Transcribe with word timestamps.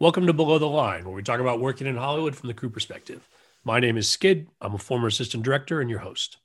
Welcome 0.00 0.28
to 0.28 0.32
Below 0.32 0.60
the 0.60 0.68
Line, 0.68 1.04
where 1.04 1.12
we 1.12 1.24
talk 1.24 1.40
about 1.40 1.58
working 1.58 1.88
in 1.88 1.96
Hollywood 1.96 2.36
from 2.36 2.46
the 2.46 2.54
crew 2.54 2.70
perspective. 2.70 3.28
My 3.64 3.80
name 3.80 3.96
is 3.96 4.08
Skid. 4.08 4.46
I'm 4.60 4.76
a 4.76 4.78
former 4.78 5.08
assistant 5.08 5.42
director 5.42 5.80
and 5.80 5.90
your 5.90 5.98
host. 5.98 6.36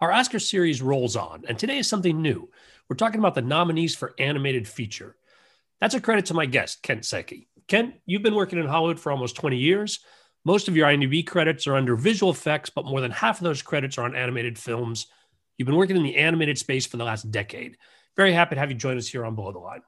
Our 0.00 0.12
Oscar 0.12 0.38
series 0.38 0.82
rolls 0.82 1.16
on, 1.16 1.44
and 1.48 1.58
today 1.58 1.78
is 1.78 1.88
something 1.88 2.20
new. 2.20 2.50
We're 2.86 2.96
talking 2.96 3.20
about 3.20 3.34
the 3.34 3.40
nominees 3.40 3.96
for 3.96 4.12
animated 4.18 4.68
feature. 4.68 5.16
That's 5.80 5.94
a 5.94 6.00
credit 6.00 6.26
to 6.26 6.34
my 6.34 6.44
guest, 6.44 6.82
Kent 6.82 7.06
Secchi. 7.06 7.46
Kent, 7.68 7.94
you've 8.04 8.22
been 8.22 8.34
working 8.34 8.58
in 8.58 8.66
Hollywood 8.66 9.00
for 9.00 9.12
almost 9.12 9.36
20 9.36 9.56
years. 9.56 10.00
Most 10.44 10.68
of 10.68 10.76
your 10.76 10.88
IMDb 10.88 11.26
credits 11.26 11.66
are 11.66 11.74
under 11.74 11.96
visual 11.96 12.30
effects, 12.30 12.68
but 12.68 12.84
more 12.84 13.00
than 13.00 13.12
half 13.12 13.38
of 13.38 13.44
those 13.44 13.62
credits 13.62 13.96
are 13.96 14.04
on 14.04 14.14
animated 14.14 14.58
films. 14.58 15.06
You've 15.56 15.64
been 15.64 15.76
working 15.76 15.96
in 15.96 16.02
the 16.02 16.16
animated 16.16 16.58
space 16.58 16.84
for 16.84 16.98
the 16.98 17.04
last 17.04 17.30
decade. 17.30 17.78
Very 18.14 18.34
happy 18.34 18.56
to 18.56 18.60
have 18.60 18.70
you 18.70 18.76
join 18.76 18.98
us 18.98 19.08
here 19.08 19.24
on 19.24 19.36
Below 19.36 19.52
the 19.52 19.58
Line. 19.58 19.80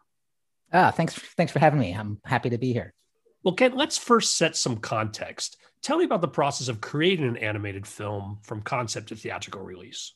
Ah, 0.73 0.91
thanks. 0.91 1.15
Thanks 1.15 1.52
for 1.52 1.59
having 1.59 1.80
me. 1.80 1.92
I'm 1.92 2.20
happy 2.24 2.51
to 2.51 2.59
be 2.59 2.73
here. 2.73 2.95
Well, 3.42 3.55
Kent, 3.55 3.77
let's 3.77 3.98
first 3.98 4.37
set 4.37 4.56
some 4.56 4.77
context. 4.77 5.56
Tell 5.83 5.96
me 5.96 6.05
about 6.05 6.20
the 6.20 6.29
process 6.29 6.69
of 6.69 6.80
creating 6.80 7.27
an 7.27 7.37
animated 7.38 7.87
film 7.87 8.38
from 8.43 8.60
concept 8.60 9.09
to 9.09 9.16
theatrical 9.16 9.62
release. 9.62 10.15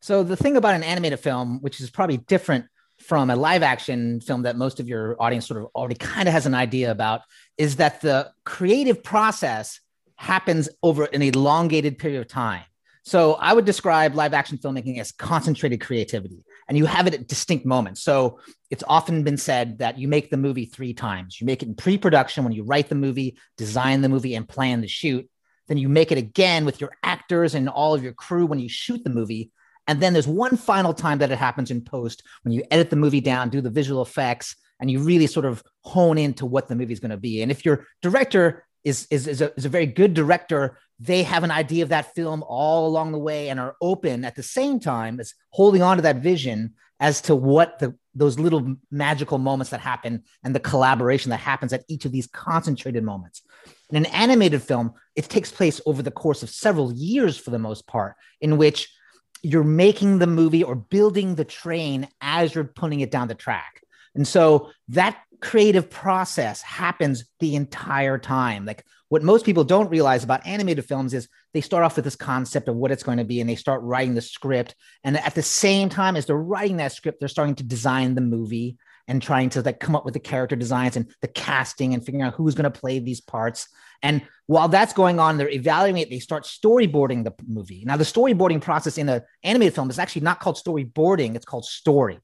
So, 0.00 0.22
the 0.22 0.36
thing 0.36 0.56
about 0.56 0.74
an 0.74 0.82
animated 0.82 1.20
film, 1.20 1.60
which 1.60 1.80
is 1.80 1.90
probably 1.90 2.18
different 2.18 2.66
from 2.98 3.30
a 3.30 3.36
live 3.36 3.62
action 3.62 4.20
film 4.20 4.42
that 4.42 4.56
most 4.56 4.78
of 4.78 4.88
your 4.88 5.16
audience 5.20 5.46
sort 5.46 5.60
of 5.60 5.70
already 5.74 5.96
kind 5.96 6.28
of 6.28 6.32
has 6.32 6.46
an 6.46 6.54
idea 6.54 6.90
about, 6.90 7.22
is 7.58 7.76
that 7.76 8.00
the 8.00 8.30
creative 8.44 9.02
process 9.02 9.80
happens 10.16 10.68
over 10.82 11.04
an 11.04 11.22
elongated 11.22 11.98
period 11.98 12.20
of 12.20 12.28
time. 12.28 12.62
So, 13.04 13.34
I 13.34 13.52
would 13.52 13.64
describe 13.64 14.14
live 14.14 14.34
action 14.34 14.58
filmmaking 14.58 15.00
as 15.00 15.10
concentrated 15.10 15.80
creativity 15.80 16.44
and 16.72 16.78
you 16.78 16.86
have 16.86 17.06
it 17.06 17.12
at 17.12 17.28
distinct 17.28 17.66
moments. 17.66 18.02
So 18.02 18.38
it's 18.70 18.82
often 18.88 19.24
been 19.24 19.36
said 19.36 19.80
that 19.80 19.98
you 19.98 20.08
make 20.08 20.30
the 20.30 20.38
movie 20.38 20.64
three 20.64 20.94
times. 20.94 21.38
You 21.38 21.46
make 21.46 21.62
it 21.62 21.68
in 21.68 21.74
pre 21.74 21.98
production 21.98 22.44
when 22.44 22.54
you 22.54 22.62
write 22.62 22.88
the 22.88 22.94
movie, 22.94 23.36
design 23.58 24.00
the 24.00 24.08
movie, 24.08 24.34
and 24.34 24.48
plan 24.48 24.80
the 24.80 24.88
shoot. 24.88 25.28
Then 25.68 25.76
you 25.76 25.90
make 25.90 26.12
it 26.12 26.16
again 26.16 26.64
with 26.64 26.80
your 26.80 26.92
actors 27.02 27.54
and 27.54 27.68
all 27.68 27.92
of 27.92 28.02
your 28.02 28.14
crew 28.14 28.46
when 28.46 28.58
you 28.58 28.70
shoot 28.70 29.04
the 29.04 29.10
movie. 29.10 29.50
And 29.86 30.00
then 30.00 30.14
there's 30.14 30.26
one 30.26 30.56
final 30.56 30.94
time 30.94 31.18
that 31.18 31.30
it 31.30 31.36
happens 31.36 31.70
in 31.70 31.82
post 31.82 32.22
when 32.42 32.54
you 32.54 32.64
edit 32.70 32.88
the 32.88 32.96
movie 32.96 33.20
down, 33.20 33.50
do 33.50 33.60
the 33.60 33.68
visual 33.68 34.00
effects, 34.00 34.56
and 34.80 34.90
you 34.90 35.00
really 35.00 35.26
sort 35.26 35.44
of 35.44 35.62
hone 35.82 36.16
into 36.16 36.46
what 36.46 36.68
the 36.68 36.74
movie 36.74 36.94
is 36.94 37.00
going 37.00 37.10
to 37.10 37.18
be. 37.18 37.42
And 37.42 37.50
if 37.50 37.66
your 37.66 37.84
director 38.00 38.64
is, 38.84 39.06
is, 39.10 39.26
is, 39.28 39.40
a, 39.40 39.52
is 39.56 39.64
a 39.64 39.68
very 39.68 39.86
good 39.86 40.14
director, 40.14 40.78
they 40.98 41.22
have 41.22 41.44
an 41.44 41.50
idea 41.50 41.82
of 41.82 41.88
that 41.90 42.14
film 42.14 42.44
all 42.46 42.86
along 42.86 43.12
the 43.12 43.18
way 43.18 43.48
and 43.48 43.58
are 43.58 43.76
open 43.80 44.24
at 44.24 44.36
the 44.36 44.42
same 44.42 44.78
time 44.80 45.18
as 45.20 45.34
holding 45.50 45.82
on 45.82 45.96
to 45.96 46.02
that 46.02 46.16
vision 46.16 46.74
as 47.00 47.20
to 47.22 47.34
what 47.34 47.78
the 47.80 47.96
those 48.14 48.38
little 48.38 48.76
magical 48.90 49.38
moments 49.38 49.70
that 49.70 49.80
happen 49.80 50.22
and 50.44 50.54
the 50.54 50.60
collaboration 50.60 51.30
that 51.30 51.38
happens 51.38 51.72
at 51.72 51.84
each 51.88 52.04
of 52.04 52.12
these 52.12 52.26
concentrated 52.26 53.02
moments. 53.02 53.42
In 53.90 53.96
an 53.96 54.06
animated 54.06 54.62
film, 54.62 54.92
it 55.16 55.28
takes 55.28 55.50
place 55.50 55.80
over 55.86 56.02
the 56.02 56.10
course 56.10 56.42
of 56.42 56.50
several 56.50 56.92
years 56.92 57.38
for 57.38 57.50
the 57.50 57.58
most 57.58 57.86
part, 57.86 58.14
in 58.40 58.58
which 58.58 58.94
you're 59.42 59.64
making 59.64 60.18
the 60.18 60.26
movie 60.26 60.62
or 60.62 60.74
building 60.74 61.34
the 61.34 61.44
train 61.44 62.06
as 62.20 62.54
you're 62.54 62.64
putting 62.64 63.00
it 63.00 63.10
down 63.10 63.28
the 63.28 63.34
track. 63.34 63.82
And 64.14 64.28
so 64.28 64.70
that 64.88 65.16
creative 65.42 65.90
process 65.90 66.62
happens 66.62 67.24
the 67.40 67.56
entire 67.56 68.16
time. 68.16 68.64
Like 68.64 68.84
what 69.08 69.22
most 69.22 69.44
people 69.44 69.64
don't 69.64 69.90
realize 69.90 70.24
about 70.24 70.46
animated 70.46 70.84
films 70.86 71.12
is 71.12 71.28
they 71.52 71.60
start 71.60 71.84
off 71.84 71.96
with 71.96 72.04
this 72.04 72.16
concept 72.16 72.68
of 72.68 72.76
what 72.76 72.92
it's 72.92 73.02
going 73.02 73.18
to 73.18 73.24
be 73.24 73.40
and 73.40 73.50
they 73.50 73.56
start 73.56 73.82
writing 73.82 74.14
the 74.14 74.22
script. 74.22 74.74
And 75.04 75.18
at 75.18 75.34
the 75.34 75.42
same 75.42 75.88
time 75.88 76.16
as 76.16 76.24
they're 76.24 76.36
writing 76.36 76.78
that 76.78 76.92
script, 76.92 77.18
they're 77.20 77.28
starting 77.28 77.56
to 77.56 77.64
design 77.64 78.14
the 78.14 78.20
movie 78.20 78.78
and 79.08 79.20
trying 79.20 79.50
to 79.50 79.62
like 79.62 79.80
come 79.80 79.96
up 79.96 80.04
with 80.04 80.14
the 80.14 80.20
character 80.20 80.56
designs 80.56 80.96
and 80.96 81.12
the 81.20 81.28
casting 81.28 81.92
and 81.92 82.04
figuring 82.04 82.22
out 82.22 82.34
who's 82.34 82.54
going 82.54 82.70
to 82.70 82.80
play 82.80 83.00
these 83.00 83.20
parts. 83.20 83.68
And 84.00 84.22
while 84.46 84.68
that's 84.68 84.92
going 84.92 85.18
on, 85.18 85.36
they're 85.36 85.48
evaluating 85.48 86.02
it. 86.02 86.10
They 86.10 86.20
start 86.20 86.44
storyboarding 86.44 87.24
the 87.24 87.34
movie. 87.46 87.84
Now, 87.84 87.96
the 87.96 88.04
storyboarding 88.04 88.60
process 88.60 88.96
in 88.96 89.08
an 89.08 89.22
animated 89.42 89.74
film 89.74 89.90
is 89.90 89.98
actually 89.98 90.22
not 90.22 90.40
called 90.40 90.56
storyboarding; 90.56 91.36
it's 91.36 91.44
called 91.44 91.64
story. 91.64 92.20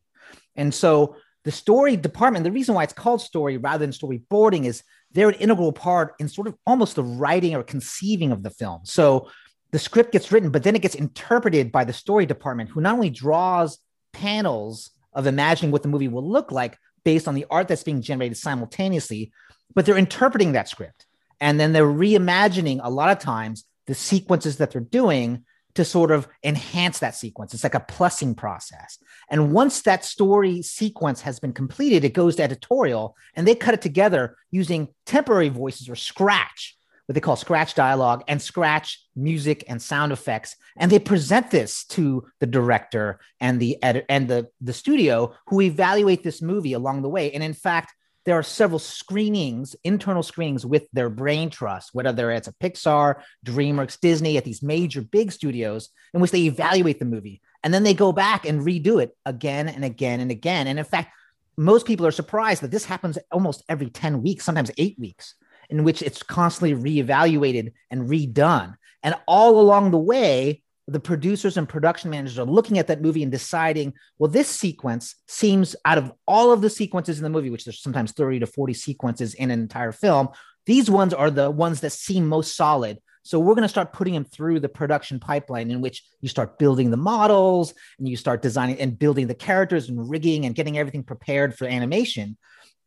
And 0.56 0.75
so 0.75 1.16
the 1.48 1.53
story 1.53 1.97
department, 1.97 2.44
the 2.44 2.53
reason 2.53 2.75
why 2.75 2.82
it's 2.82 2.92
called 2.92 3.22
story 3.22 3.56
rather 3.56 3.78
than 3.78 3.91
storyboarding 3.91 4.66
is 4.66 4.82
they're 5.12 5.31
an 5.31 5.34
integral 5.36 5.72
part 5.72 6.14
in 6.19 6.28
sort 6.28 6.47
of 6.47 6.54
almost 6.66 6.94
the 6.94 7.03
writing 7.03 7.54
or 7.54 7.62
conceiving 7.62 8.32
of 8.32 8.42
the 8.42 8.50
film. 8.50 8.82
So 8.84 9.31
the 9.70 9.78
script 9.78 10.12
gets 10.12 10.31
written, 10.31 10.50
but 10.50 10.62
then 10.62 10.76
it 10.76 10.82
gets 10.82 10.94
interpreted 10.94 11.72
by 11.72 11.84
the 11.84 11.92
story 11.94 12.26
department, 12.26 12.69
who 12.69 12.82
not 12.82 12.92
only 12.92 13.09
draws 13.09 13.78
panels 14.12 14.91
of 15.14 15.26
imagining 15.26 15.72
what 15.72 15.82
the 15.82 15.88
movie 15.88 16.06
will 16.06 16.28
look 16.28 16.53
like 16.53 16.76
based 17.03 17.26
on 17.26 17.34
the 17.34 17.47
art 17.48 17.66
that's 17.66 17.82
being 17.82 18.03
generated 18.03 18.36
simultaneously, 18.36 19.32
but 19.75 19.86
they're 19.86 19.97
interpreting 19.97 20.53
that 20.53 20.69
script. 20.69 21.06
And 21.41 21.59
then 21.59 21.72
they're 21.72 21.86
reimagining 21.86 22.80
a 22.82 22.91
lot 22.91 23.09
of 23.09 23.20
times 23.20 23.65
the 23.86 23.94
sequences 23.94 24.59
that 24.59 24.72
they're 24.72 24.82
doing 24.82 25.47
to 25.74 25.84
sort 25.84 26.10
of 26.10 26.28
enhance 26.42 26.98
that 26.98 27.14
sequence. 27.14 27.54
It's 27.54 27.62
like 27.62 27.74
a 27.74 27.80
plussing 27.80 28.36
process. 28.36 28.98
And 29.30 29.52
once 29.52 29.82
that 29.82 30.04
story 30.04 30.62
sequence 30.62 31.20
has 31.20 31.38
been 31.38 31.52
completed, 31.52 32.04
it 32.04 32.14
goes 32.14 32.36
to 32.36 32.42
editorial 32.42 33.16
and 33.34 33.46
they 33.46 33.54
cut 33.54 33.74
it 33.74 33.82
together 33.82 34.36
using 34.50 34.88
temporary 35.06 35.48
voices 35.50 35.88
or 35.88 35.94
scratch, 35.94 36.76
what 37.06 37.14
they 37.14 37.20
call 37.20 37.36
scratch 37.36 37.74
dialogue 37.74 38.24
and 38.28 38.42
scratch 38.42 39.02
music 39.14 39.64
and 39.68 39.80
sound 39.80 40.12
effects. 40.12 40.56
And 40.76 40.90
they 40.90 40.98
present 40.98 41.50
this 41.50 41.84
to 41.86 42.26
the 42.40 42.46
director 42.46 43.20
and 43.40 43.60
the 43.60 43.82
edit 43.82 44.06
and 44.08 44.28
the, 44.28 44.48
the 44.60 44.72
studio 44.72 45.34
who 45.46 45.60
evaluate 45.60 46.22
this 46.22 46.42
movie 46.42 46.72
along 46.72 47.02
the 47.02 47.08
way. 47.08 47.32
And 47.32 47.42
in 47.42 47.54
fact, 47.54 47.94
there 48.28 48.39
are 48.39 48.43
several 48.43 48.78
screenings, 48.78 49.75
internal 49.84 50.22
screenings 50.22 50.66
with 50.66 50.87
their 50.93 51.09
brain 51.09 51.49
trust, 51.49 51.94
whether 51.94 52.31
it's 52.31 52.47
a 52.47 52.53
Pixar, 52.53 53.22
DreamWorks, 53.47 53.99
Disney, 53.99 54.37
at 54.37 54.44
these 54.44 54.62
major 54.62 55.00
big 55.00 55.33
studios, 55.33 55.89
in 56.12 56.21
which 56.21 56.31
they 56.31 56.43
evaluate 56.43 56.99
the 56.99 57.06
movie. 57.06 57.41
And 57.65 57.72
then 57.72 57.84
they 57.84 57.94
go 57.94 58.12
back 58.12 58.44
and 58.44 58.61
redo 58.61 59.03
it 59.03 59.16
again 59.25 59.66
and 59.66 59.83
again 59.83 60.21
and 60.21 60.31
again. 60.31 60.66
And 60.66 60.78
in 60.78 60.84
fact, 60.84 61.11
most 61.56 61.87
people 61.87 62.06
are 62.06 62.11
surprised 62.11 62.62
that 62.62 62.71
this 62.71 62.84
happens 62.84 63.16
almost 63.33 63.65
every 63.66 63.89
10 63.89 64.21
weeks, 64.22 64.45
sometimes 64.45 64.71
eight 64.77 64.99
weeks, 64.99 65.34
in 65.71 65.83
which 65.83 66.03
it's 66.03 66.22
constantly 66.22 66.75
reevaluated 66.75 67.72
and 67.91 68.10
redone. 68.10 68.75
And 69.03 69.15
all 69.27 69.59
along 69.59 69.91
the 69.91 69.99
way, 69.99 70.60
the 70.88 70.99
producers 70.99 71.59
and 71.59 71.69
production 71.69 72.10
managers 72.10 72.38
are 72.38 72.47
looking 72.47 72.78
at 72.78 72.87
that 72.87 73.03
movie 73.03 73.22
and 73.22 73.31
deciding, 73.31 73.93
well, 74.19 74.31
this 74.31 74.49
sequence 74.49 75.16
seems 75.28 75.76
out 75.84 75.99
of 75.99 76.10
all 76.26 76.50
of 76.50 76.62
the 76.62 76.71
sequences 76.71 77.19
in 77.19 77.25
the 77.25 77.31
movie, 77.31 77.50
which 77.50 77.66
there's 77.66 77.82
sometimes 77.82 78.12
30 78.12 78.41
to 78.41 78.47
40 78.47 78.72
sequences 78.72 79.34
in 79.34 79.50
an 79.50 79.60
entire 79.60 79.93
film, 79.93 80.31
these 80.65 80.91
ones 80.91 81.12
are 81.12 81.31
the 81.31 81.50
ones 81.50 81.81
that 81.81 81.93
seem 81.93 82.27
most 82.27 82.56
solid. 82.56 82.98
So 83.22 83.38
we're 83.38 83.54
going 83.54 83.62
to 83.62 83.69
start 83.69 83.93
putting 83.93 84.15
them 84.15 84.25
through 84.25 84.60
the 84.60 84.71
production 84.71 85.21
pipeline 85.21 85.71
in 85.71 85.82
which 85.82 86.03
you 86.22 86.28
start 86.31 86.59
building 86.59 86.91
the 86.91 86.97
models 86.97 87.75
and 87.98 88.09
you 88.09 88.16
start 88.16 88.41
designing 88.41 88.81
and 88.81 88.98
building 88.98 89.27
the 89.27 89.34
characters 89.34 89.91
and 89.91 90.09
rigging 90.09 90.47
and 90.47 90.54
getting 90.54 90.78
everything 90.78 91.03
prepared 91.03 91.54
for 91.54 91.66
animation. 91.66 92.38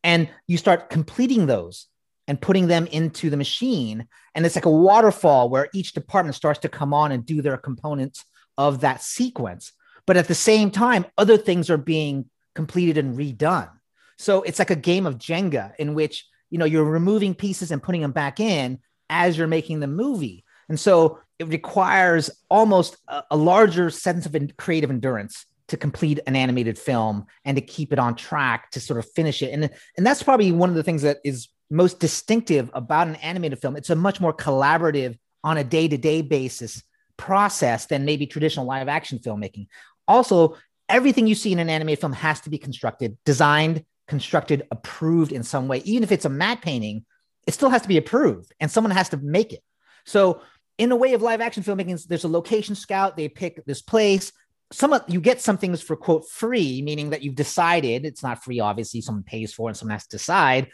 And 0.03 0.27
you 0.47 0.57
start 0.57 0.89
completing 0.89 1.45
those 1.45 1.85
and 2.31 2.39
putting 2.39 2.67
them 2.67 2.87
into 2.87 3.29
the 3.29 3.35
machine. 3.35 4.07
And 4.33 4.45
it's 4.45 4.55
like 4.55 4.63
a 4.63 4.71
waterfall 4.71 5.49
where 5.49 5.67
each 5.73 5.91
department 5.91 6.33
starts 6.33 6.61
to 6.61 6.69
come 6.69 6.93
on 6.93 7.11
and 7.11 7.25
do 7.25 7.41
their 7.41 7.57
components 7.57 8.23
of 8.57 8.79
that 8.79 9.01
sequence. 9.01 9.73
But 10.07 10.15
at 10.15 10.29
the 10.29 10.33
same 10.33 10.71
time, 10.71 11.05
other 11.17 11.35
things 11.35 11.69
are 11.69 11.75
being 11.75 12.29
completed 12.55 12.97
and 12.97 13.17
redone. 13.17 13.69
So 14.17 14.43
it's 14.43 14.59
like 14.59 14.69
a 14.69 14.77
game 14.77 15.05
of 15.05 15.17
Jenga 15.17 15.75
in 15.75 15.93
which 15.93 16.25
you 16.49 16.57
know 16.57 16.63
you're 16.63 16.85
removing 16.85 17.35
pieces 17.35 17.69
and 17.69 17.83
putting 17.83 18.01
them 18.01 18.13
back 18.13 18.39
in 18.39 18.79
as 19.09 19.37
you're 19.37 19.47
making 19.47 19.81
the 19.81 19.87
movie. 19.87 20.45
And 20.69 20.79
so 20.79 21.19
it 21.37 21.49
requires 21.49 22.29
almost 22.49 22.95
a, 23.09 23.23
a 23.31 23.35
larger 23.35 23.89
sense 23.89 24.25
of 24.25 24.33
creative 24.55 24.89
endurance 24.89 25.45
to 25.67 25.75
complete 25.75 26.21
an 26.27 26.37
animated 26.37 26.79
film 26.79 27.25
and 27.43 27.57
to 27.57 27.61
keep 27.61 27.91
it 27.91 27.99
on 27.99 28.15
track 28.15 28.71
to 28.71 28.79
sort 28.79 28.99
of 28.99 29.11
finish 29.11 29.41
it. 29.41 29.51
And, 29.51 29.69
and 29.97 30.07
that's 30.07 30.23
probably 30.23 30.53
one 30.53 30.69
of 30.69 30.75
the 30.75 30.83
things 30.83 31.01
that 31.01 31.17
is 31.25 31.49
most 31.71 31.99
distinctive 31.99 32.69
about 32.73 33.07
an 33.07 33.15
animated 33.15 33.59
film. 33.59 33.75
It's 33.75 33.89
a 33.89 33.95
much 33.95 34.19
more 34.19 34.33
collaborative 34.33 35.17
on 35.43 35.57
a 35.57 35.63
day 35.63 35.87
to 35.87 35.97
day 35.97 36.21
basis 36.21 36.83
process 37.17 37.85
than 37.85 38.05
maybe 38.05 38.27
traditional 38.27 38.65
live 38.65 38.87
action 38.87 39.19
filmmaking. 39.19 39.67
Also, 40.07 40.57
everything 40.89 41.27
you 41.27 41.35
see 41.35 41.51
in 41.51 41.59
an 41.59 41.69
animated 41.69 42.01
film 42.01 42.13
has 42.13 42.41
to 42.41 42.49
be 42.49 42.57
constructed, 42.57 43.17
designed, 43.25 43.85
constructed, 44.07 44.67
approved 44.71 45.31
in 45.31 45.43
some 45.43 45.67
way. 45.67 45.79
Even 45.85 46.03
if 46.03 46.11
it's 46.11 46.25
a 46.25 46.29
matte 46.29 46.61
painting, 46.61 47.05
it 47.47 47.53
still 47.53 47.69
has 47.69 47.81
to 47.81 47.87
be 47.87 47.97
approved 47.97 48.53
and 48.59 48.69
someone 48.69 48.91
has 48.91 49.09
to 49.09 49.17
make 49.17 49.53
it. 49.53 49.63
So, 50.05 50.41
in 50.77 50.91
a 50.91 50.95
way 50.95 51.13
of 51.13 51.21
live 51.21 51.41
action 51.41 51.63
filmmaking, 51.63 52.07
there's 52.07 52.23
a 52.23 52.27
location 52.29 52.75
scout, 52.75 53.15
they 53.15 53.29
pick 53.29 53.63
this 53.65 53.81
place. 53.81 54.31
Some 54.71 54.97
you 55.07 55.21
get 55.21 55.41
some 55.41 55.57
things 55.57 55.81
for 55.81 55.95
quote 55.95 56.27
free, 56.29 56.81
meaning 56.81 57.11
that 57.11 57.21
you've 57.21 57.35
decided 57.35 58.05
it's 58.05 58.23
not 58.23 58.43
free, 58.43 58.59
obviously, 58.59 59.01
someone 59.01 59.23
pays 59.23 59.53
for 59.53 59.69
it 59.69 59.71
and 59.71 59.77
someone 59.77 59.93
has 59.93 60.07
to 60.07 60.17
decide. 60.17 60.69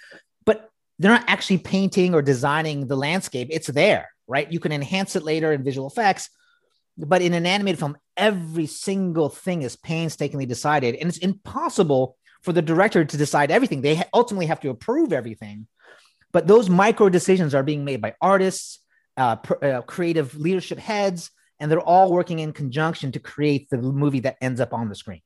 But 0.46 0.70
they're 1.00 1.12
not 1.12 1.26
actually 1.28 1.60
painting 1.60 2.14
or 2.14 2.22
designing 2.22 2.88
the 2.88 2.96
landscape. 2.98 3.50
It's 3.52 3.68
there, 3.68 4.10
right? 4.28 4.52
You 4.52 4.60
can 4.60 4.72
enhance 4.72 5.16
it 5.16 5.24
later 5.24 5.52
in 5.52 5.64
visual 5.64 5.88
effects. 5.88 6.30
But 6.98 7.22
in 7.22 7.34
an 7.34 7.46
animated 7.46 7.78
film, 7.78 7.98
every 8.16 8.66
single 8.66 9.30
thing 9.30 9.62
is 9.62 9.76
painstakingly 9.76 10.48
decided. 10.48 10.96
And 10.96 11.08
it's 11.08 11.20
impossible 11.20 12.18
for 12.42 12.54
the 12.54 12.62
director 12.64 13.06
to 13.06 13.18
decide 13.18 13.52
everything. 13.52 13.82
They 13.82 14.02
ultimately 14.14 14.48
have 14.48 14.62
to 14.62 14.70
approve 14.70 15.14
everything. 15.14 15.68
but 16.34 16.48
those 16.48 16.70
micro 16.70 17.10
decisions 17.10 17.56
are 17.56 17.64
being 17.64 17.86
made 17.86 18.02
by 18.02 18.14
artists, 18.22 18.80
uh, 19.16 19.38
pr- 19.38 19.66
uh, 19.66 19.82
creative 19.84 20.36
leadership 20.36 20.78
heads, 20.78 21.32
and 21.60 21.72
they're 21.72 21.80
all 21.80 22.12
working 22.12 22.40
in 22.40 22.54
conjunction 22.54 23.12
to 23.14 23.20
create 23.20 23.70
the 23.70 23.78
movie 23.78 24.20
that 24.20 24.38
ends 24.42 24.60
up 24.60 24.74
on 24.74 24.90
the 24.90 24.96
screen. 24.96 25.22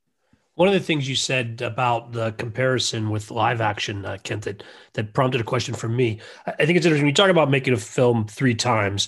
One 0.56 0.68
of 0.68 0.74
the 0.74 0.80
things 0.80 1.08
you 1.08 1.16
said 1.16 1.62
about 1.62 2.12
the 2.12 2.34
comparison 2.34 3.10
with 3.10 3.32
live 3.32 3.62
action, 3.62 4.06
uh, 4.06 4.18
Kent, 4.24 4.44
that, 4.44 4.64
that 4.94 5.14
prompted 5.14 5.42
a 5.42 5.46
question 5.46 5.74
from 5.74 5.96
me. 5.96 6.20
I 6.46 6.66
think 6.66 6.78
it's 6.78 6.86
interesting. 6.86 7.08
You 7.08 7.14
talk 7.14 7.30
about 7.30 7.50
making 7.50 7.74
a 7.74 7.78
film 7.78 8.28
three 8.28 8.56
times 8.56 9.08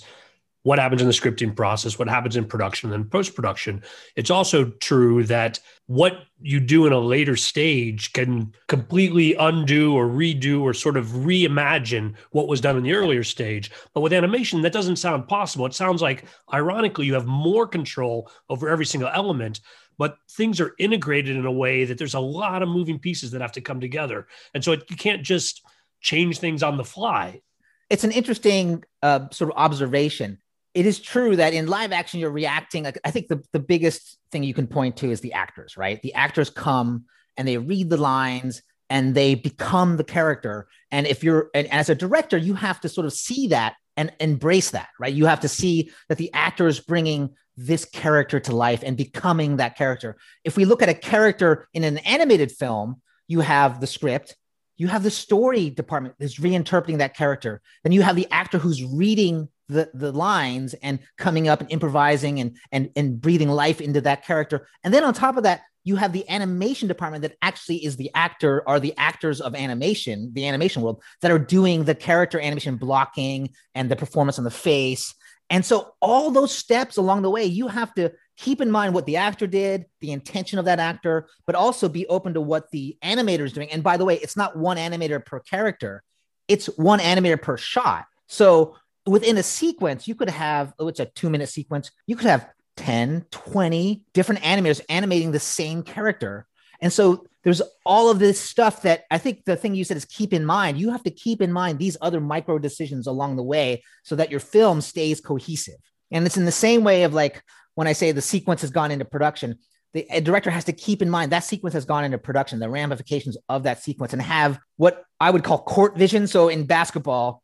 what 0.64 0.78
happens 0.78 1.02
in 1.02 1.06
the 1.06 1.12
scripting 1.12 1.54
process, 1.54 1.98
what 1.98 2.08
happens 2.08 2.36
in 2.36 2.46
production, 2.46 2.90
and 2.90 3.04
then 3.04 3.10
post 3.10 3.34
production. 3.34 3.82
It's 4.16 4.30
also 4.30 4.70
true 4.80 5.22
that 5.24 5.60
what 5.86 6.20
you 6.40 6.58
do 6.58 6.86
in 6.86 6.92
a 6.94 6.98
later 6.98 7.36
stage 7.36 8.14
can 8.14 8.54
completely 8.66 9.34
undo 9.34 9.94
or 9.94 10.06
redo 10.06 10.62
or 10.62 10.72
sort 10.72 10.96
of 10.96 11.06
reimagine 11.08 12.14
what 12.30 12.48
was 12.48 12.62
done 12.62 12.78
in 12.78 12.82
the 12.82 12.94
earlier 12.94 13.22
stage. 13.22 13.70
But 13.92 14.00
with 14.00 14.14
animation, 14.14 14.62
that 14.62 14.72
doesn't 14.72 14.96
sound 14.96 15.28
possible. 15.28 15.66
It 15.66 15.74
sounds 15.74 16.00
like, 16.00 16.24
ironically, 16.52 17.04
you 17.04 17.12
have 17.12 17.26
more 17.26 17.66
control 17.66 18.30
over 18.48 18.70
every 18.70 18.86
single 18.86 19.10
element. 19.10 19.60
But 19.98 20.16
things 20.30 20.60
are 20.60 20.74
integrated 20.78 21.36
in 21.36 21.46
a 21.46 21.52
way 21.52 21.84
that 21.84 21.98
there's 21.98 22.14
a 22.14 22.20
lot 22.20 22.62
of 22.62 22.68
moving 22.68 22.98
pieces 22.98 23.30
that 23.30 23.40
have 23.40 23.52
to 23.52 23.60
come 23.60 23.80
together. 23.80 24.26
And 24.54 24.64
so 24.64 24.72
it, 24.72 24.84
you 24.90 24.96
can't 24.96 25.22
just 25.22 25.62
change 26.00 26.38
things 26.38 26.62
on 26.62 26.76
the 26.76 26.84
fly. 26.84 27.42
It's 27.90 28.04
an 28.04 28.12
interesting 28.12 28.84
uh, 29.02 29.28
sort 29.30 29.50
of 29.50 29.56
observation 29.56 30.38
it 30.74 30.86
is 30.86 30.98
true 30.98 31.36
that 31.36 31.54
in 31.54 31.68
live 31.68 31.92
action 31.92 32.20
you're 32.20 32.30
reacting 32.30 32.84
like 32.84 32.98
i 33.04 33.10
think 33.10 33.28
the, 33.28 33.42
the 33.52 33.60
biggest 33.60 34.18
thing 34.30 34.42
you 34.42 34.52
can 34.52 34.66
point 34.66 34.96
to 34.96 35.10
is 35.10 35.20
the 35.20 35.32
actors 35.32 35.76
right 35.76 36.02
the 36.02 36.14
actors 36.14 36.50
come 36.50 37.04
and 37.36 37.48
they 37.48 37.56
read 37.56 37.88
the 37.88 37.96
lines 37.96 38.62
and 38.90 39.14
they 39.14 39.34
become 39.34 39.96
the 39.96 40.04
character 40.04 40.66
and 40.90 41.06
if 41.06 41.24
you're 41.24 41.50
and 41.54 41.72
as 41.72 41.88
a 41.88 41.94
director 41.94 42.36
you 42.36 42.54
have 42.54 42.80
to 42.80 42.88
sort 42.88 43.06
of 43.06 43.12
see 43.12 43.48
that 43.48 43.76
and 43.96 44.12
embrace 44.20 44.70
that 44.70 44.88
right? 44.98 45.14
You 45.14 45.26
have 45.26 45.40
to 45.40 45.48
see 45.48 45.90
that 46.08 46.18
the 46.18 46.32
actor 46.32 46.66
is 46.66 46.80
bringing 46.80 47.34
this 47.56 47.84
character 47.84 48.40
to 48.40 48.54
life 48.54 48.82
and 48.84 48.96
becoming 48.96 49.56
that 49.58 49.76
character. 49.76 50.16
If 50.42 50.56
we 50.56 50.64
look 50.64 50.82
at 50.82 50.88
a 50.88 50.94
character 50.94 51.68
in 51.72 51.84
an 51.84 51.98
animated 51.98 52.52
film 52.52 53.00
you 53.26 53.40
have 53.40 53.80
the 53.80 53.86
script 53.86 54.36
you 54.76 54.88
have 54.88 55.02
the 55.02 55.10
story 55.10 55.70
department 55.70 56.16
that's 56.18 56.40
reinterpreting 56.40 56.98
that 56.98 57.16
character 57.16 57.62
then 57.84 57.92
you 57.92 58.02
have 58.02 58.16
the 58.16 58.28
actor 58.30 58.58
who's 58.58 58.84
reading 58.84 59.48
the 59.68 59.90
the 59.94 60.12
lines 60.12 60.74
and 60.74 60.98
coming 61.16 61.48
up 61.48 61.60
and 61.60 61.70
improvising 61.70 62.40
and 62.40 62.56
and 62.72 62.90
and 62.96 63.20
breathing 63.20 63.48
life 63.48 63.80
into 63.80 64.00
that 64.02 64.24
character. 64.24 64.66
And 64.82 64.92
then 64.92 65.04
on 65.04 65.14
top 65.14 65.36
of 65.36 65.44
that 65.44 65.62
you 65.84 65.96
have 65.96 66.12
the 66.12 66.28
animation 66.28 66.88
department 66.88 67.22
that 67.22 67.36
actually 67.42 67.84
is 67.84 67.96
the 67.96 68.10
actor 68.14 68.66
are 68.66 68.80
the 68.80 68.94
actors 68.96 69.40
of 69.40 69.54
animation 69.54 70.30
the 70.32 70.48
animation 70.48 70.82
world 70.82 71.02
that 71.20 71.30
are 71.30 71.38
doing 71.38 71.84
the 71.84 71.94
character 71.94 72.40
animation 72.40 72.76
blocking 72.76 73.50
and 73.74 73.90
the 73.90 73.96
performance 73.96 74.38
on 74.38 74.44
the 74.44 74.50
face. 74.50 75.14
And 75.50 75.64
so 75.64 75.94
all 76.00 76.30
those 76.30 76.54
steps 76.56 76.96
along 76.96 77.22
the 77.22 77.30
way 77.30 77.44
you 77.44 77.68
have 77.68 77.94
to 77.94 78.12
keep 78.36 78.60
in 78.60 78.70
mind 78.70 78.94
what 78.94 79.06
the 79.06 79.16
actor 79.16 79.46
did 79.46 79.84
the 80.00 80.10
intention 80.10 80.58
of 80.58 80.64
that 80.64 80.80
actor 80.80 81.28
but 81.46 81.54
also 81.54 81.88
be 81.88 82.06
open 82.08 82.34
to 82.34 82.40
what 82.40 82.70
the 82.70 82.96
animator 83.04 83.40
is 83.40 83.52
doing. 83.52 83.70
And 83.70 83.82
by 83.82 83.96
the 83.96 84.04
way 84.04 84.16
it's 84.16 84.36
not 84.36 84.56
one 84.56 84.78
animator 84.78 85.24
per 85.24 85.40
character. 85.40 86.02
It's 86.48 86.66
one 86.66 86.98
animator 86.98 87.40
per 87.40 87.56
shot. 87.56 88.06
So 88.26 88.76
within 89.06 89.36
a 89.36 89.42
sequence, 89.42 90.08
you 90.08 90.14
could 90.14 90.30
have, 90.30 90.72
oh, 90.78 90.88
it's 90.88 91.00
a 91.00 91.06
two 91.06 91.30
minute 91.30 91.48
sequence. 91.48 91.90
You 92.06 92.16
could 92.16 92.26
have 92.26 92.48
10, 92.76 93.26
20 93.30 94.02
different 94.12 94.42
animators 94.42 94.80
animating 94.88 95.32
the 95.32 95.38
same 95.38 95.82
character. 95.82 96.46
And 96.80 96.92
so 96.92 97.26
there's 97.44 97.62
all 97.84 98.10
of 98.10 98.18
this 98.18 98.40
stuff 98.40 98.82
that 98.82 99.04
I 99.10 99.18
think 99.18 99.44
the 99.44 99.56
thing 99.56 99.74
you 99.74 99.84
said 99.84 99.96
is 99.96 100.04
keep 100.04 100.32
in 100.32 100.44
mind. 100.44 100.78
You 100.78 100.90
have 100.90 101.02
to 101.04 101.10
keep 101.10 101.40
in 101.40 101.52
mind 101.52 101.78
these 101.78 101.96
other 102.00 102.20
micro 102.20 102.58
decisions 102.58 103.06
along 103.06 103.36
the 103.36 103.42
way 103.42 103.82
so 104.02 104.16
that 104.16 104.30
your 104.30 104.40
film 104.40 104.80
stays 104.80 105.20
cohesive. 105.20 105.76
And 106.10 106.26
it's 106.26 106.36
in 106.36 106.46
the 106.46 106.52
same 106.52 106.84
way 106.84 107.04
of 107.04 107.12
like 107.12 107.42
when 107.74 107.86
I 107.86 107.92
say 107.92 108.12
the 108.12 108.22
sequence 108.22 108.62
has 108.62 108.70
gone 108.70 108.90
into 108.90 109.04
production, 109.04 109.58
the 109.92 110.06
director 110.22 110.50
has 110.50 110.64
to 110.64 110.72
keep 110.72 111.02
in 111.02 111.08
mind 111.08 111.30
that 111.30 111.44
sequence 111.44 111.74
has 111.74 111.84
gone 111.84 112.04
into 112.04 112.18
production, 112.18 112.58
the 112.58 112.68
ramifications 112.68 113.36
of 113.48 113.62
that 113.62 113.80
sequence, 113.80 114.12
and 114.12 114.20
have 114.20 114.58
what 114.76 115.04
I 115.20 115.30
would 115.30 115.44
call 115.44 115.58
court 115.58 115.96
vision. 115.96 116.26
So 116.26 116.48
in 116.48 116.66
basketball, 116.66 117.43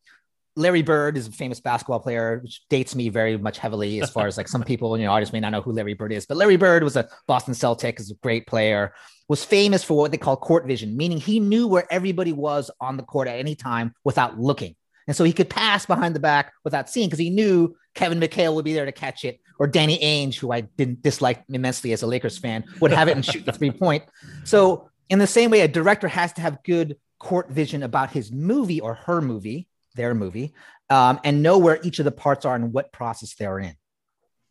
Larry 0.57 0.83
Bird 0.83 1.17
is 1.17 1.29
a 1.29 1.33
famous 1.33 1.61
basketball 1.61 2.01
player, 2.01 2.41
which 2.43 2.63
dates 2.69 2.95
me 2.95 3.09
very 3.09 3.37
much 3.37 3.59
heavily 3.59 4.01
as 4.03 4.11
far 4.11 4.27
as 4.27 4.37
like 4.37 4.49
some 4.49 4.63
people, 4.65 4.97
you 4.99 5.05
know, 5.05 5.13
artists 5.13 5.33
may 5.33 5.41
not 5.41 5.53
know 5.53 5.63
who 5.63 5.73
Larry 5.73 5.95
Bird 5.95 6.13
is, 6.13 6.27
but 6.27 6.37
Larry 6.37 6.57
Bird 6.57 6.83
was 6.83 6.97
a 6.97 7.09
Boston 7.27 7.55
Celtic, 7.55 8.01
is 8.01 8.11
a 8.11 8.15
great 8.17 8.47
player, 8.47 8.93
was 9.29 9.45
famous 9.45 9.85
for 9.85 9.97
what 9.97 10.11
they 10.11 10.19
call 10.19 10.37
court 10.37 10.67
vision, 10.67 10.97
meaning 10.97 11.19
he 11.19 11.39
knew 11.41 11.69
where 11.69 11.87
everybody 11.91 12.33
was 12.33 12.71
on 12.81 12.97
the 12.97 13.03
court 13.03 13.29
at 13.29 13.39
any 13.39 13.55
time 13.55 13.95
without 14.05 14.39
looking. 14.39 14.75
And 15.07 15.17
so 15.17 15.25
he 15.25 15.33
could 15.33 15.49
pass 15.49 15.87
behind 15.87 16.15
the 16.15 16.21
back 16.21 16.53
without 16.65 16.91
seeing 16.91 17.09
because 17.09 17.19
he 17.19 17.31
knew 17.31 17.75
Kevin 17.95 18.21
McHale 18.21 18.55
would 18.55 18.65
be 18.65 18.75
there 18.75 18.85
to 18.85 18.93
catch 18.93 19.25
it, 19.25 19.41
or 19.59 19.67
Danny 19.67 19.99
Ainge, 19.99 20.37
who 20.37 20.53
I 20.53 20.63
didn't 20.63 21.03
dislike 21.03 21.43
immensely 21.49 21.93
as 21.93 22.03
a 22.03 22.07
Lakers 22.07 22.39
fan, 22.39 22.65
would 22.81 22.93
have 22.93 23.09
it 23.09 23.17
and 23.17 23.25
shoot 23.25 23.45
the 23.45 23.53
three 23.53 23.71
point. 23.71 24.05
So, 24.45 24.89
in 25.09 25.19
the 25.19 25.27
same 25.27 25.51
way, 25.51 25.63
a 25.63 25.69
director 25.69 26.07
has 26.07 26.33
to 26.35 26.41
have 26.41 26.63
good 26.63 26.97
court 27.19 27.51
vision 27.51 27.83
about 27.83 28.11
his 28.11 28.31
movie 28.31 28.81
or 28.81 28.95
her 28.95 29.21
movie 29.21 29.69
their 29.95 30.15
movie, 30.15 30.55
um, 30.89 31.21
and 31.25 31.43
know 31.43 31.59
where 31.59 31.81
each 31.83 31.99
of 31.99 32.05
the 32.05 32.11
parts 32.11 32.45
are 32.45 32.55
and 32.55 32.73
what 32.73 32.93
process 32.93 33.35
they're 33.35 33.59
in. 33.59 33.75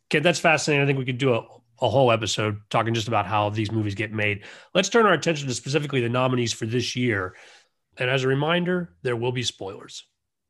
Okay, 0.08 0.20
that's 0.20 0.40
fascinating. 0.40 0.82
I 0.82 0.86
think 0.86 0.98
we 0.98 1.04
could 1.04 1.18
do 1.18 1.34
a, 1.34 1.46
a 1.80 1.88
whole 1.88 2.10
episode 2.10 2.58
talking 2.68 2.94
just 2.94 3.08
about 3.08 3.26
how 3.26 3.50
these 3.50 3.70
movies 3.70 3.94
get 3.94 4.12
made. 4.12 4.44
Let's 4.74 4.88
turn 4.88 5.06
our 5.06 5.12
attention 5.12 5.48
to 5.48 5.54
specifically 5.54 6.00
the 6.00 6.08
nominees 6.08 6.52
for 6.52 6.66
this 6.66 6.96
year. 6.96 7.36
And 7.96 8.10
as 8.10 8.24
a 8.24 8.28
reminder, 8.28 8.94
there 9.02 9.16
will 9.16 9.32
be 9.32 9.42
spoilers. 9.42 10.06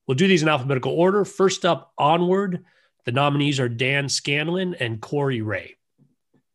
We'll 0.06 0.16
do 0.16 0.28
these 0.28 0.42
in 0.42 0.48
alphabetical 0.48 0.92
order. 0.92 1.24
First 1.24 1.64
up, 1.64 1.92
Onward. 1.98 2.64
The 3.04 3.12
nominees 3.12 3.60
are 3.60 3.68
Dan 3.68 4.08
Scanlon 4.08 4.74
and 4.74 5.00
Kori 5.00 5.40
Rae. 5.40 5.76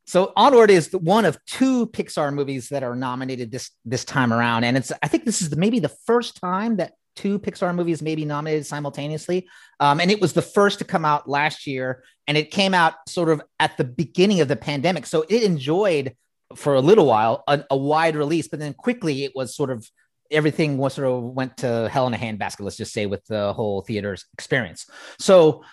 So 0.06 0.32
Onward 0.36 0.70
is 0.70 0.94
one 0.94 1.26
of 1.26 1.44
two 1.46 1.88
Pixar 1.88 2.34
movies 2.34 2.70
that 2.70 2.84
are 2.84 2.96
nominated 2.96 3.52
this 3.52 3.72
this 3.84 4.06
time 4.06 4.32
around, 4.32 4.64
and 4.64 4.78
it's 4.78 4.92
I 5.02 5.08
think 5.08 5.26
this 5.26 5.42
is 5.42 5.50
the, 5.50 5.56
maybe 5.56 5.80
the 5.80 5.90
first 6.06 6.40
time 6.40 6.78
that 6.78 6.94
two 7.16 7.40
Pixar 7.40 7.74
movies 7.74 8.02
maybe 8.02 8.26
nominated 8.26 8.66
simultaneously. 8.66 9.48
Um, 9.80 10.00
and 10.00 10.12
it 10.12 10.22
was 10.22 10.34
the 10.34 10.42
first 10.42 10.80
to 10.80 10.86
come 10.86 11.06
out 11.06 11.30
last 11.30 11.68
year. 11.68 12.04
And 12.28 12.38
it 12.38 12.52
came 12.52 12.74
out 12.74 12.94
sort 13.08 13.30
of 13.30 13.42
at 13.60 13.78
the 13.78 13.84
beginning 13.84 14.42
of 14.42 14.48
the 14.48 14.56
pandemic. 14.56 15.06
So 15.06 15.26
it 15.30 15.44
enjoyed 15.44 16.16
for 16.56 16.76
a 16.76 16.82
little 16.82 17.06
while 17.06 17.44
a, 17.48 17.64
a 17.72 17.78
wide 17.78 18.16
release, 18.16 18.48
but 18.48 18.60
then 18.60 18.74
quickly 18.74 19.24
it 19.24 19.34
was 19.36 19.56
sort 19.56 19.70
of 19.70 19.90
everything 20.32 20.78
was 20.78 20.94
sort 20.94 21.08
of 21.08 21.24
went 21.24 21.58
to 21.58 21.90
hell 21.92 22.08
in 22.08 22.14
a 22.14 22.18
handbasket, 22.18 22.62
let's 22.62 22.78
just 22.78 22.94
say, 22.94 23.06
with 23.06 23.26
the 23.26 23.54
whole 23.54 23.82
theater's 23.82 24.26
experience. 24.34 24.88
So 25.20 25.64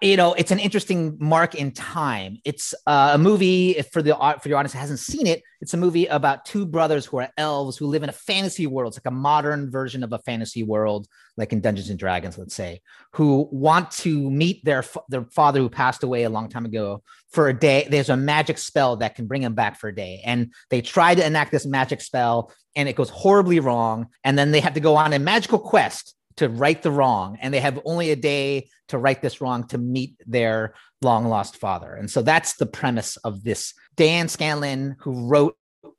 you 0.00 0.16
know, 0.16 0.34
it's 0.34 0.50
an 0.50 0.58
interesting 0.58 1.16
mark 1.20 1.54
in 1.54 1.72
time. 1.72 2.38
It's 2.44 2.74
uh, 2.86 3.12
a 3.14 3.18
movie 3.18 3.80
for 3.92 4.02
the 4.02 4.14
for 4.42 4.48
your 4.48 4.58
audience 4.58 4.72
hasn't 4.72 4.98
seen 4.98 5.26
it. 5.26 5.42
It's 5.60 5.74
a 5.74 5.76
movie 5.76 6.06
about 6.06 6.44
two 6.44 6.66
brothers 6.66 7.06
who 7.06 7.18
are 7.18 7.28
elves 7.36 7.76
who 7.76 7.86
live 7.86 8.02
in 8.02 8.08
a 8.08 8.12
fantasy 8.12 8.66
world. 8.66 8.92
It's 8.92 8.98
like 8.98 9.12
a 9.12 9.14
modern 9.14 9.70
version 9.70 10.02
of 10.02 10.12
a 10.12 10.18
fantasy 10.18 10.62
world, 10.62 11.06
like 11.36 11.52
in 11.52 11.60
Dungeons 11.60 11.90
and 11.90 11.98
Dragons, 11.98 12.38
let's 12.38 12.54
say, 12.54 12.80
who 13.12 13.48
want 13.52 13.90
to 13.92 14.30
meet 14.30 14.64
their 14.64 14.84
their 15.08 15.24
father 15.24 15.60
who 15.60 15.68
passed 15.68 16.02
away 16.02 16.24
a 16.24 16.30
long 16.30 16.48
time 16.48 16.64
ago 16.64 17.02
for 17.30 17.48
a 17.48 17.54
day. 17.54 17.86
There's 17.88 18.10
a 18.10 18.16
magic 18.16 18.58
spell 18.58 18.96
that 18.96 19.14
can 19.14 19.26
bring 19.26 19.42
him 19.42 19.54
back 19.54 19.78
for 19.78 19.88
a 19.88 19.94
day, 19.94 20.22
and 20.24 20.52
they 20.70 20.80
try 20.82 21.14
to 21.14 21.24
enact 21.24 21.52
this 21.52 21.66
magic 21.66 22.00
spell, 22.00 22.52
and 22.76 22.88
it 22.88 22.96
goes 22.96 23.10
horribly 23.10 23.60
wrong. 23.60 24.08
And 24.24 24.38
then 24.38 24.50
they 24.50 24.60
have 24.60 24.74
to 24.74 24.80
go 24.80 24.96
on 24.96 25.12
a 25.12 25.18
magical 25.18 25.58
quest 25.58 26.14
to 26.40 26.48
right 26.48 26.82
the 26.82 26.90
wrong 26.90 27.36
and 27.42 27.52
they 27.52 27.60
have 27.60 27.78
only 27.84 28.10
a 28.10 28.16
day 28.16 28.66
to 28.88 28.96
right 28.96 29.20
this 29.20 29.42
wrong 29.42 29.66
to 29.68 29.76
meet 29.76 30.16
their 30.26 30.72
long 31.02 31.26
lost 31.26 31.58
father. 31.58 31.94
And 31.94 32.10
so 32.10 32.22
that's 32.22 32.54
the 32.54 32.64
premise 32.64 33.18
of 33.18 33.44
this. 33.44 33.74
Dan 33.96 34.26
scanlon 34.26 34.96
who 35.00 35.28
wrote 35.28 35.54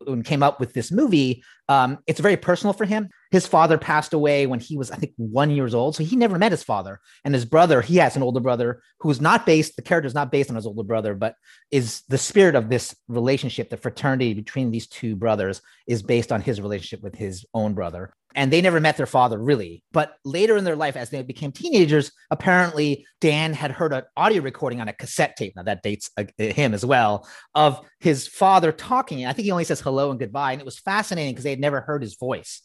and 0.08 0.26
came 0.26 0.42
up 0.42 0.60
with 0.60 0.74
this 0.74 0.92
movie 0.92 1.44
um, 1.70 2.00
it's 2.06 2.20
very 2.20 2.36
personal 2.36 2.74
for 2.74 2.84
him. 2.84 3.08
His 3.30 3.48
father 3.48 3.78
passed 3.78 4.12
away 4.12 4.46
when 4.46 4.60
he 4.60 4.76
was 4.76 4.92
i 4.92 4.98
think 4.98 5.14
one 5.16 5.50
years 5.50 5.74
old 5.74 5.96
so 5.96 6.04
he 6.04 6.18
never 6.18 6.38
met 6.38 6.52
his 6.52 6.64
father. 6.64 7.00
And 7.24 7.34
his 7.34 7.46
brother 7.46 7.82
he 7.82 7.98
has 7.98 8.16
an 8.16 8.24
older 8.24 8.42
brother 8.42 8.82
who's 9.00 9.22
not 9.22 9.46
based 9.46 9.76
the 9.76 9.84
character 9.84 10.08
is 10.08 10.16
not 10.16 10.32
based 10.32 10.50
on 10.50 10.56
his 10.56 10.66
older 10.66 10.84
brother 10.84 11.14
but 11.14 11.36
is 11.70 12.02
the 12.10 12.18
spirit 12.18 12.56
of 12.56 12.68
this 12.68 12.96
relationship 13.08 13.70
the 13.70 13.78
fraternity 13.78 14.34
between 14.34 14.72
these 14.72 14.88
two 14.88 15.16
brothers 15.16 15.62
is 15.88 16.02
based 16.02 16.32
on 16.32 16.42
his 16.42 16.60
relationship 16.60 17.04
with 17.04 17.16
his 17.16 17.46
own 17.54 17.74
brother 17.74 18.12
and 18.36 18.52
they 18.52 18.62
never 18.62 18.80
met 18.80 18.98
their 18.98 19.06
father 19.06 19.38
really. 19.38 19.84
But 19.92 20.16
later 20.24 20.58
in 20.58 20.64
their 20.64 20.76
life 20.76 20.96
as 20.96 21.10
they 21.10 21.22
became 21.24 21.52
teenagers 21.52 22.12
apparently 22.30 23.06
dan 23.20 23.54
had 23.54 23.72
heard 23.72 23.94
an 23.94 24.04
audio 24.16 24.42
recording 24.42 24.82
on 24.82 24.88
a 24.88 24.94
cassette 24.94 25.36
tape 25.38 25.54
now 25.56 25.64
that 25.64 25.84
dates 25.84 26.10
uh, 26.18 26.24
him 26.38 26.74
as 26.74 26.86
well 26.86 27.28
of 27.56 27.86
his 28.00 28.28
father 28.28 28.72
talking. 28.72 29.26
I 29.26 29.34
think 29.34 29.46
he 29.46 29.52
only 29.52 29.64
says 29.64 29.82
hello 29.82 30.12
and 30.12 30.20
goodbye 30.20 30.54
and 30.54 30.62
it 30.62 30.66
was 30.66 30.80
fascinating 30.80 31.34
because 31.34 31.44
they 31.44 31.50
had 31.52 31.60
never 31.60 31.82
heard 31.82 32.02
his 32.02 32.16
voice. 32.16 32.62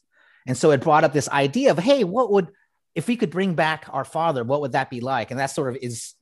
And 0.47 0.57
so 0.57 0.71
it 0.71 0.81
brought 0.81 1.05
up 1.05 1.13
this 1.13 1.29
idea 1.29 1.71
of 1.71 1.79
hey 1.79 2.05
what 2.05 2.31
would 2.33 2.49
if 2.95 3.09
we 3.09 3.17
could 3.17 3.31
bring 3.31 3.55
back 3.55 3.87
our 3.91 4.05
father 4.05 4.45
what 4.45 4.61
would 4.61 4.73
that 4.73 4.91
be 4.91 5.01
like? 5.01 5.31
And 5.31 5.41
that 5.41 5.47
sort 5.47 5.75
of 5.75 5.83
is 5.83 6.15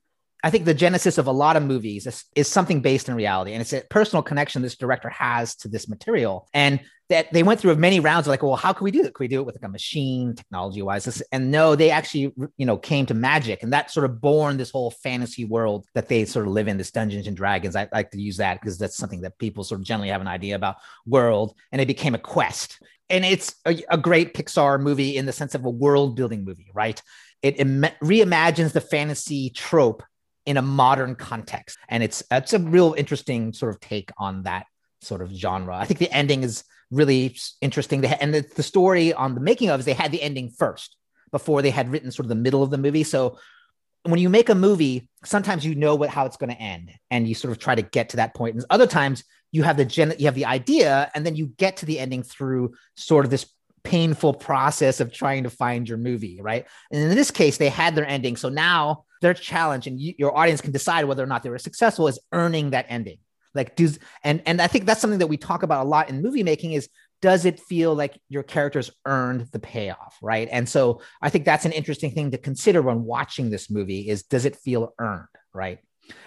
I 0.44 0.50
think 0.50 0.66
the 0.66 0.74
genesis 0.74 1.16
of 1.16 1.26
a 1.26 1.32
lot 1.32 1.56
of 1.56 1.62
movies 1.62 2.06
is, 2.06 2.24
is, 2.36 2.48
something 2.50 2.82
based 2.82 3.08
in 3.08 3.14
reality, 3.14 3.52
and 3.52 3.62
it's 3.62 3.72
a 3.72 3.80
personal 3.88 4.22
connection 4.22 4.60
this 4.60 4.76
director 4.76 5.08
has 5.08 5.56
to 5.56 5.68
this 5.68 5.88
material, 5.88 6.46
and 6.52 6.80
that 7.11 7.30
they 7.32 7.42
went 7.42 7.61
through 7.61 7.75
many 7.76 8.00
rounds 8.00 8.26
of 8.26 8.30
like, 8.30 8.42
well, 8.42 8.56
how 8.56 8.73
can 8.73 8.84
we 8.84 8.90
do 8.90 9.00
it? 9.00 9.14
Can 9.14 9.25
we 9.25 9.28
do 9.28 9.40
it 9.40 9.46
with 9.46 9.56
like 9.56 9.64
a 9.64 9.68
machine, 9.68 10.34
technology 10.34 10.80
wise? 10.80 11.23
And 11.32 11.50
no, 11.50 11.76
they 11.76 11.90
actually, 11.90 12.32
you 12.56 12.66
know, 12.66 12.78
came 12.78 13.04
to 13.06 13.14
magic, 13.14 13.62
and 13.62 13.73
that 13.73 13.90
sort 13.90 14.04
of 14.04 14.20
born 14.20 14.56
this 14.56 14.70
whole 14.70 14.90
fantasy 14.90 15.44
world 15.44 15.87
that 15.94 16.08
they 16.08 16.25
sort 16.25 16.46
of 16.46 16.52
live 16.52 16.66
in, 16.66 16.78
this 16.78 16.90
Dungeons 16.90 17.26
and 17.26 17.37
Dragons. 17.37 17.76
I 17.76 17.88
like 17.92 18.11
to 18.12 18.20
use 18.20 18.38
that 18.38 18.61
because 18.61 18.78
that's 18.78 18.96
something 18.96 19.20
that 19.20 19.38
people 19.38 19.64
sort 19.64 19.80
of 19.80 19.87
generally 19.87 20.11
have 20.11 20.23
an 20.23 20.28
idea 20.28 20.56
about 20.56 20.76
world, 21.06 21.54
and 21.73 21.80
it 21.80 21.87
became 21.87 22.14
a 22.14 22.18
quest. 22.18 22.80
And 23.11 23.25
it's 23.25 23.54
a, 23.66 23.82
a 23.90 23.99
great 23.99 24.32
Pixar 24.32 24.80
movie 24.80 25.16
in 25.18 25.26
the 25.26 25.32
sense 25.32 25.54
of 25.54 25.64
a 25.66 25.70
world 25.70 26.16
building 26.16 26.44
movie, 26.44 26.70
right? 26.73 27.00
It 27.42 27.61
Im- 27.61 27.84
reimagines 28.02 28.73
the 28.73 28.80
fantasy 28.80 29.50
trope 29.50 30.02
in 30.46 30.56
a 30.56 30.62
modern 30.62 31.14
context. 31.14 31.76
And 31.88 32.02
it's 32.02 32.23
it's 32.30 32.54
a 32.54 32.58
real 32.58 32.94
interesting 32.96 33.52
sort 33.52 33.75
of 33.75 33.80
take 33.80 34.11
on 34.16 34.44
that 34.44 34.66
sort 35.02 35.20
of 35.20 35.30
genre. 35.30 35.76
I 35.76 35.84
think 35.84 36.00
the 36.00 36.11
ending 36.11 36.42
is 36.42 36.64
really 36.94 37.36
interesting. 37.60 38.04
And 38.04 38.34
the, 38.34 38.44
the 38.54 38.62
story 38.62 39.12
on 39.12 39.34
the 39.34 39.40
making 39.40 39.70
of 39.70 39.80
is 39.80 39.86
they 39.86 39.92
had 39.92 40.12
the 40.12 40.22
ending 40.22 40.50
first 40.50 40.96
before 41.32 41.62
they 41.62 41.70
had 41.70 41.90
written 41.90 42.10
sort 42.10 42.24
of 42.24 42.28
the 42.28 42.34
middle 42.34 42.62
of 42.62 42.70
the 42.70 42.78
movie. 42.78 43.02
So 43.02 43.38
when 44.04 44.20
you 44.20 44.28
make 44.28 44.48
a 44.48 44.54
movie, 44.54 45.08
sometimes 45.24 45.64
you 45.64 45.74
know 45.74 45.94
what 45.94 46.10
how 46.10 46.26
it's 46.26 46.36
going 46.36 46.50
to 46.50 46.60
end, 46.60 46.92
and 47.10 47.26
you 47.26 47.34
sort 47.34 47.52
of 47.52 47.58
try 47.58 47.74
to 47.74 47.82
get 47.82 48.10
to 48.10 48.16
that 48.18 48.34
point. 48.34 48.54
And 48.54 48.64
other 48.70 48.86
times 48.86 49.24
you 49.50 49.62
have 49.62 49.76
the 49.76 49.84
gen, 49.84 50.14
you 50.18 50.26
have 50.26 50.34
the 50.34 50.44
idea, 50.44 51.10
and 51.14 51.24
then 51.24 51.36
you 51.36 51.46
get 51.56 51.78
to 51.78 51.86
the 51.86 51.98
ending 51.98 52.22
through 52.22 52.74
sort 52.96 53.24
of 53.24 53.30
this 53.30 53.46
painful 53.82 54.34
process 54.34 55.00
of 55.00 55.12
trying 55.12 55.44
to 55.44 55.50
find 55.50 55.88
your 55.88 55.98
movie, 55.98 56.40
right? 56.40 56.66
And 56.90 57.02
in 57.02 57.16
this 57.16 57.30
case, 57.30 57.56
they 57.56 57.68
had 57.68 57.94
their 57.94 58.06
ending, 58.06 58.36
so 58.36 58.48
now 58.48 59.04
their 59.20 59.34
challenge 59.34 59.86
and 59.86 59.98
you, 59.98 60.14
your 60.18 60.36
audience 60.36 60.60
can 60.60 60.72
decide 60.72 61.06
whether 61.06 61.22
or 61.22 61.26
not 61.26 61.42
they 61.42 61.50
were 61.50 61.58
successful 61.58 62.08
is 62.08 62.20
earning 62.32 62.70
that 62.70 62.86
ending 62.90 63.18
like 63.54 63.76
does 63.76 63.99
and 64.23 64.42
and 64.46 64.61
i 64.61 64.66
think 64.66 64.84
that's 64.84 65.00
something 65.00 65.18
that 65.18 65.26
we 65.26 65.37
talk 65.37 65.62
about 65.62 65.84
a 65.84 65.88
lot 65.88 66.08
in 66.08 66.23
movie 66.23 66.42
making 66.42 66.73
is 66.73 66.88
does 67.23 67.44
it 67.44 67.58
feel 67.61 67.94
like 67.94 68.18
your 68.28 68.42
characters 68.42 68.90
earned 69.06 69.46
the 69.52 69.58
payoff 69.58 70.16
right 70.23 70.49
and 70.50 70.68
so 70.68 71.00
i 71.23 71.28
think 71.28 71.44
that's 71.44 71.64
an 71.64 71.73
interesting 71.73 72.11
thing 72.11 72.30
to 72.30 72.38
consider 72.38 72.82
when 72.82 73.04
watching 73.04 73.50
this 73.50 73.70
movie 73.70 74.08
is 74.08 74.23
does 74.25 74.44
it 74.44 74.56
feel 74.56 74.92
earned 74.99 75.26
right 75.52 75.78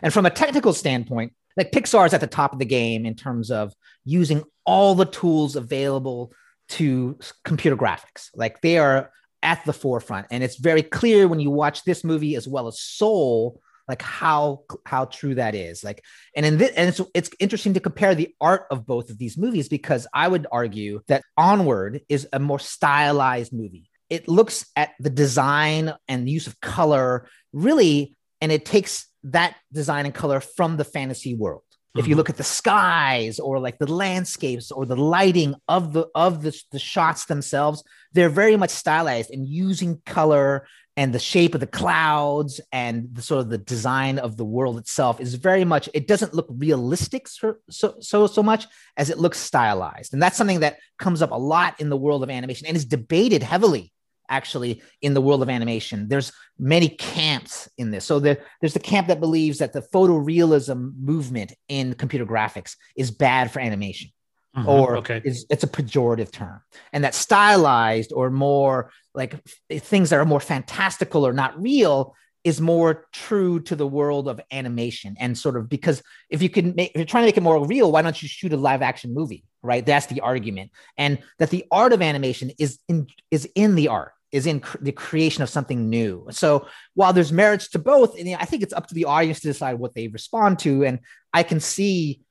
and 0.01 0.13
from 0.13 0.25
a 0.25 0.31
technical 0.31 0.74
standpoint 0.74 1.34
like 1.55 1.72
pixar 1.72 2.05
is 2.05 2.13
at 2.13 2.22
the 2.22 2.27
top 2.27 2.53
of 2.53 2.60
the 2.60 2.65
game 2.65 3.05
in 3.05 3.15
terms 3.15 3.51
of 3.51 3.74
using 4.05 4.43
all 4.65 4.96
the 4.96 5.05
tools 5.05 5.55
available 5.55 6.31
to 6.69 7.17
computer 7.43 7.77
graphics 7.77 8.29
like 8.36 8.62
they 8.62 8.77
are 8.77 9.12
at 9.43 9.63
the 9.65 9.74
forefront. 9.74 10.27
And 10.31 10.43
it's 10.43 10.57
very 10.57 10.84
clear 10.84 11.27
when 11.27 11.39
you 11.39 11.51
watch 11.51 11.84
this 11.84 12.03
movie 12.03 12.36
as 12.36 12.48
well 12.48 12.67
as 12.67 12.79
Soul, 12.79 13.62
like 13.88 14.01
how 14.01 14.63
how 14.86 15.06
true 15.06 15.36
that 15.36 15.56
is. 15.56 15.84
Like, 15.84 16.03
and 16.36 16.46
in 16.46 16.58
this, 16.58 16.72
and 16.75 16.89
it's 16.89 17.01
it's 17.13 17.29
interesting 17.39 17.74
to 17.75 17.79
compare 17.79 18.15
the 18.15 18.34
art 18.41 18.67
of 18.72 18.86
both 18.86 19.10
of 19.10 19.17
these 19.17 19.38
movies 19.38 19.70
because 19.70 20.08
I 20.13 20.27
would 20.27 20.48
argue 20.51 21.01
that 21.08 21.24
Onward 21.38 22.01
is 22.10 22.27
a 22.34 22.39
more 22.39 22.60
stylized 22.60 23.53
movie. 23.53 23.89
It 24.10 24.27
looks 24.27 24.65
at 24.75 24.91
the 25.00 25.10
design 25.10 25.94
and 26.08 26.27
the 26.27 26.32
use 26.32 26.48
of 26.48 26.60
color 26.62 27.27
really, 27.53 28.15
and 28.41 28.51
it 28.51 28.65
takes 28.65 29.08
that 29.24 29.56
design 29.72 30.06
and 30.06 30.15
color 30.15 30.39
from 30.39 30.77
the 30.77 30.86
fantasy 30.86 31.36
world 31.36 31.63
if 31.98 32.06
you 32.06 32.12
mm-hmm. 32.12 32.17
look 32.17 32.29
at 32.29 32.38
the 32.38 32.44
skies 32.44 33.39
or 33.39 33.60
like 33.60 33.77
the 33.79 33.91
landscapes 33.91 34.72
or 34.72 34.86
the 34.86 34.96
lighting 34.96 35.56
of 35.67 35.94
the 35.94 36.08
of 36.13 36.44
the, 36.44 36.58
the 36.72 36.79
shots 36.79 37.25
themselves 37.25 37.84
they're 38.13 38.29
very 38.29 38.56
much 38.56 38.70
stylized 38.70 39.32
and 39.32 39.48
using 39.48 40.01
color 40.06 40.67
and 40.98 41.13
the 41.13 41.20
shape 41.20 41.54
of 41.54 41.62
the 41.62 41.68
clouds 41.68 42.60
and 42.72 43.08
the 43.13 43.22
sort 43.22 43.39
of 43.39 43.50
the 43.50 43.58
design 43.60 44.18
of 44.20 44.36
the 44.36 44.44
world 44.44 44.77
itself 44.77 45.22
is 45.22 45.36
very 45.36 45.63
much 45.63 45.88
it 45.94 46.08
doesn't 46.08 46.34
look 46.34 46.48
realistic 46.50 47.27
so 47.27 47.56
so 47.70 48.27
so, 48.27 48.44
much 48.44 48.66
as 48.98 49.10
it 49.10 49.20
looks 49.20 49.39
stylized 49.39 50.12
and 50.12 50.22
that's 50.22 50.36
something 50.36 50.60
that 50.60 50.77
comes 50.98 51.22
up 51.22 51.32
a 51.32 51.36
lot 51.36 51.80
in 51.80 51.89
the 51.89 51.98
world 51.98 52.24
of 52.24 52.30
animation 52.30 52.68
and 52.68 52.75
is 52.75 52.86
debated 52.86 53.44
heavily 53.44 53.94
actually 54.30 54.82
in 55.01 55.13
the 55.13 55.22
world 55.22 55.42
of 55.42 55.50
animation. 55.50 56.08
There's 56.08 56.32
many 56.60 56.89
camps 56.89 57.70
in 57.77 57.92
this. 57.92 58.06
So 58.06 58.20
the, 58.20 58.38
there's 58.60 58.74
the 58.74 58.80
camp 58.80 59.08
that 59.08 59.20
believes 59.20 59.60
that 59.60 59.74
the 59.74 59.82
photorealism 59.82 60.98
movement 60.98 61.54
in 61.70 61.94
computer 61.94 62.25
graphics 62.25 62.75
is 62.96 63.12
bad 63.12 63.51
for 63.51 63.60
animation. 63.60 64.12
Mm-hmm. 64.56 64.70
Or 64.70 64.98
okay. 64.98 65.22
is, 65.24 65.46
it's 65.51 65.63
a 65.63 65.68
pejorative 65.68 66.32
term, 66.32 66.62
and 66.92 67.04
that 67.04 67.13
stylized 67.13 68.12
or 68.12 68.32
more 68.32 68.92
like 69.17 69.36
things 69.69 70.12
that 70.12 70.19
are 70.19 70.25
more 70.25 70.39
fantastical 70.39 71.27
or 71.27 71.33
not 71.33 71.62
real 71.62 72.15
is 72.43 72.62
more 72.62 73.07
true 73.12 73.59
to 73.59 73.75
the 73.75 73.86
world 73.86 74.29
of 74.29 74.39
animation 74.51 75.17
and 75.19 75.38
sort 75.38 75.57
of 75.57 75.67
because 75.67 76.01
if 76.29 76.41
you 76.41 76.50
can 76.50 76.74
make 76.75 76.91
if 76.91 76.97
you're 76.97 77.05
trying 77.05 77.24
to 77.24 77.27
make 77.27 77.36
it 77.36 77.43
more 77.43 77.65
real 77.65 77.91
why 77.91 78.01
don't 78.01 78.21
you 78.21 78.29
shoot 78.29 78.53
a 78.53 78.57
live 78.57 78.81
action 78.81 79.13
movie 79.13 79.43
right 79.63 79.86
that's 79.86 80.05
the 80.05 80.21
argument 80.21 80.71
and 80.97 81.19
that 81.39 81.50
the 81.50 81.65
art 81.71 81.91
of 81.91 82.01
animation 82.01 82.51
is 82.57 82.79
in 82.88 83.07
is 83.31 83.50
in 83.55 83.75
the 83.75 83.89
art 83.89 84.13
is 84.31 84.45
in 84.45 84.59
cr- 84.59 84.77
the 84.81 84.91
creation 84.91 85.41
of 85.41 85.50
something 85.50 85.89
new. 85.89 86.27
So 86.31 86.67
while 86.95 87.13
there's 87.13 87.31
merits 87.31 87.69
to 87.69 87.79
both, 87.79 88.19
and 88.19 88.36
I 88.36 88.45
think 88.45 88.62
it's 88.62 88.74
up 88.74 88.88
to 88.88 88.93
the 88.93 89.05
audience 89.05 89.39
to 89.39 89.47
decide 89.47 89.75
what 89.75 89.93
they 89.93 90.09
respond 90.09 90.59
to. 90.59 90.83
And 90.83 91.00
I 91.33 91.43
can 91.43 91.59
see 91.59 92.21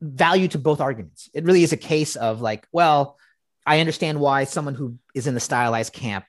value 0.00 0.48
to 0.48 0.58
both 0.58 0.80
arguments. 0.80 1.28
It 1.32 1.44
really 1.44 1.62
is 1.62 1.72
a 1.72 1.76
case 1.76 2.16
of 2.16 2.40
like, 2.40 2.66
well, 2.72 3.18
I 3.68 3.80
understand 3.80 4.18
why 4.18 4.44
someone 4.44 4.74
who 4.74 4.98
is 5.14 5.26
in 5.26 5.34
the 5.34 5.40
stylized 5.40 5.92
camp 5.92 6.24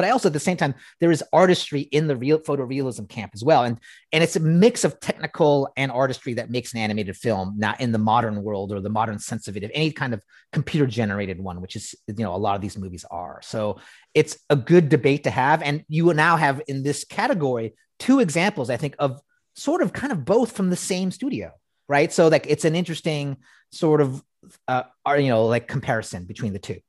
but 0.00 0.06
I 0.06 0.12
also 0.12 0.28
at 0.28 0.32
the 0.32 0.40
same 0.40 0.56
time 0.56 0.74
there 1.00 1.10
is 1.10 1.22
artistry 1.30 1.82
in 1.82 2.06
the 2.06 2.16
real 2.16 2.38
photorealism 2.38 3.06
camp 3.06 3.32
as 3.34 3.44
well, 3.44 3.64
and 3.64 3.78
and 4.12 4.24
it's 4.24 4.34
a 4.34 4.40
mix 4.40 4.82
of 4.82 4.98
technical 4.98 5.68
and 5.76 5.92
artistry 5.92 6.32
that 6.34 6.48
makes 6.48 6.72
an 6.72 6.80
animated 6.80 7.18
film, 7.18 7.54
not 7.58 7.82
in 7.82 7.92
the 7.92 7.98
modern 7.98 8.42
world 8.42 8.72
or 8.72 8.80
the 8.80 8.88
modern 8.88 9.18
sense 9.18 9.46
of 9.46 9.58
it, 9.58 9.62
of 9.62 9.70
any 9.74 9.92
kind 9.92 10.14
of 10.14 10.22
computer 10.54 10.86
generated 10.86 11.38
one, 11.38 11.60
which 11.60 11.76
is 11.76 11.94
you 12.06 12.24
know 12.24 12.34
a 12.34 12.38
lot 12.38 12.54
of 12.54 12.62
these 12.62 12.78
movies 12.78 13.04
are. 13.10 13.40
So 13.42 13.78
it's 14.14 14.38
a 14.48 14.56
good 14.56 14.88
debate 14.88 15.24
to 15.24 15.30
have, 15.30 15.60
and 15.60 15.84
you 15.86 16.06
will 16.06 16.14
now 16.14 16.36
have 16.36 16.62
in 16.66 16.82
this 16.82 17.04
category 17.04 17.74
two 17.98 18.20
examples, 18.20 18.70
I 18.70 18.78
think, 18.78 18.94
of 18.98 19.20
sort 19.54 19.82
of 19.82 19.92
kind 19.92 20.12
of 20.12 20.24
both 20.24 20.52
from 20.52 20.70
the 20.70 20.76
same 20.76 21.10
studio, 21.10 21.52
right? 21.90 22.10
So 22.10 22.28
like 22.28 22.46
it's 22.48 22.64
an 22.64 22.74
interesting 22.74 23.36
sort 23.70 24.00
of 24.00 24.22
uh, 24.68 24.82
you 25.16 25.28
know 25.28 25.46
like 25.46 25.68
comparison 25.68 26.24
between 26.24 26.52
the 26.52 26.58
two. 26.58 26.80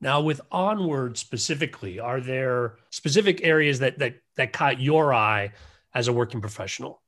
Now, 0.00 0.20
with 0.20 0.40
Onward 0.52 1.16
specifically, 1.16 1.98
are 1.98 2.20
there 2.20 2.76
specific 2.90 3.40
areas 3.42 3.78
that 3.78 3.98
that 3.98 4.16
that 4.36 4.52
caught 4.52 4.80
your 4.80 5.14
eye 5.14 5.52
as 5.94 6.08
a 6.08 6.12
working 6.12 6.40
professional? 6.40 7.02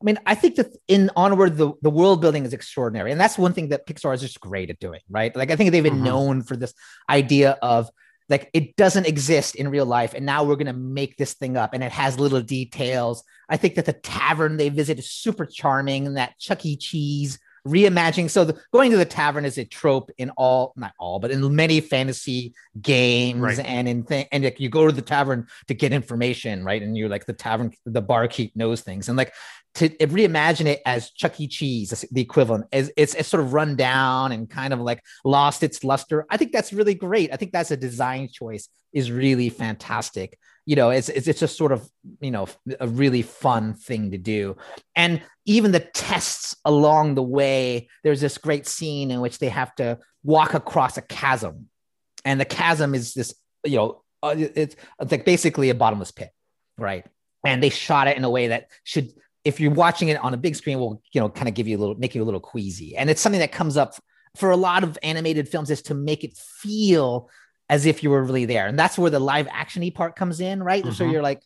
I 0.00 0.04
mean, 0.04 0.18
I 0.26 0.34
think 0.34 0.56
that 0.56 0.76
in 0.88 1.10
Onward, 1.14 1.56
the, 1.56 1.74
the 1.80 1.90
world 1.90 2.20
building 2.20 2.44
is 2.44 2.52
extraordinary. 2.52 3.12
And 3.12 3.20
that's 3.20 3.38
one 3.38 3.52
thing 3.52 3.68
that 3.68 3.86
Pixar 3.86 4.12
is 4.14 4.20
just 4.20 4.40
great 4.40 4.68
at 4.68 4.80
doing, 4.80 5.00
right? 5.08 5.34
Like, 5.36 5.52
I 5.52 5.56
think 5.56 5.70
they've 5.70 5.80
been 5.80 5.94
mm-hmm. 5.94 6.04
known 6.04 6.42
for 6.42 6.56
this 6.56 6.74
idea 7.08 7.56
of 7.62 7.88
like 8.28 8.50
it 8.52 8.74
doesn't 8.74 9.06
exist 9.06 9.54
in 9.54 9.68
real 9.68 9.86
life. 9.86 10.14
And 10.14 10.26
now 10.26 10.42
we're 10.42 10.56
going 10.56 10.66
to 10.66 10.72
make 10.72 11.16
this 11.16 11.34
thing 11.34 11.56
up. 11.56 11.72
And 11.72 11.84
it 11.84 11.92
has 11.92 12.18
little 12.18 12.40
details. 12.40 13.22
I 13.48 13.56
think 13.56 13.76
that 13.76 13.86
the 13.86 13.92
tavern 13.92 14.56
they 14.56 14.70
visit 14.70 14.98
is 14.98 15.08
super 15.08 15.46
charming 15.46 16.08
and 16.08 16.16
that 16.16 16.36
Chuck 16.38 16.66
E. 16.66 16.76
Cheese 16.76 17.38
reimagining. 17.66 18.30
So 18.30 18.44
the, 18.44 18.60
going 18.72 18.90
to 18.90 18.96
the 18.96 19.04
tavern 19.04 19.44
is 19.44 19.58
a 19.58 19.64
trope 19.64 20.10
in 20.18 20.30
all, 20.30 20.72
not 20.76 20.92
all, 20.98 21.20
but 21.20 21.30
in 21.30 21.54
many 21.54 21.80
fantasy 21.80 22.54
games 22.80 23.40
right. 23.40 23.58
and 23.60 23.88
in 23.88 24.04
th- 24.04 24.28
and 24.32 24.44
like 24.44 24.60
you 24.60 24.68
go 24.68 24.86
to 24.86 24.92
the 24.92 25.02
tavern 25.02 25.46
to 25.68 25.74
get 25.74 25.92
information, 25.92 26.64
right? 26.64 26.82
And 26.82 26.96
you're 26.96 27.08
like 27.08 27.26
the 27.26 27.32
tavern, 27.32 27.72
the 27.84 28.02
barkeep 28.02 28.56
knows 28.56 28.80
things, 28.80 29.08
and 29.08 29.16
like 29.16 29.32
to 29.74 29.88
reimagine 29.88 30.66
it 30.66 30.82
as 30.84 31.10
Chuck 31.10 31.40
E. 31.40 31.48
Cheese, 31.48 32.04
the 32.10 32.20
equivalent, 32.20 32.66
is 32.72 32.92
it's, 32.96 33.14
it's 33.14 33.28
sort 33.28 33.42
of 33.42 33.52
run 33.52 33.74
down 33.74 34.32
and 34.32 34.50
kind 34.50 34.72
of 34.72 34.80
like 34.80 35.02
lost 35.24 35.62
its 35.62 35.82
luster. 35.82 36.26
I 36.28 36.36
think 36.36 36.52
that's 36.52 36.72
really 36.72 36.94
great. 36.94 37.32
I 37.32 37.36
think 37.36 37.52
that's 37.52 37.70
a 37.70 37.76
design 37.76 38.28
choice 38.30 38.68
is 38.92 39.10
really 39.10 39.48
fantastic 39.48 40.38
you 40.64 40.76
know 40.76 40.90
it's, 40.90 41.08
it's 41.08 41.26
it's 41.26 41.40
just 41.40 41.56
sort 41.56 41.72
of 41.72 41.88
you 42.20 42.30
know 42.30 42.46
a 42.80 42.88
really 42.88 43.22
fun 43.22 43.74
thing 43.74 44.10
to 44.10 44.18
do. 44.18 44.56
And 44.94 45.22
even 45.44 45.72
the 45.72 45.80
tests 45.80 46.54
along 46.64 47.14
the 47.14 47.22
way 47.22 47.88
there's 48.04 48.20
this 48.20 48.38
great 48.38 48.66
scene 48.66 49.10
in 49.10 49.20
which 49.20 49.38
they 49.38 49.48
have 49.48 49.74
to 49.76 49.98
walk 50.22 50.54
across 50.54 50.96
a 50.96 51.02
chasm. 51.02 51.68
And 52.24 52.40
the 52.40 52.44
chasm 52.44 52.94
is 52.94 53.14
this 53.14 53.34
you 53.64 53.76
know 53.76 54.02
uh, 54.22 54.34
it's, 54.38 54.76
it's 55.00 55.12
like 55.12 55.24
basically 55.24 55.70
a 55.70 55.74
bottomless 55.74 56.12
pit 56.12 56.30
right? 56.78 57.06
And 57.44 57.62
they 57.62 57.70
shot 57.70 58.08
it 58.08 58.16
in 58.16 58.24
a 58.24 58.30
way 58.30 58.48
that 58.48 58.68
should 58.84 59.12
if 59.44 59.58
you're 59.58 59.72
watching 59.72 60.08
it 60.08 60.22
on 60.22 60.34
a 60.34 60.36
big 60.36 60.54
screen 60.54 60.78
will 60.78 61.02
you 61.12 61.20
know 61.20 61.28
kind 61.28 61.48
of 61.48 61.54
give 61.54 61.66
you 61.66 61.76
a 61.76 61.80
little 61.80 61.94
make 61.96 62.14
you 62.14 62.22
a 62.22 62.24
little 62.24 62.40
queasy. 62.40 62.96
And 62.96 63.10
it's 63.10 63.20
something 63.20 63.40
that 63.40 63.52
comes 63.52 63.76
up 63.76 63.94
for 64.36 64.50
a 64.50 64.56
lot 64.56 64.82
of 64.82 64.98
animated 65.02 65.48
films 65.48 65.70
is 65.70 65.82
to 65.82 65.94
make 65.94 66.24
it 66.24 66.36
feel 66.36 67.28
as 67.72 67.86
if 67.86 68.02
you 68.02 68.10
were 68.10 68.22
really 68.22 68.44
there. 68.44 68.66
And 68.66 68.78
that's 68.78 68.98
where 68.98 69.10
the 69.10 69.18
live 69.18 69.46
actiony 69.46 69.92
part 69.92 70.14
comes 70.14 70.40
in, 70.40 70.62
right? 70.62 70.84
Mm-hmm. 70.84 70.92
So 70.92 71.04
you're 71.04 71.22
like, 71.22 71.40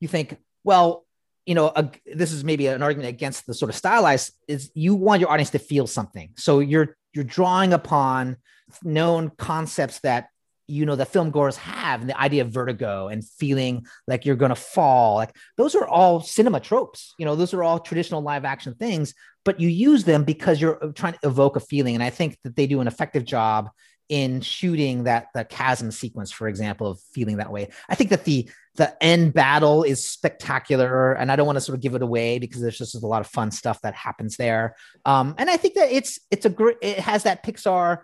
you 0.00 0.08
think, 0.08 0.38
well, 0.64 1.04
you 1.44 1.54
know, 1.54 1.70
a, 1.76 1.90
this 2.06 2.32
is 2.32 2.44
maybe 2.44 2.66
an 2.66 2.82
argument 2.82 3.10
against 3.10 3.46
the 3.46 3.52
sort 3.52 3.68
of 3.68 3.76
stylized 3.76 4.32
is 4.48 4.70
you 4.74 4.94
want 4.94 5.20
your 5.20 5.30
audience 5.30 5.50
to 5.50 5.58
feel 5.58 5.86
something. 5.86 6.30
So 6.36 6.60
you're 6.60 6.96
you're 7.12 7.24
drawing 7.24 7.74
upon 7.74 8.38
known 8.84 9.30
concepts 9.36 10.00
that 10.00 10.30
you 10.66 10.86
know 10.86 10.96
the 10.96 11.04
film 11.04 11.30
goers 11.30 11.58
have 11.58 12.00
and 12.00 12.08
the 12.08 12.18
idea 12.18 12.42
of 12.42 12.50
vertigo 12.50 13.08
and 13.08 13.22
feeling 13.24 13.86
like 14.08 14.24
you're 14.24 14.34
going 14.34 14.48
to 14.48 14.56
fall 14.56 15.14
like 15.14 15.36
those 15.56 15.76
are 15.76 15.86
all 15.86 16.20
cinema 16.20 16.58
tropes 16.58 17.14
you 17.20 17.24
know 17.24 17.36
those 17.36 17.54
are 17.54 17.62
all 17.62 17.78
traditional 17.78 18.20
live 18.20 18.44
action 18.44 18.74
things 18.74 19.14
but 19.44 19.60
you 19.60 19.68
use 19.68 20.02
them 20.02 20.24
because 20.24 20.60
you're 20.60 20.82
uh, 20.84 20.88
trying 20.92 21.12
to 21.12 21.20
evoke 21.22 21.54
a 21.54 21.60
feeling 21.60 21.94
and 21.94 22.02
i 22.02 22.10
think 22.10 22.36
that 22.42 22.56
they 22.56 22.66
do 22.66 22.80
an 22.80 22.88
effective 22.88 23.24
job 23.24 23.70
in 24.08 24.40
shooting 24.40 25.04
that 25.04 25.28
the 25.34 25.44
chasm 25.44 25.90
sequence 25.90 26.30
for 26.30 26.48
example 26.48 26.86
of 26.86 27.00
feeling 27.12 27.38
that 27.38 27.50
way 27.50 27.68
i 27.88 27.94
think 27.94 28.10
that 28.10 28.24
the 28.24 28.48
the 28.76 29.02
end 29.02 29.32
battle 29.32 29.82
is 29.82 30.06
spectacular 30.06 31.12
and 31.12 31.32
i 31.32 31.36
don't 31.36 31.46
want 31.46 31.56
to 31.56 31.60
sort 31.60 31.74
of 31.74 31.82
give 31.82 31.94
it 31.94 32.02
away 32.02 32.38
because 32.38 32.60
there's 32.60 32.78
just 32.78 32.94
a 32.94 33.06
lot 33.06 33.20
of 33.20 33.26
fun 33.26 33.50
stuff 33.50 33.80
that 33.82 33.94
happens 33.94 34.36
there 34.36 34.76
um, 35.04 35.34
and 35.38 35.50
i 35.50 35.56
think 35.56 35.74
that 35.74 35.90
it's 35.90 36.20
it's 36.30 36.46
a 36.46 36.50
great 36.50 36.76
it 36.82 36.98
has 36.98 37.24
that 37.24 37.44
pixar 37.44 38.00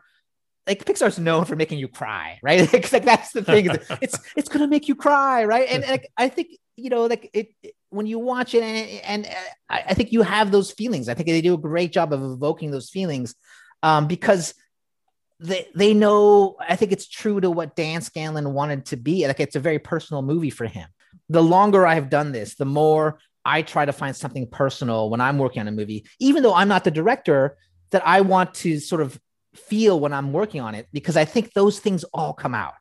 like 0.67 0.85
Pixar's 0.85 1.19
known 1.19 1.45
for 1.45 1.57
making 1.57 1.81
you 1.81 1.89
cry, 1.89 2.39
right? 2.41 2.73
like 2.93 3.05
that's 3.05 3.33
the 3.33 3.43
thing. 3.43 3.69
it's 4.01 4.17
it's 4.37 4.49
gonna 4.49 4.69
make 4.69 4.89
you 4.89 4.95
cry, 4.95 5.45
right? 5.45 5.67
And, 5.69 5.83
and 5.83 6.01
I 6.17 6.29
think 6.29 6.51
you 6.77 6.91
know, 6.91 7.07
like 7.07 7.31
it, 7.33 7.49
it 7.63 7.75
when 7.91 8.07
you 8.07 8.19
watch 8.19 8.55
it, 8.55 8.63
and, 8.63 9.27
and 9.27 9.37
I, 9.69 9.85
I, 9.89 9.95
think 9.95 10.13
you 10.13 10.23
have 10.23 10.51
those 10.51 10.71
feelings. 10.71 11.09
I 11.09 11.15
think 11.15 11.29
they 11.29 11.43
do 11.43 11.55
a 11.55 11.59
great 11.59 11.93
job 11.93 12.13
of 12.13 12.23
evoking 12.23 12.71
those 12.71 12.89
feelings 12.89 13.35
um, 13.83 14.07
because 14.07 14.55
they 15.43 15.67
they 15.75 15.95
know. 15.95 16.57
I 16.61 16.77
think 16.77 16.93
it's 16.93 17.09
true 17.09 17.41
to 17.41 17.51
what 17.51 17.77
Dan 17.77 18.01
Scanlon 18.01 18.53
wanted 18.53 18.87
to 18.87 18.97
be. 18.97 19.27
Like 19.27 19.41
it's 19.41 19.57
a 19.57 19.61
very 19.61 19.79
personal 19.79 20.23
movie 20.23 20.51
for 20.51 20.67
him. 20.67 20.89
The 21.29 21.43
longer 21.43 21.87
I 21.87 21.95
have 21.95 22.11
done 22.11 22.33
this, 22.33 22.55
the 22.55 22.65
more 22.65 23.19
I 23.45 23.63
try 23.63 23.85
to 23.85 23.93
find 23.93 24.15
something 24.15 24.47
personal 24.47 25.11
when 25.11 25.21
I'm 25.21 25.39
working 25.39 25.61
on 25.61 25.69
a 25.69 25.73
movie, 25.73 26.07
even 26.21 26.43
though 26.43 26.55
I'm 26.55 26.69
not 26.69 26.85
the 26.85 26.91
director. 26.91 27.57
That 27.91 28.07
I 28.09 28.23
want 28.23 28.55
to 28.55 28.81
sort 28.81 29.03
of 29.03 29.21
feel 29.55 30.01
when 30.01 30.15
I'm 30.15 30.33
working 30.33 30.63
on 30.63 30.75
it 30.75 30.87
because 30.95 31.17
I 31.19 31.27
think 31.27 31.53
those 31.53 31.79
things 31.79 32.05
all 32.15 32.33
come 32.33 32.55
out. 32.55 32.73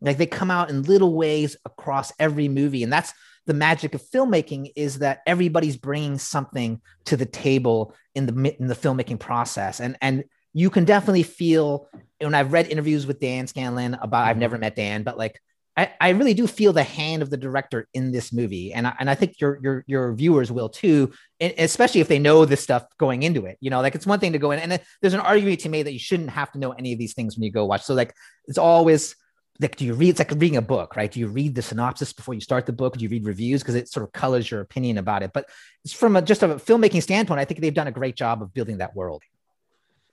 Like 0.00 0.18
they 0.18 0.26
come 0.26 0.50
out 0.50 0.70
in 0.70 0.82
little 0.82 1.14
ways 1.14 1.56
across 1.64 2.12
every 2.18 2.48
movie. 2.48 2.82
And 2.82 2.92
that's 2.92 3.12
the 3.46 3.54
magic 3.54 3.94
of 3.94 4.02
filmmaking 4.02 4.72
is 4.76 4.98
that 4.98 5.20
everybody's 5.26 5.76
bringing 5.76 6.18
something 6.18 6.80
to 7.06 7.16
the 7.16 7.26
table 7.26 7.94
in 8.14 8.26
the 8.26 8.56
in 8.60 8.66
the 8.68 8.74
filmmaking 8.74 9.18
process. 9.18 9.80
And 9.80 9.96
and 10.00 10.24
you 10.52 10.70
can 10.70 10.84
definitely 10.84 11.22
feel 11.22 11.88
when 12.20 12.34
I've 12.34 12.52
read 12.52 12.68
interviews 12.68 13.06
with 13.06 13.20
Dan 13.20 13.46
Scanlon 13.46 13.94
about 13.94 14.26
I've 14.26 14.34
mm-hmm. 14.34 14.40
never 14.40 14.58
met 14.58 14.76
Dan, 14.76 15.02
but 15.02 15.18
like 15.18 15.40
I, 15.76 15.90
I 16.00 16.10
really 16.10 16.34
do 16.34 16.46
feel 16.46 16.74
the 16.74 16.82
hand 16.82 17.22
of 17.22 17.30
the 17.30 17.38
director 17.38 17.88
in 17.94 18.12
this 18.12 18.32
movie, 18.32 18.74
and 18.74 18.86
I, 18.86 18.94
and 18.98 19.08
I 19.08 19.14
think 19.14 19.40
your 19.40 19.58
your 19.62 19.84
your 19.86 20.12
viewers 20.12 20.52
will 20.52 20.68
too, 20.68 21.12
especially 21.40 22.02
if 22.02 22.08
they 22.08 22.18
know 22.18 22.44
this 22.44 22.62
stuff 22.62 22.84
going 22.98 23.22
into 23.22 23.46
it. 23.46 23.56
You 23.60 23.70
know, 23.70 23.80
like 23.80 23.94
it's 23.94 24.06
one 24.06 24.20
thing 24.20 24.32
to 24.32 24.38
go 24.38 24.50
in, 24.50 24.58
and 24.58 24.80
there's 25.00 25.14
an 25.14 25.20
argument 25.20 25.60
to 25.60 25.70
me 25.70 25.82
that 25.82 25.92
you 25.92 25.98
shouldn't 25.98 26.30
have 26.30 26.52
to 26.52 26.58
know 26.58 26.72
any 26.72 26.92
of 26.92 26.98
these 26.98 27.14
things 27.14 27.36
when 27.36 27.44
you 27.44 27.50
go 27.50 27.64
watch. 27.64 27.84
So 27.84 27.94
like 27.94 28.14
it's 28.46 28.58
always 28.58 29.16
like, 29.60 29.76
do 29.76 29.86
you 29.86 29.94
read? 29.94 30.10
It's 30.10 30.18
like 30.18 30.30
reading 30.32 30.56
a 30.56 30.62
book, 30.62 30.94
right? 30.94 31.10
Do 31.10 31.20
you 31.20 31.28
read 31.28 31.54
the 31.54 31.62
synopsis 31.62 32.12
before 32.12 32.34
you 32.34 32.40
start 32.40 32.66
the 32.66 32.72
book? 32.72 32.98
Do 32.98 33.04
you 33.04 33.08
read 33.08 33.24
reviews 33.24 33.62
because 33.62 33.74
it 33.74 33.88
sort 33.88 34.04
of 34.04 34.12
colors 34.12 34.50
your 34.50 34.60
opinion 34.60 34.98
about 34.98 35.22
it? 35.22 35.32
But 35.32 35.48
it's 35.84 35.94
from 35.94 36.16
a, 36.16 36.22
just 36.22 36.42
a 36.42 36.48
filmmaking 36.48 37.02
standpoint, 37.02 37.40
I 37.40 37.46
think 37.46 37.60
they've 37.60 37.72
done 37.72 37.86
a 37.86 37.92
great 37.92 38.16
job 38.16 38.42
of 38.42 38.52
building 38.52 38.78
that 38.78 38.94
world. 38.94 39.22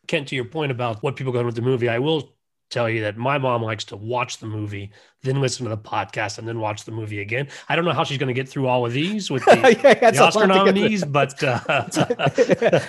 Kent, 0.10 0.28
to 0.30 0.36
your 0.36 0.46
point 0.46 0.72
about 0.72 1.04
what 1.04 1.16
people 1.16 1.32
go 1.32 1.46
with 1.46 1.54
the 1.54 1.62
movie, 1.62 1.88
I 1.88 2.00
will 2.00 2.34
tell 2.72 2.90
you 2.90 3.02
that 3.02 3.16
my 3.16 3.38
mom 3.38 3.62
likes 3.62 3.84
to 3.86 3.96
watch 3.96 4.40
the 4.40 4.48
movie, 4.48 4.92
then 5.22 5.40
listen 5.40 5.66
to 5.66 5.70
the 5.70 5.78
podcast, 5.78 6.40
and 6.40 6.48
then 6.48 6.60
watch 6.60 6.84
the 6.84 6.92
movie 6.92 7.22
again. 7.22 7.48
I 7.70 7.76
don't 7.76 7.86
know 7.86 7.94
how 7.94 8.04
she's 8.04 8.18
going 8.18 8.28
to 8.28 8.34
get 8.34 8.50
through 8.50 8.68
all 8.68 8.88
of 8.88 8.92
these 8.92 9.30
with 9.30 9.46
the, 9.46 9.56
yeah, 9.84 10.10
the 10.10 10.24
Oscar 10.24 10.48
nominees, 10.48 11.06
but 11.06 11.42
uh, 11.44 11.60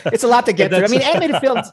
it's 0.07 0.25
a 0.25 0.29
lot 0.29 0.47
to 0.47 0.55
get 0.55 0.71
through. 0.71 0.85
I 0.85 0.89
mean, 0.89 1.03
animated 1.03 1.37
films. 1.43 1.71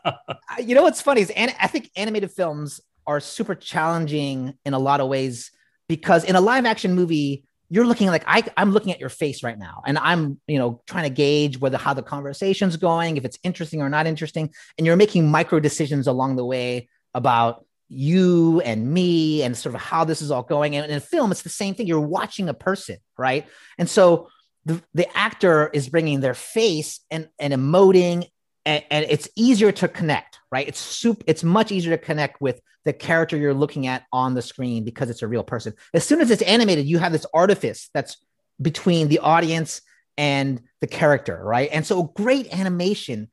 You 0.62 0.76
know 0.76 0.84
what's 0.84 1.02
funny 1.02 1.22
is, 1.22 1.30
and 1.30 1.56
I 1.62 1.68
think 1.68 1.92
animated 1.96 2.32
films 2.32 2.82
are 3.06 3.22
super 3.22 3.56
challenging 3.56 4.54
in 4.66 4.74
a 4.74 4.80
lot 4.80 5.00
of 5.00 5.08
ways 5.08 5.52
because 5.88 6.26
in 6.26 6.36
a 6.36 6.42
live 6.42 6.66
action 6.66 6.94
movie. 6.94 7.47
You're 7.70 7.86
looking 7.86 8.08
like 8.08 8.24
I, 8.26 8.44
I'm 8.56 8.72
looking 8.72 8.94
at 8.94 9.00
your 9.00 9.10
face 9.10 9.44
right 9.44 9.58
now, 9.60 9.84
and 9.86 9.98
I'm, 9.98 10.40
you 10.48 10.58
know, 10.58 10.82
trying 10.88 11.04
to 11.04 11.10
gauge 11.10 11.60
whether 11.60 11.78
how 11.78 11.94
the 11.94 12.02
conversation's 12.02 12.78
going, 12.78 13.18
if 13.18 13.26
it's 13.26 13.38
interesting 13.44 13.82
or 13.82 13.90
not 13.90 14.08
interesting, 14.08 14.54
and 14.78 14.88
you're 14.88 14.96
making 14.96 15.30
micro 15.30 15.60
decisions 15.60 16.08
along 16.08 16.38
the 16.38 16.46
way 16.46 16.88
about 17.14 17.66
you 17.90 18.62
and 18.62 18.92
me 18.94 19.44
and 19.44 19.56
sort 19.56 19.76
of 19.76 19.82
how 19.82 20.04
this 20.04 20.22
is 20.22 20.32
all 20.32 20.44
going. 20.44 20.76
And 20.76 20.92
in 20.92 21.00
film, 21.00 21.32
it's 21.32 21.44
the 21.44 21.50
same 21.50 21.74
thing. 21.74 21.88
You're 21.88 22.00
watching 22.00 22.50
a 22.50 22.54
person, 22.54 22.98
right? 23.18 23.46
And 23.78 23.90
so 23.90 24.30
the, 24.66 24.82
the 24.94 25.18
actor 25.18 25.70
is 25.74 25.90
bringing 25.90 26.20
their 26.20 26.34
face 26.34 27.00
and, 27.10 27.30
and 27.40 27.54
emoting, 27.54 28.30
and, 28.66 28.84
and 28.92 29.06
it's 29.10 29.30
easier 29.36 29.72
to 29.72 29.88
connect, 29.88 30.37
right? 30.52 30.68
It's 30.68 30.80
soup. 30.80 31.24
It's 31.28 31.44
much 31.44 31.72
easier 31.72 31.96
to 31.96 32.04
connect 32.04 32.42
with 32.42 32.62
the 32.86 32.94
character 32.94 33.38
you're 33.38 33.54
looking 33.54 33.88
at 33.88 34.04
on 34.14 34.34
the 34.34 34.42
screen 34.42 34.84
because 34.84 35.10
it's 35.10 35.22
a 35.22 35.28
real 35.28 35.44
person. 35.44 35.74
As 35.94 36.06
soon 36.06 36.22
as 36.22 36.32
it's 36.32 36.42
animated, 36.42 36.86
you 36.86 37.00
have 37.00 37.12
this 37.12 37.26
artifice 37.34 37.90
that's 37.94 38.18
between 38.62 39.08
the 39.10 39.20
audience 39.20 39.82
and 40.18 40.62
the 40.80 40.88
character, 40.88 41.40
right? 41.44 41.70
And 41.72 41.86
so 41.86 42.04
great 42.04 42.52
animation 42.54 43.30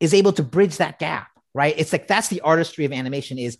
is 0.00 0.12
able 0.12 0.32
to 0.34 0.42
bridge 0.42 0.78
that 0.78 0.98
gap, 0.98 1.28
right? 1.54 1.74
It's 1.76 1.92
like 1.92 2.06
that's 2.06 2.28
the 2.28 2.42
artistry 2.42 2.84
of 2.84 2.92
animation 2.92 3.38
is 3.38 3.58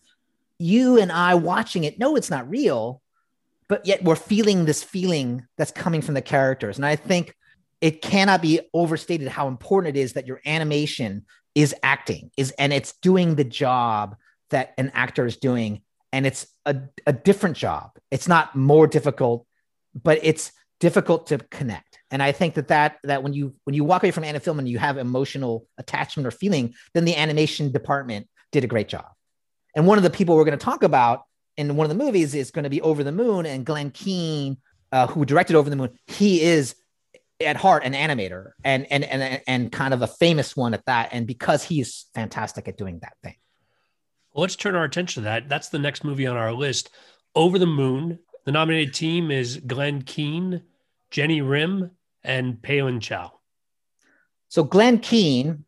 you 0.59 0.99
and 0.99 1.13
I 1.13 1.35
watching 1.35 1.85
it 1.85 1.99
No, 1.99 2.17
it's 2.17 2.31
not 2.31 2.49
real, 2.49 3.03
but 3.69 3.87
yet 3.87 4.03
we're 4.05 4.17
feeling 4.17 4.65
this 4.65 4.83
feeling 4.83 5.47
that's 5.57 5.73
coming 5.73 6.03
from 6.03 6.15
the 6.15 6.23
characters. 6.23 6.77
And 6.77 6.87
I 6.87 6.97
think 6.97 7.35
it 7.81 8.03
cannot 8.03 8.43
be 8.43 8.61
overstated 8.73 9.29
how 9.29 9.49
important 9.49 9.97
it 9.97 10.01
is 10.01 10.15
that 10.15 10.27
your 10.27 10.41
animation 10.47 11.25
is 11.57 11.75
acting 11.83 12.31
is 12.37 12.53
and 12.53 12.73
it's 12.73 12.93
doing 13.03 13.35
the 13.35 13.45
job 13.45 14.15
that 14.51 14.75
an 14.79 14.93
actor 14.95 15.27
is 15.27 15.37
doing 15.37 15.83
and 16.13 16.25
it's 16.25 16.47
a, 16.67 16.77
a 17.07 17.13
different 17.13 17.57
job. 17.57 17.91
It's 18.13 18.29
not 18.29 18.55
more 18.55 18.87
difficult 18.87 19.45
but 20.01 20.21
it's 20.23 20.53
difficult 20.79 21.27
to 21.29 21.39
connect. 21.39 21.99
And 22.11 22.23
i 22.23 22.31
think 22.31 22.55
that 22.55 22.69
that 22.69 22.99
that 23.03 23.25
when 23.25 23.33
you 23.33 23.55
when 23.65 23.75
you 23.75 23.83
walk 23.83 24.05
away 24.05 24.13
from 24.13 24.23
animation 24.23 24.45
film 24.45 24.59
and 24.61 24.69
you 24.69 24.79
have 24.79 24.99
emotional 24.99 25.67
attachment 25.79 26.27
or 26.27 26.31
feeling 26.31 26.75
then 26.95 27.05
the 27.05 27.17
animation 27.17 27.73
department 27.73 28.29
did 28.53 28.63
a 28.63 28.69
great 28.69 28.89
job. 28.89 29.07
And 29.75 29.87
one 29.87 29.99
of 29.99 30.05
the 30.05 30.11
people 30.11 30.37
we're 30.37 30.45
going 30.45 30.59
to 30.59 30.65
talk 30.65 30.83
about 30.83 31.25
in 31.57 31.77
one 31.77 31.91
of 31.91 31.97
the 31.97 32.05
movies 32.05 32.35
is 32.35 32.51
going 32.51 32.65
to 32.65 32.71
be 32.71 32.81
Over 32.81 33.03
the 33.03 33.13
Moon, 33.13 33.47
and 33.47 33.65
glen 33.65 33.91
Keane, 33.91 34.59
uh, 34.93 35.07
who 35.07 35.25
directed 35.25 35.57
Over 35.57 35.71
the 35.71 35.77
Moon, 35.77 35.99
he 36.07 36.43
is 36.43 36.75
at 37.41 37.57
heart 37.57 37.85
an 37.85 37.93
animator 37.93 38.51
and 38.65 38.87
and 38.91 39.05
and 39.05 39.43
and 39.47 39.73
kind 39.73 39.93
of 39.93 40.03
a 40.03 40.07
famous 40.07 40.57
one 40.57 40.75
at 40.75 40.85
that. 40.87 41.11
And 41.13 41.27
because 41.27 41.63
he's 41.63 42.07
fantastic 42.15 42.69
at 42.69 42.77
doing 42.77 42.99
that 43.03 43.15
thing. 43.23 43.37
Well, 44.33 44.43
let's 44.43 44.57
turn 44.57 44.75
our 44.75 44.85
attention 44.85 45.23
to 45.23 45.25
that. 45.25 45.49
That's 45.49 45.69
the 45.69 45.79
next 45.79 46.05
movie 46.05 46.27
on 46.27 46.37
our 46.37 46.53
list. 46.53 46.91
Over 47.35 47.59
the 47.59 47.67
Moon. 47.67 48.19
The 48.45 48.53
nominated 48.53 48.95
team 48.95 49.33
is 49.33 49.57
glen 49.57 50.03
Keane, 50.03 50.63
Gennie 51.11 51.41
Rim, 51.41 51.91
and 52.23 52.55
Peilin 52.63 53.01
Chou. 53.01 53.29
So 54.49 54.63
glen 54.63 55.01
Keane 55.01 55.65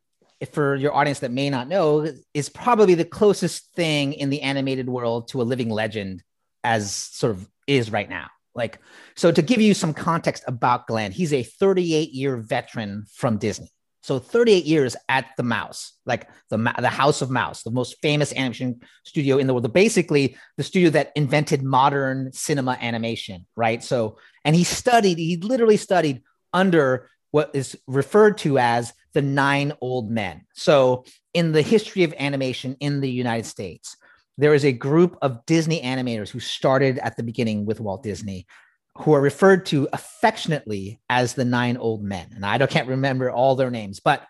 for 0.53 0.77
your 0.77 0.95
audience 0.95 1.21
that 1.21 1.33
may 1.33 1.51
not 1.51 1.69
know, 1.69 2.13
is 2.33 2.49
probably 2.49 2.95
the 2.95 3.05
closest 3.05 3.73
thing 3.75 4.13
in 4.13 4.31
the 4.31 4.43
animated 4.43 4.89
world 4.89 5.29
to 5.29 5.43
a 5.43 5.45
living 5.45 5.69
legend 5.69 6.23
as 6.63 6.93
sort 6.93 7.33
of 7.33 7.49
is 7.67 7.91
right 7.91 8.09
now. 8.09 8.29
Like, 8.59 8.79
so 9.17 9.33
to 9.33 9.41
give 9.41 9.61
you 9.61 9.73
some 9.73 9.95
context 9.95 10.45
about 10.47 10.87
Glen, 10.87 11.13
he's 11.13 11.33
a 11.33 11.43
38 11.43 12.11
year 12.11 12.37
veteran 12.37 13.07
from 13.15 13.39
Disney. 13.39 13.73
So 14.03 14.19
38 14.19 14.65
years 14.65 14.97
at 15.09 15.27
the 15.37 15.43
Mouse, 15.43 15.93
like 16.07 16.29
the 16.51 16.57
the 16.79 16.89
House 16.89 17.21
of 17.21 17.31
Mouse, 17.31 17.63
the 17.63 17.71
most 17.71 17.97
famous 18.01 18.33
animation 18.33 18.81
studio 19.05 19.39
in 19.39 19.47
the 19.47 19.55
world. 19.55 19.71
Basically, 19.73 20.37
the 20.57 20.63
studio 20.63 20.91
that 20.91 21.13
invented 21.15 21.63
modern 21.63 22.33
cinema 22.33 22.79
animation, 22.81 23.47
right? 23.55 23.83
So, 23.83 24.17
and 24.45 24.57
he 24.57 24.65
studied, 24.65 25.19
he 25.19 25.37
literally 25.37 25.77
studied 25.77 26.23
under 26.53 27.11
what 27.33 27.51
is 27.55 27.77
referred 27.87 28.39
to 28.39 28.59
as 28.59 28.95
the 29.13 29.23
nine 29.23 29.73
old 29.81 30.11
men. 30.11 30.47
So, 30.55 31.05
in 31.35 31.53
the 31.53 31.63
history 31.63 32.05
of 32.05 32.15
animation 32.19 32.77
in 32.81 33.01
the 33.01 33.11
United 33.11 33.47
States, 33.47 33.97
there 34.39 34.55
is 34.55 34.65
a 34.65 34.73
group 34.73 35.19
of 35.21 35.45
Disney 35.45 35.83
animators 35.83 36.31
who 36.31 36.41
started 36.41 36.99
at 37.01 37.17
the 37.17 37.23
beginning 37.23 37.67
with 37.67 37.81
Walt 37.81 38.05
Disney, 38.05 38.47
who 38.97 39.13
are 39.13 39.21
referred 39.21 39.67
to 39.67 39.89
affectionately 39.93 41.01
as 41.11 41.35
the 41.35 41.45
nine 41.45 41.77
old 41.77 42.03
men. 42.03 42.31
And 42.35 42.47
I 42.47 42.65
can't 42.67 42.89
remember 42.89 43.31
all 43.31 43.57
their 43.57 43.71
names, 43.71 44.01
but 44.01 44.25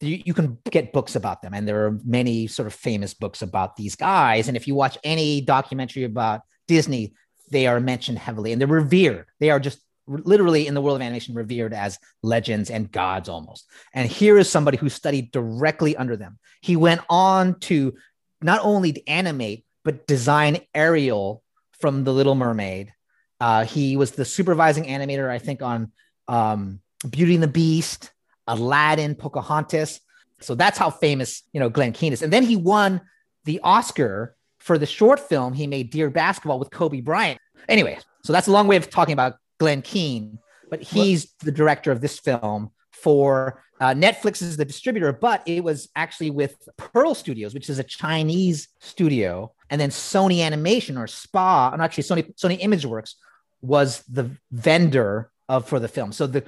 you, 0.00 0.22
you 0.24 0.34
can 0.34 0.58
get 0.70 0.94
books 0.94 1.14
about 1.14 1.42
them. 1.42 1.52
And 1.52 1.68
there 1.68 1.86
are 1.86 1.98
many 2.04 2.46
sort 2.46 2.66
of 2.66 2.74
famous 2.74 3.12
books 3.12 3.42
about 3.42 3.76
these 3.76 3.96
guys. 3.96 4.48
And 4.48 4.56
if 4.56 4.66
you 4.66 4.74
watch 4.74 4.96
any 5.04 5.42
documentary 5.42 6.04
about 6.04 6.40
Disney, 6.66 7.12
they 7.50 7.66
are 7.66 7.80
mentioned 7.80 8.18
heavily 8.18 8.52
and 8.52 8.60
they're 8.60 8.68
revered. 8.68 9.26
They 9.40 9.50
are 9.50 9.60
just 9.60 9.80
literally 10.06 10.66
in 10.66 10.74
the 10.74 10.80
world 10.80 10.96
of 10.96 11.02
animation 11.02 11.34
revered 11.34 11.72
as 11.72 11.98
legends 12.22 12.70
and 12.70 12.90
gods 12.90 13.28
almost. 13.28 13.66
And 13.94 14.08
here 14.08 14.38
is 14.38 14.48
somebody 14.48 14.76
who 14.76 14.88
studied 14.88 15.32
directly 15.32 15.96
under 15.96 16.16
them. 16.16 16.38
He 16.62 16.76
went 16.76 17.02
on 17.08 17.58
to 17.60 17.94
not 18.42 18.60
only 18.62 18.92
to 18.92 19.08
animate, 19.08 19.64
but 19.84 20.06
design 20.06 20.58
Ariel 20.74 21.42
from 21.80 22.04
The 22.04 22.12
Little 22.12 22.34
Mermaid. 22.34 22.92
Uh, 23.40 23.64
he 23.64 23.96
was 23.96 24.12
the 24.12 24.24
supervising 24.24 24.84
animator, 24.84 25.28
I 25.28 25.38
think, 25.38 25.62
on 25.62 25.92
um, 26.28 26.80
Beauty 27.08 27.34
and 27.34 27.42
the 27.42 27.48
Beast, 27.48 28.12
Aladdin, 28.46 29.14
Pocahontas. 29.14 30.00
So 30.40 30.54
that's 30.54 30.78
how 30.78 30.90
famous, 30.90 31.42
you 31.52 31.60
know, 31.60 31.68
Glen 31.68 31.92
Keane 31.92 32.12
is. 32.12 32.22
And 32.22 32.32
then 32.32 32.42
he 32.42 32.56
won 32.56 33.00
the 33.44 33.60
Oscar 33.62 34.36
for 34.58 34.76
the 34.76 34.86
short 34.86 35.18
film, 35.18 35.54
he 35.54 35.66
made 35.66 35.90
Dear 35.90 36.10
Basketball 36.10 36.58
with 36.58 36.70
Kobe 36.70 37.00
Bryant. 37.00 37.40
Anyway, 37.68 37.98
so 38.22 38.32
that's 38.32 38.46
a 38.46 38.52
long 38.52 38.68
way 38.68 38.76
of 38.76 38.90
talking 38.90 39.14
about 39.14 39.36
Glen 39.58 39.80
Keane, 39.80 40.38
but 40.68 40.82
he's 40.82 41.22
what? 41.22 41.46
the 41.46 41.52
director 41.52 41.90
of 41.90 42.02
this 42.02 42.18
film 42.18 42.70
for 42.92 43.62
uh, 43.80 43.94
Netflix 43.94 44.42
is 44.42 44.58
the 44.58 44.64
distributor, 44.64 45.12
but 45.12 45.42
it 45.46 45.64
was 45.64 45.88
actually 45.96 46.30
with 46.30 46.56
Pearl 46.76 47.14
Studios, 47.14 47.54
which 47.54 47.70
is 47.70 47.78
a 47.78 47.84
Chinese 47.84 48.68
studio, 48.80 49.52
and 49.70 49.80
then 49.80 49.88
Sony 49.88 50.44
Animation 50.44 50.98
or 50.98 51.06
SPA, 51.06 51.70
and 51.72 51.80
actually 51.80 52.04
Sony 52.04 52.34
Sony 52.36 52.60
ImageWorks 52.60 53.14
was 53.62 54.02
the 54.02 54.30
vendor 54.52 55.30
of 55.48 55.66
for 55.66 55.80
the 55.80 55.88
film. 55.88 56.12
So 56.12 56.26
the 56.26 56.44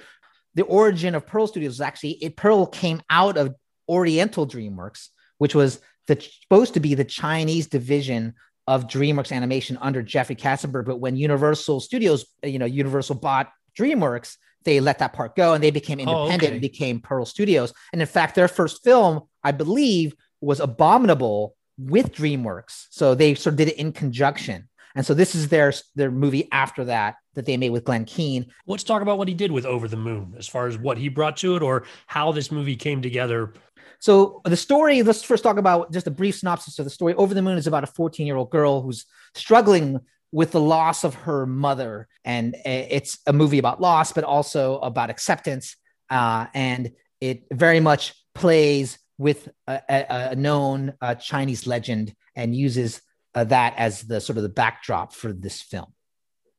the 0.54 0.64
origin 0.64 1.14
of 1.14 1.26
Pearl 1.26 1.46
Studios 1.46 1.74
is 1.74 1.80
actually 1.80 2.12
it 2.22 2.36
Pearl 2.36 2.66
came 2.66 3.02
out 3.08 3.38
of 3.38 3.54
Oriental 3.88 4.46
DreamWorks, 4.46 5.08
which 5.38 5.54
was 5.54 5.80
the, 6.08 6.20
supposed 6.20 6.74
to 6.74 6.80
be 6.80 6.94
the 6.94 7.04
Chinese 7.04 7.66
division 7.66 8.34
of 8.66 8.86
DreamWorks 8.86 9.32
Animation 9.32 9.78
under 9.80 10.02
Jeffrey 10.02 10.36
Katzenberg. 10.36 10.84
But 10.84 11.00
when 11.00 11.16
Universal 11.16 11.80
Studios, 11.80 12.26
you 12.42 12.58
know, 12.58 12.66
Universal 12.66 13.16
bought 13.16 13.50
DreamWorks, 13.78 14.36
they 14.64 14.80
let 14.80 14.98
that 14.98 15.12
part 15.12 15.36
go 15.36 15.54
and 15.54 15.62
they 15.62 15.70
became 15.70 15.98
oh, 15.98 16.02
independent 16.02 16.42
oh, 16.42 16.46
okay. 16.46 16.52
and 16.52 16.60
became 16.60 17.00
Pearl 17.00 17.24
Studios. 17.24 17.72
And 17.92 18.00
in 18.00 18.08
fact, 18.08 18.34
their 18.34 18.48
first 18.48 18.82
film, 18.82 19.22
I 19.42 19.52
believe, 19.52 20.14
was 20.40 20.60
Abominable 20.60 21.56
with 21.78 22.12
DreamWorks. 22.12 22.86
So 22.90 23.14
they 23.14 23.34
sort 23.34 23.54
of 23.54 23.58
did 23.58 23.68
it 23.68 23.76
in 23.76 23.92
conjunction. 23.92 24.68
And 24.94 25.06
so 25.06 25.14
this 25.14 25.34
is 25.34 25.48
their 25.48 25.72
their 25.94 26.10
movie 26.10 26.48
after 26.52 26.84
that 26.84 27.16
that 27.34 27.46
they 27.46 27.56
made 27.56 27.70
with 27.70 27.84
Glen 27.84 28.04
Keane. 28.04 28.52
Let's 28.66 28.84
talk 28.84 29.00
about 29.00 29.16
what 29.16 29.28
he 29.28 29.34
did 29.34 29.50
with 29.50 29.64
Over 29.64 29.88
the 29.88 29.96
Moon, 29.96 30.34
as 30.36 30.46
far 30.46 30.66
as 30.66 30.76
what 30.76 30.98
he 30.98 31.08
brought 31.08 31.38
to 31.38 31.56
it, 31.56 31.62
or 31.62 31.84
how 32.06 32.32
this 32.32 32.52
movie 32.52 32.76
came 32.76 33.00
together. 33.00 33.54
So 34.00 34.42
the 34.44 34.56
story. 34.56 35.02
Let's 35.02 35.22
first 35.22 35.42
talk 35.42 35.56
about 35.56 35.92
just 35.92 36.06
a 36.06 36.10
brief 36.10 36.36
synopsis 36.36 36.78
of 36.78 36.84
the 36.84 36.90
story. 36.90 37.14
Over 37.14 37.34
the 37.34 37.42
Moon 37.42 37.56
is 37.56 37.66
about 37.66 37.84
a 37.84 37.88
14 37.88 38.26
year 38.26 38.36
old 38.36 38.50
girl 38.50 38.82
who's 38.82 39.06
struggling 39.34 40.00
with 40.32 40.52
the 40.52 40.60
loss 40.60 41.04
of 41.04 41.14
her 41.14 41.46
mother. 41.46 42.08
And 42.24 42.56
it's 42.64 43.18
a 43.26 43.32
movie 43.32 43.58
about 43.58 43.80
loss, 43.80 44.12
but 44.12 44.24
also 44.24 44.78
about 44.78 45.10
acceptance. 45.10 45.76
Uh, 46.10 46.46
and 46.54 46.92
it 47.20 47.44
very 47.52 47.80
much 47.80 48.14
plays 48.34 48.98
with 49.18 49.48
a, 49.68 49.80
a, 49.88 50.34
known 50.34 50.94
uh, 51.00 51.14
Chinese 51.14 51.66
legend 51.66 52.14
and 52.34 52.56
uses 52.56 53.00
uh, 53.34 53.44
that 53.44 53.74
as 53.76 54.02
the 54.02 54.20
sort 54.20 54.36
of 54.38 54.42
the 54.42 54.48
backdrop 54.48 55.12
for 55.12 55.32
this 55.32 55.60
film. 55.60 55.92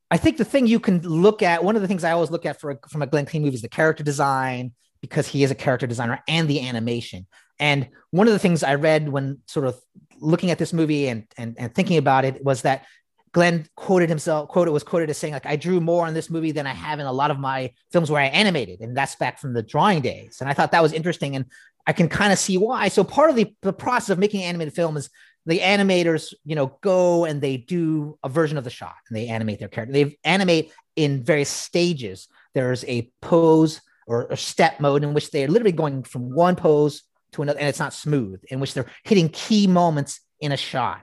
I 0.10 0.18
think 0.18 0.38
the 0.38 0.46
thing 0.46 0.68
you 0.68 0.80
can 0.80 1.02
look 1.02 1.42
at, 1.42 1.64
one 1.64 1.76
of 1.76 1.82
the 1.82 1.88
things 1.88 2.04
I 2.04 2.12
always 2.12 2.32
look 2.32 2.46
at 2.46 2.62
for 2.62 2.72
a, 2.72 2.78
from 2.88 3.02
a 3.02 3.08
Glen 3.08 3.26
Keane 3.26 3.42
movie 3.42 3.56
is 3.56 3.64
the 3.64 3.68
character 3.70 4.04
design, 4.04 4.74
because 5.02 5.28
he 5.28 5.44
is 5.44 5.52
a 5.52 5.56
character 5.56 5.86
designer 5.86 6.24
and 6.30 6.48
the 6.48 6.66
animation. 6.66 7.28
And 7.60 7.90
one 8.12 8.28
of 8.28 8.34
the 8.34 8.40
things 8.40 8.64
I 8.64 8.76
read 8.76 9.10
when 9.10 9.40
sort 9.48 9.68
of 9.68 9.78
looking 10.20 10.50
at 10.50 10.58
this 10.58 10.72
movie 10.72 11.08
and, 11.08 11.26
and, 11.38 11.56
and 11.60 11.76
thinking 11.76 11.98
about 11.98 12.24
it 12.24 12.44
was 12.44 12.62
that 12.62 12.86
Glen 13.34 13.68
quoted 13.76 14.10
himself, 14.10 14.48
quoted 14.48 14.72
was 14.72 14.84
quoted 14.84 15.10
as 15.10 15.18
saying, 15.18 15.34
like, 15.34 15.46
I 15.46 15.56
drew 15.56 15.82
more 15.82 16.06
on 16.06 16.14
this 16.14 16.30
movie 16.30 16.52
than 16.52 16.68
I 16.68 16.74
have 16.74 17.00
in 17.00 17.06
a 17.06 17.12
lot 17.12 17.32
of 17.32 17.40
my 17.40 17.72
films 17.92 18.10
where 18.10 18.22
I 18.22 18.28
animated. 18.28 18.80
And 18.80 18.96
that's 18.96 19.16
back 19.16 19.40
from 19.40 19.54
the 19.54 19.64
drawing 19.64 20.02
days. 20.02 20.38
And 20.40 20.50
I 20.50 20.54
thought 20.54 20.72
that 20.72 20.84
was 20.84 20.94
interesting. 20.94 21.36
And 21.36 21.46
I 21.86 21.94
can 21.94 22.08
kind 22.08 22.32
of 22.32 22.40
see 22.40 22.58
why. 22.58 22.88
So 22.88 23.04
part 23.04 23.32
of 23.32 23.36
the, 23.36 23.54
the 23.62 23.74
process 23.74 24.12
of 24.12 24.20
making 24.20 24.44
animated 24.44 24.76
film 24.76 24.98
is 24.98 25.10
the 25.46 25.60
animators, 25.60 26.34
you 26.46 26.56
know, 26.56 26.78
go 26.82 27.26
and 27.26 27.42
they 27.42 27.58
do 27.58 28.18
a 28.24 28.30
version 28.30 28.58
of 28.58 28.64
the 28.64 28.70
shot 28.70 28.96
and 29.10 29.18
they 29.18 29.28
animate 29.28 29.60
their 29.60 29.68
character. 29.68 29.92
They 29.94 30.18
animate 30.24 30.72
in 30.96 31.24
various 31.24 31.50
stages. 31.50 32.28
There's 32.54 32.86
a 32.86 33.12
pose 33.22 33.82
or, 34.08 34.32
or 34.32 34.36
step 34.36 34.80
mode 34.80 35.04
in 35.04 35.14
which 35.14 35.32
they're 35.32 35.48
literally 35.48 35.72
going 35.72 36.04
from 36.04 36.34
one 36.34 36.56
pose 36.56 37.04
to 37.34 37.42
another, 37.42 37.60
and 37.60 37.68
it's 37.68 37.80
not 37.80 37.94
smooth, 37.94 38.42
in 38.50 38.60
which 38.60 38.74
they're 38.74 38.90
hitting 39.04 39.28
key 39.30 39.68
moments 39.68 40.22
in 40.40 40.52
a 40.52 40.58
shot. 40.58 41.02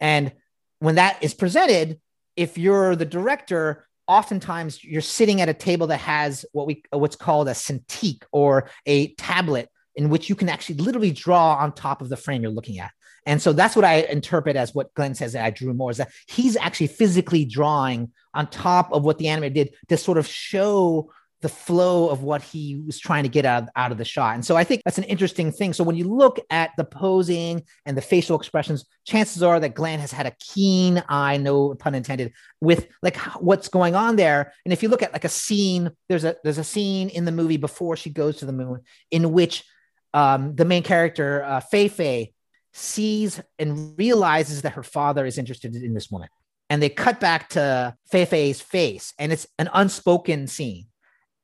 And 0.00 0.32
when 0.80 0.96
that 0.96 1.22
is 1.22 1.32
presented, 1.32 2.00
if 2.36 2.58
you're 2.58 2.96
the 2.96 3.04
director, 3.04 3.86
oftentimes 4.08 4.82
you're 4.82 5.00
sitting 5.00 5.40
at 5.40 5.48
a 5.48 5.54
table 5.54 5.86
that 5.86 5.98
has 5.98 6.44
what 6.52 6.66
we 6.66 6.82
what's 6.90 7.16
called 7.16 7.48
a 7.48 7.52
Cintiq 7.52 8.24
or 8.32 8.68
a 8.86 9.14
tablet 9.14 9.68
in 9.94 10.08
which 10.08 10.28
you 10.28 10.34
can 10.34 10.48
actually 10.48 10.76
literally 10.76 11.12
draw 11.12 11.54
on 11.54 11.72
top 11.72 12.00
of 12.02 12.08
the 12.08 12.16
frame 12.16 12.42
you're 12.42 12.50
looking 12.50 12.78
at. 12.78 12.90
And 13.26 13.40
so 13.40 13.52
that's 13.52 13.76
what 13.76 13.84
I 13.84 13.96
interpret 13.96 14.56
as 14.56 14.74
what 14.74 14.94
Glen 14.94 15.14
says 15.14 15.34
that 15.34 15.44
I 15.44 15.50
drew 15.50 15.74
more 15.74 15.90
is 15.90 15.98
that 15.98 16.10
he's 16.26 16.56
actually 16.56 16.86
physically 16.86 17.44
drawing 17.44 18.10
on 18.32 18.46
top 18.48 18.92
of 18.92 19.04
what 19.04 19.18
the 19.18 19.26
animator 19.26 19.54
did 19.54 19.74
to 19.88 19.96
sort 19.96 20.18
of 20.18 20.26
show 20.26 21.12
the 21.42 21.48
flow 21.48 22.10
of 22.10 22.22
what 22.22 22.42
he 22.42 22.82
was 22.84 22.98
trying 22.98 23.22
to 23.22 23.28
get 23.28 23.46
out, 23.46 23.64
out 23.74 23.92
of 23.92 23.98
the 23.98 24.04
shot. 24.04 24.34
And 24.34 24.44
so 24.44 24.56
I 24.56 24.64
think 24.64 24.82
that's 24.84 24.98
an 24.98 25.04
interesting 25.04 25.50
thing. 25.50 25.72
So 25.72 25.82
when 25.82 25.96
you 25.96 26.04
look 26.04 26.38
at 26.50 26.70
the 26.76 26.84
posing 26.84 27.62
and 27.86 27.96
the 27.96 28.02
facial 28.02 28.36
expressions, 28.36 28.84
chances 29.06 29.42
are 29.42 29.58
that 29.58 29.74
Glen 29.74 30.00
has 30.00 30.12
had 30.12 30.26
a 30.26 30.36
keen 30.38 31.02
eye, 31.08 31.38
no 31.38 31.74
pun 31.74 31.94
intended, 31.94 32.32
with 32.60 32.88
like 33.02 33.16
what's 33.40 33.68
going 33.68 33.94
on 33.94 34.16
there. 34.16 34.52
And 34.64 34.72
if 34.72 34.82
you 34.82 34.90
look 34.90 35.02
at 35.02 35.14
like 35.14 35.24
a 35.24 35.30
scene, 35.30 35.90
there's 36.08 36.24
a 36.24 36.36
there's 36.44 36.58
a 36.58 36.64
scene 36.64 37.08
in 37.08 37.24
the 37.24 37.32
movie 37.32 37.56
before 37.56 37.96
she 37.96 38.10
goes 38.10 38.36
to 38.38 38.46
the 38.46 38.52
moon 38.52 38.82
in 39.10 39.32
which 39.32 39.64
um, 40.12 40.54
the 40.56 40.64
main 40.64 40.82
character, 40.82 41.42
uh, 41.42 41.60
Fei 41.60 41.88
Fei, 41.88 42.34
sees 42.72 43.40
and 43.58 43.98
realizes 43.98 44.62
that 44.62 44.74
her 44.74 44.82
father 44.82 45.24
is 45.24 45.38
interested 45.38 45.74
in 45.74 45.94
this 45.94 46.10
woman. 46.10 46.28
And 46.68 46.80
they 46.80 46.88
cut 46.88 47.18
back 47.18 47.48
to 47.50 47.96
Fei 48.12 48.26
Fei's 48.26 48.60
face, 48.60 49.12
and 49.18 49.32
it's 49.32 49.46
an 49.58 49.70
unspoken 49.72 50.46
scene 50.46 50.86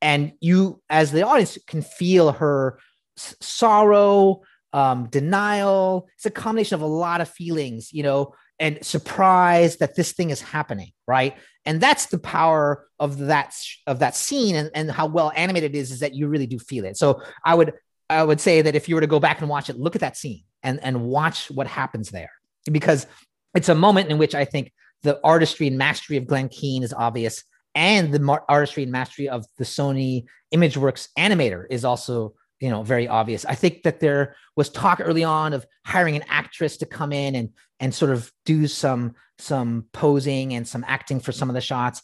and 0.03 0.33
you 0.41 0.83
as 0.91 1.13
the 1.13 1.23
audience 1.23 1.59
can 1.67 1.83
feel 1.83 2.33
her 2.33 2.79
s- 3.19 3.37
sorrow 3.41 4.43
um, 4.73 5.09
denial. 5.09 6.09
It's 6.17 6.27
a 6.27 6.31
combination 6.31 6.75
of 6.75 6.83
a 6.83 6.87
lot 6.87 7.21
of 7.21 7.29
feelings 7.29 7.93
you 7.93 8.03
know 8.03 8.35
and 8.59 8.85
surprise 8.85 9.77
that 9.79 9.97
this 9.97 10.13
thing 10.13 10.31
is 10.31 10.41
happening 10.41 10.93
right? 11.07 11.37
And 11.65 11.81
that's 11.81 12.07
the 12.07 12.19
power 12.19 12.87
of 12.99 13.19
that 13.19 13.55
of 13.87 13.99
that 14.01 14.17
scene 14.17 14.57
and, 14.57 14.71
and 14.75 14.91
how 14.91 15.07
well 15.07 15.33
animated 15.35 15.75
it 15.75 15.79
is 15.79 15.91
is 15.91 16.01
that 16.01 16.15
you 16.15 16.29
really 16.29 16.47
do 16.47 16.59
feel 16.59 16.85
it. 16.85 16.97
So 16.97 17.23
i 17.45 17.55
would 17.55 17.73
i 18.09 18.23
would 18.23 18.41
say 18.41 18.63
that 18.63 18.75
if 18.75 18.89
you 18.89 18.95
were 18.95 19.01
to 19.01 19.07
go 19.07 19.21
back 19.21 19.41
and 19.41 19.49
watch 19.49 19.69
it 19.71 19.79
look 19.79 19.95
at 19.95 20.01
that 20.01 20.17
scene 20.17 20.43
and 20.63 20.79
and 20.83 21.03
watch 21.03 21.51
what 21.51 21.67
happens 21.67 22.11
there. 22.11 22.31
Because 22.71 23.07
it's 23.55 23.69
a 23.69 23.75
moment 23.75 24.11
in 24.11 24.19
which 24.19 24.35
i 24.35 24.45
think 24.45 24.73
the 25.03 25.21
artistry 25.25 25.67
and 25.67 25.79
mastery 25.79 26.17
of 26.17 26.27
glen 26.27 26.49
keane 26.49 26.83
is 26.83 26.93
obvious 26.93 27.45
and 27.77 28.13
the 28.13 28.43
artistry 28.49 28.83
and 28.83 28.91
mastery 28.91 29.29
of 29.29 29.47
the 29.59 29.65
Sony 29.65 30.25
ImageWorks 30.53 31.09
animator 31.17 31.67
is 31.71 31.85
also 31.85 32.35
you 32.59 32.71
know 32.71 32.83
very 32.83 33.07
obvious. 33.07 33.45
I 33.45 33.55
think 33.55 33.83
that 33.83 34.01
there 34.01 34.35
was 34.57 34.71
talk 34.71 35.01
early 35.01 35.23
on 35.23 35.53
of 35.53 35.67
hiring 35.85 36.17
an 36.17 36.25
actress 36.29 36.79
to 36.79 36.87
come 36.87 37.13
in 37.13 37.37
and 37.37 37.51
and 37.79 37.95
sort 37.95 38.11
of 38.11 38.33
do 38.47 38.67
some 38.67 39.15
some 39.39 39.85
posing 39.93 40.55
and 40.55 40.67
some 40.67 40.85
acting 40.89 41.21
for 41.21 41.31
some 41.33 41.51
of 41.51 41.55
the 41.55 41.61
shots. 41.61 42.03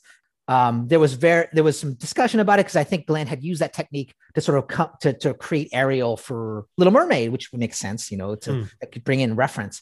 Um, 0.49 0.89
there 0.89 1.01
was 1.01 1.15
very 1.15 1.49
there 1.55 1.65
was 1.65 1.81
some 1.81 1.95
discussion 1.95 2.41
about 2.41 2.59
it 2.59 2.67
because 2.67 2.77
I 2.77 2.85
think 2.85 3.07
Glen 3.07 3.27
had 3.27 3.43
used 3.43 3.63
that 3.63 3.73
technique 3.73 4.15
to 4.35 4.43
sort 4.43 4.59
of 4.59 4.69
come 4.69 4.91
to, 5.01 5.15
to 5.15 5.33
create 5.33 5.71
Ariel 5.73 6.19
for 6.19 6.67
Little 6.77 6.93
Mermaid, 6.93 7.33
which 7.33 7.51
would 7.51 7.61
make 7.61 7.75
sense, 7.75 8.11
you 8.11 8.19
know, 8.19 8.35
to 8.37 8.51
mm. 8.51 9.05
bring 9.05 9.21
in 9.21 9.37
reference. 9.37 9.81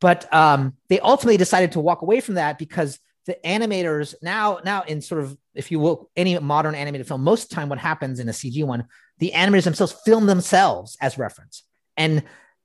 But 0.00 0.32
um, 0.32 0.74
they 0.88 1.00
ultimately 1.00 1.36
decided 1.36 1.72
to 1.72 1.80
walk 1.80 2.02
away 2.02 2.20
from 2.20 2.36
that 2.36 2.58
because 2.58 2.98
the 3.26 3.36
animators 3.44 4.14
now 4.22 4.60
now 4.64 4.82
in 4.82 5.00
sort 5.00 5.22
of 5.22 5.36
if 5.54 5.70
you 5.70 5.78
will 5.78 6.10
any 6.16 6.38
modern 6.38 6.74
animated 6.74 7.06
film 7.06 7.22
most 7.22 7.44
of 7.44 7.48
the 7.48 7.54
time 7.56 7.68
what 7.68 7.78
happens 7.78 8.20
in 8.20 8.28
a 8.28 8.32
cg 8.32 8.64
one 8.64 8.86
the 9.18 9.32
animators 9.34 9.64
themselves 9.64 9.94
film 10.04 10.26
themselves 10.26 10.96
as 11.00 11.18
reference. 11.18 11.62
And 11.96 12.22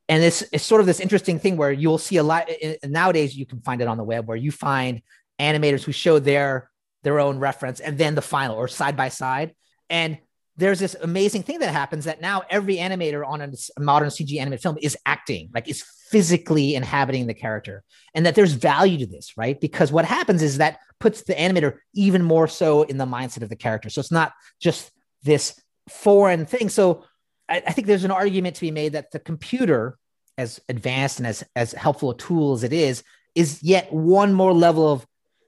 and 0.10 0.24
it's, 0.24 0.43
it's 0.52 0.65
sort 0.65 0.82
of 0.82 0.88
this 0.88 1.00
interesting 1.00 1.39
thing 1.39 1.56
where 1.56 1.71
you'll 1.71 1.97
see 1.97 2.17
a 2.17 2.24
lot 2.24 2.50
nowadays 2.84 3.38
you 3.38 3.45
can 3.45 3.62
find 3.62 3.82
it 3.82 3.88
on 3.88 3.97
the 3.97 4.04
web 4.04 4.28
where 4.28 4.36
you 4.36 4.52
find 4.52 5.02
animators 5.39 5.84
who 5.84 5.93
show 5.93 6.19
their 6.19 6.69
their 7.04 7.19
own 7.19 7.39
reference 7.39 7.80
and 7.80 7.97
then 7.97 8.15
the 8.15 8.21
final 8.21 8.56
or 8.56 8.67
side 8.67 8.97
by 8.97 9.10
side. 9.10 9.56
And 9.89 10.17
there's 10.58 10.80
this 10.80 10.95
amazing 11.02 11.43
thing 11.43 11.60
that 11.60 11.71
happens 11.71 12.06
that 12.06 12.21
now 12.21 12.43
every 12.50 12.76
animator 12.76 13.26
on 13.26 13.41
a 13.41 13.82
modern 13.82 14.10
CG 14.10 14.38
animated 14.38 14.62
film 14.62 14.78
is 14.82 14.97
acting, 15.06 15.50
like 15.54 15.69
is 15.69 15.84
physically 16.12 16.76
inhabiting 16.76 17.28
the 17.28 17.34
character, 17.34 17.84
and 18.13 18.26
that 18.26 18.36
there's 18.36 18.54
value 18.54 19.00
to 19.00 19.06
this, 19.06 19.34
right? 19.38 19.60
Because 19.60 19.91
what 19.91 20.06
happens 20.06 20.43
is 20.43 20.58
that 20.58 20.80
puts 21.00 21.24
the 21.24 21.34
animator 21.34 21.78
even 21.93 22.21
more 22.21 22.47
so 22.47 22.84
in 22.84 22.97
the 22.97 23.06
mindset 23.06 23.41
of 23.43 23.50
the 23.50 23.56
character. 23.56 23.89
So 23.89 24.02
it's 24.02 24.12
not 24.12 24.34
just 24.60 24.91
this 25.24 25.60
foreign 25.89 26.45
thing. 26.45 26.69
So 26.69 27.06
I, 27.50 27.63
I 27.65 27.71
think 27.71 27.88
there's 27.88 28.04
an 28.04 28.12
argument 28.12 28.56
to 28.56 28.62
be 28.62 28.71
made 28.71 28.93
that 28.93 29.12
the 29.12 29.19
computer, 29.19 29.97
as 30.38 30.60
advanced 30.69 31.19
and 31.19 31.28
as 31.28 31.43
as 31.56 31.71
helpful 31.71 32.12
a 32.12 32.17
tool 32.17 32.54
as 32.54 32.63
it 32.63 32.74
is, 32.74 33.04
is 33.34 33.63
yet 33.63 33.91
one 33.91 34.34
more 34.34 34.54
level 34.54 34.91
of 34.91 35.06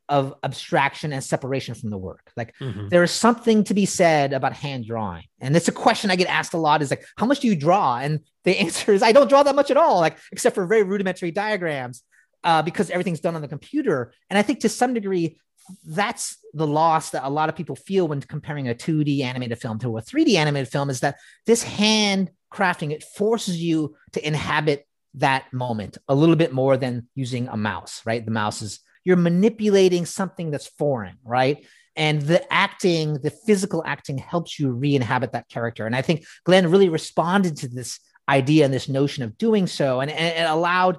of 0.09 0.33
abstraction 0.43 1.13
and 1.13 1.23
separation 1.23 1.75
from 1.75 1.89
the 1.89 1.97
work. 1.97 2.31
Like 2.35 2.53
mm-hmm. 2.59 2.89
there 2.89 3.03
is 3.03 3.11
something 3.11 3.63
to 3.65 3.73
be 3.73 3.85
said 3.85 4.33
about 4.33 4.53
hand 4.53 4.85
drawing. 4.85 5.23
And 5.39 5.55
it's 5.55 5.67
a 5.67 5.73
question 5.73 6.11
I 6.11 6.15
get 6.15 6.27
asked 6.27 6.53
a 6.53 6.57
lot 6.57 6.81
is 6.81 6.89
like, 6.89 7.05
how 7.17 7.25
much 7.25 7.39
do 7.39 7.47
you 7.47 7.55
draw? 7.55 7.97
And 7.97 8.19
the 8.43 8.57
answer 8.59 8.93
is 8.93 9.01
I 9.01 9.11
don't 9.11 9.29
draw 9.29 9.43
that 9.43 9.55
much 9.55 9.71
at 9.71 9.77
all, 9.77 9.99
like 9.99 10.17
except 10.31 10.55
for 10.55 10.65
very 10.65 10.83
rudimentary 10.83 11.31
diagrams, 11.31 12.03
uh, 12.43 12.61
because 12.61 12.89
everything's 12.89 13.21
done 13.21 13.35
on 13.35 13.41
the 13.41 13.47
computer. 13.47 14.13
And 14.29 14.37
I 14.37 14.41
think 14.41 14.59
to 14.61 14.69
some 14.69 14.93
degree, 14.93 15.39
that's 15.85 16.37
the 16.53 16.67
loss 16.67 17.11
that 17.11 17.25
a 17.25 17.29
lot 17.29 17.47
of 17.47 17.55
people 17.55 17.77
feel 17.77 18.07
when 18.07 18.19
comparing 18.19 18.67
a 18.67 18.75
2D 18.75 19.21
animated 19.21 19.59
film 19.59 19.79
to 19.79 19.97
a 19.97 20.01
3D 20.01 20.35
animated 20.35 20.67
film 20.67 20.89
is 20.89 20.99
that 20.99 21.15
this 21.45 21.63
hand 21.63 22.31
crafting, 22.51 22.91
it 22.91 23.03
forces 23.03 23.61
you 23.61 23.95
to 24.11 24.27
inhabit 24.27 24.85
that 25.15 25.51
moment 25.53 25.97
a 26.07 26.15
little 26.15 26.35
bit 26.35 26.53
more 26.53 26.75
than 26.75 27.07
using 27.15 27.47
a 27.47 27.57
mouse, 27.57 28.01
right? 28.05 28.25
The 28.25 28.31
mouse 28.31 28.61
is 28.61 28.79
you're 29.03 29.17
manipulating 29.17 30.05
something 30.05 30.51
that's 30.51 30.67
foreign, 30.67 31.17
right? 31.23 31.65
And 31.95 32.21
the 32.21 32.51
acting, 32.51 33.15
the 33.21 33.29
physical 33.29 33.83
acting 33.85 34.17
helps 34.17 34.59
you 34.59 34.71
re 34.71 34.95
inhabit 34.95 35.33
that 35.33 35.49
character. 35.49 35.85
And 35.85 35.95
I 35.95 36.01
think 36.01 36.25
Glen 36.43 36.71
really 36.71 36.89
responded 36.89 37.57
to 37.57 37.67
this 37.67 37.99
idea 38.27 38.65
and 38.65 38.73
this 38.73 38.89
notion 38.89 39.23
of 39.23 39.37
doing 39.37 39.67
so 39.67 39.99
and, 39.99 40.09
and 40.09 40.45
it 40.45 40.49
allowed 40.49 40.97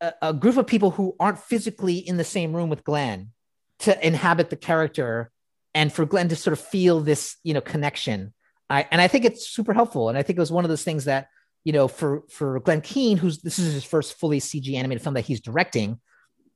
a, 0.00 0.12
a 0.22 0.32
group 0.34 0.56
of 0.56 0.66
people 0.66 0.90
who 0.90 1.16
aren't 1.18 1.38
physically 1.38 1.96
in 1.96 2.16
the 2.16 2.24
same 2.24 2.54
room 2.54 2.68
with 2.68 2.84
Glen 2.84 3.30
to 3.80 4.06
inhabit 4.06 4.50
the 4.50 4.56
character 4.56 5.30
and 5.74 5.92
for 5.92 6.06
Glen 6.06 6.28
to 6.28 6.36
sort 6.36 6.52
of 6.52 6.60
feel 6.60 7.00
this, 7.00 7.36
you 7.42 7.54
know, 7.54 7.60
connection. 7.60 8.32
I, 8.68 8.86
and 8.90 9.00
I 9.00 9.08
think 9.08 9.24
it's 9.24 9.48
super 9.48 9.72
helpful. 9.72 10.08
And 10.08 10.18
I 10.18 10.22
think 10.22 10.38
it 10.38 10.40
was 10.40 10.52
one 10.52 10.64
of 10.64 10.68
those 10.68 10.84
things 10.84 11.04
that, 11.04 11.28
you 11.64 11.72
know, 11.72 11.88
for 11.88 12.22
for 12.30 12.60
Glen 12.60 12.80
Keane, 12.80 13.16
who's 13.16 13.40
this 13.42 13.58
is 13.58 13.74
his 13.74 13.84
first 13.84 14.18
fully 14.18 14.40
CG 14.40 14.74
animated 14.74 15.02
film 15.02 15.14
that 15.14 15.26
he's 15.26 15.40
directing, 15.40 16.00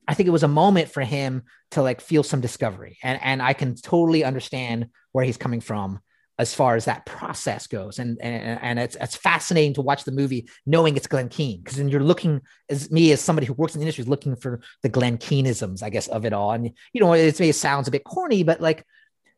I 0.07 0.13
think 0.13 0.27
it 0.27 0.31
was 0.31 0.43
a 0.43 0.47
moment 0.47 0.89
for 0.89 1.01
him 1.01 1.43
to 1.71 1.81
like 1.81 2.01
feel 2.01 2.23
some 2.23 2.41
discovery. 2.41 2.97
And 3.03 3.19
and 3.21 3.41
I 3.41 3.53
can 3.53 3.75
totally 3.75 4.23
understand 4.23 4.87
where 5.11 5.25
he's 5.25 5.37
coming 5.37 5.61
from 5.61 5.99
as 6.39 6.55
far 6.55 6.75
as 6.75 6.85
that 6.85 7.05
process 7.05 7.67
goes. 7.67 7.99
And 7.99 8.17
and, 8.21 8.59
and 8.61 8.79
it's 8.79 8.97
it's 8.99 9.15
fascinating 9.15 9.75
to 9.75 9.81
watch 9.81 10.03
the 10.03 10.11
movie 10.11 10.49
knowing 10.65 10.97
it's 10.97 11.07
Glen 11.07 11.29
Keane 11.29 11.61
because 11.61 11.77
then 11.77 11.89
you're 11.89 12.03
looking 12.03 12.41
as 12.69 12.89
me 12.91 13.11
as 13.11 13.21
somebody 13.21 13.45
who 13.45 13.53
works 13.53 13.75
in 13.75 13.79
the 13.79 13.85
industry 13.85 14.01
is 14.01 14.07
looking 14.07 14.35
for 14.35 14.61
the 14.81 14.89
Glen 14.89 15.17
Keaneisms, 15.17 15.83
I 15.83 15.89
guess, 15.89 16.07
of 16.07 16.25
it 16.25 16.33
all. 16.33 16.51
And 16.51 16.71
you 16.93 17.01
know, 17.01 17.13
it, 17.13 17.39
it 17.39 17.55
sounds 17.55 17.87
a 17.87 17.91
bit 17.91 18.03
corny, 18.03 18.43
but 18.43 18.59
like 18.59 18.85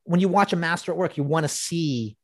when 0.05 0.19
you 0.19 0.29
watch 0.29 0.53
a 0.53 0.57
master 0.57 0.91
at 0.91 0.97
work, 0.97 1.17
you 1.17 1.23
want 1.23 1.43
to 1.43 1.49
see 1.49 2.17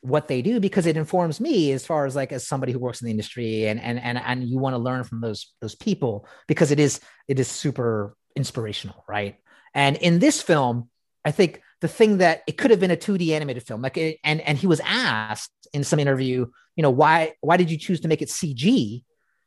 what 0.00 0.28
they 0.28 0.42
do 0.42 0.60
because 0.60 0.86
it 0.86 0.96
informs 0.96 1.40
me 1.40 1.72
as 1.72 1.84
far 1.84 2.06
as 2.06 2.14
like 2.14 2.32
as 2.32 2.46
somebody 2.46 2.72
who 2.72 2.78
works 2.78 3.00
in 3.00 3.06
the 3.06 3.10
industry 3.10 3.66
and 3.66 3.80
and 3.80 3.98
and 3.98 4.18
and 4.18 4.44
you 4.44 4.58
want 4.58 4.74
to 4.74 4.78
learn 4.78 5.02
from 5.02 5.20
those 5.20 5.52
those 5.60 5.74
people 5.74 6.26
because 6.46 6.70
it 6.70 6.78
is 6.78 7.00
it 7.28 7.40
is 7.40 7.48
super 7.48 8.16
inspirational, 8.36 9.04
right? 9.08 9.36
And 9.74 9.96
in 9.96 10.18
this 10.18 10.40
film, 10.40 10.88
I 11.24 11.32
think 11.32 11.60
the 11.80 11.88
thing 11.88 12.18
that 12.18 12.42
it 12.46 12.52
could 12.52 12.70
have 12.70 12.80
been 12.80 12.90
a 12.90 12.96
2D 12.96 13.30
animated 13.30 13.64
film, 13.64 13.82
like, 13.82 13.96
it, 13.96 14.18
and 14.22 14.40
and 14.42 14.56
he 14.56 14.66
was 14.66 14.80
asked 14.84 15.52
in 15.72 15.82
some 15.82 15.98
interview, 15.98 16.46
you 16.76 16.82
know, 16.82 16.90
why 16.90 17.32
why 17.40 17.56
did 17.56 17.70
you 17.70 17.78
choose 17.78 18.00
to 18.00 18.08
make 18.08 18.22
it 18.22 18.28
CG? 18.28 19.02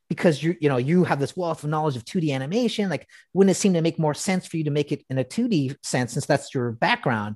Because 0.09 0.43
you 0.43 0.55
you 0.59 0.67
know 0.67 0.77
you 0.77 1.03
have 1.03 1.19
this 1.19 1.37
wealth 1.37 1.63
of 1.63 1.69
knowledge 1.69 1.95
of 1.95 2.03
2D 2.03 2.33
animation. 2.33 2.89
Like, 2.89 3.07
wouldn't 3.33 3.51
it 3.51 3.59
seem 3.59 3.73
to 3.73 3.81
make 3.81 3.99
more 3.99 4.13
sense 4.13 4.45
for 4.45 4.57
you 4.57 4.65
to 4.65 4.71
make 4.71 4.91
it 4.91 5.03
in 5.09 5.17
a 5.17 5.23
2D 5.23 5.77
sense 5.83 6.13
since 6.13 6.25
that's 6.25 6.53
your 6.53 6.71
background? 6.71 7.35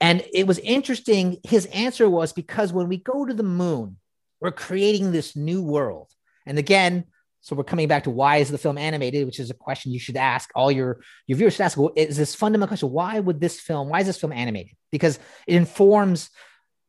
And 0.00 0.24
it 0.32 0.46
was 0.46 0.58
interesting. 0.58 1.38
His 1.44 1.66
answer 1.66 2.08
was 2.08 2.32
because 2.32 2.72
when 2.72 2.88
we 2.88 2.98
go 2.98 3.24
to 3.24 3.34
the 3.34 3.42
moon, 3.42 3.96
we're 4.40 4.50
creating 4.50 5.12
this 5.12 5.34
new 5.34 5.62
world. 5.62 6.10
And 6.44 6.58
again, 6.58 7.04
so 7.40 7.54
we're 7.54 7.64
coming 7.64 7.88
back 7.88 8.04
to 8.04 8.10
why 8.10 8.38
is 8.38 8.50
the 8.50 8.58
film 8.58 8.76
animated, 8.76 9.24
which 9.24 9.38
is 9.38 9.50
a 9.50 9.54
question 9.54 9.92
you 9.92 10.00
should 10.00 10.16
ask 10.16 10.50
all 10.54 10.70
your 10.70 11.00
your 11.28 11.38
viewers 11.38 11.54
should 11.54 11.62
ask. 11.62 11.78
Well, 11.78 11.92
is 11.94 12.16
this 12.16 12.34
fundamental 12.34 12.68
question? 12.68 12.90
Why 12.90 13.20
would 13.20 13.40
this 13.40 13.60
film? 13.60 13.88
Why 13.88 14.00
is 14.00 14.06
this 14.06 14.18
film 14.18 14.32
animated? 14.32 14.76
Because 14.90 15.18
it 15.46 15.54
informs 15.54 16.30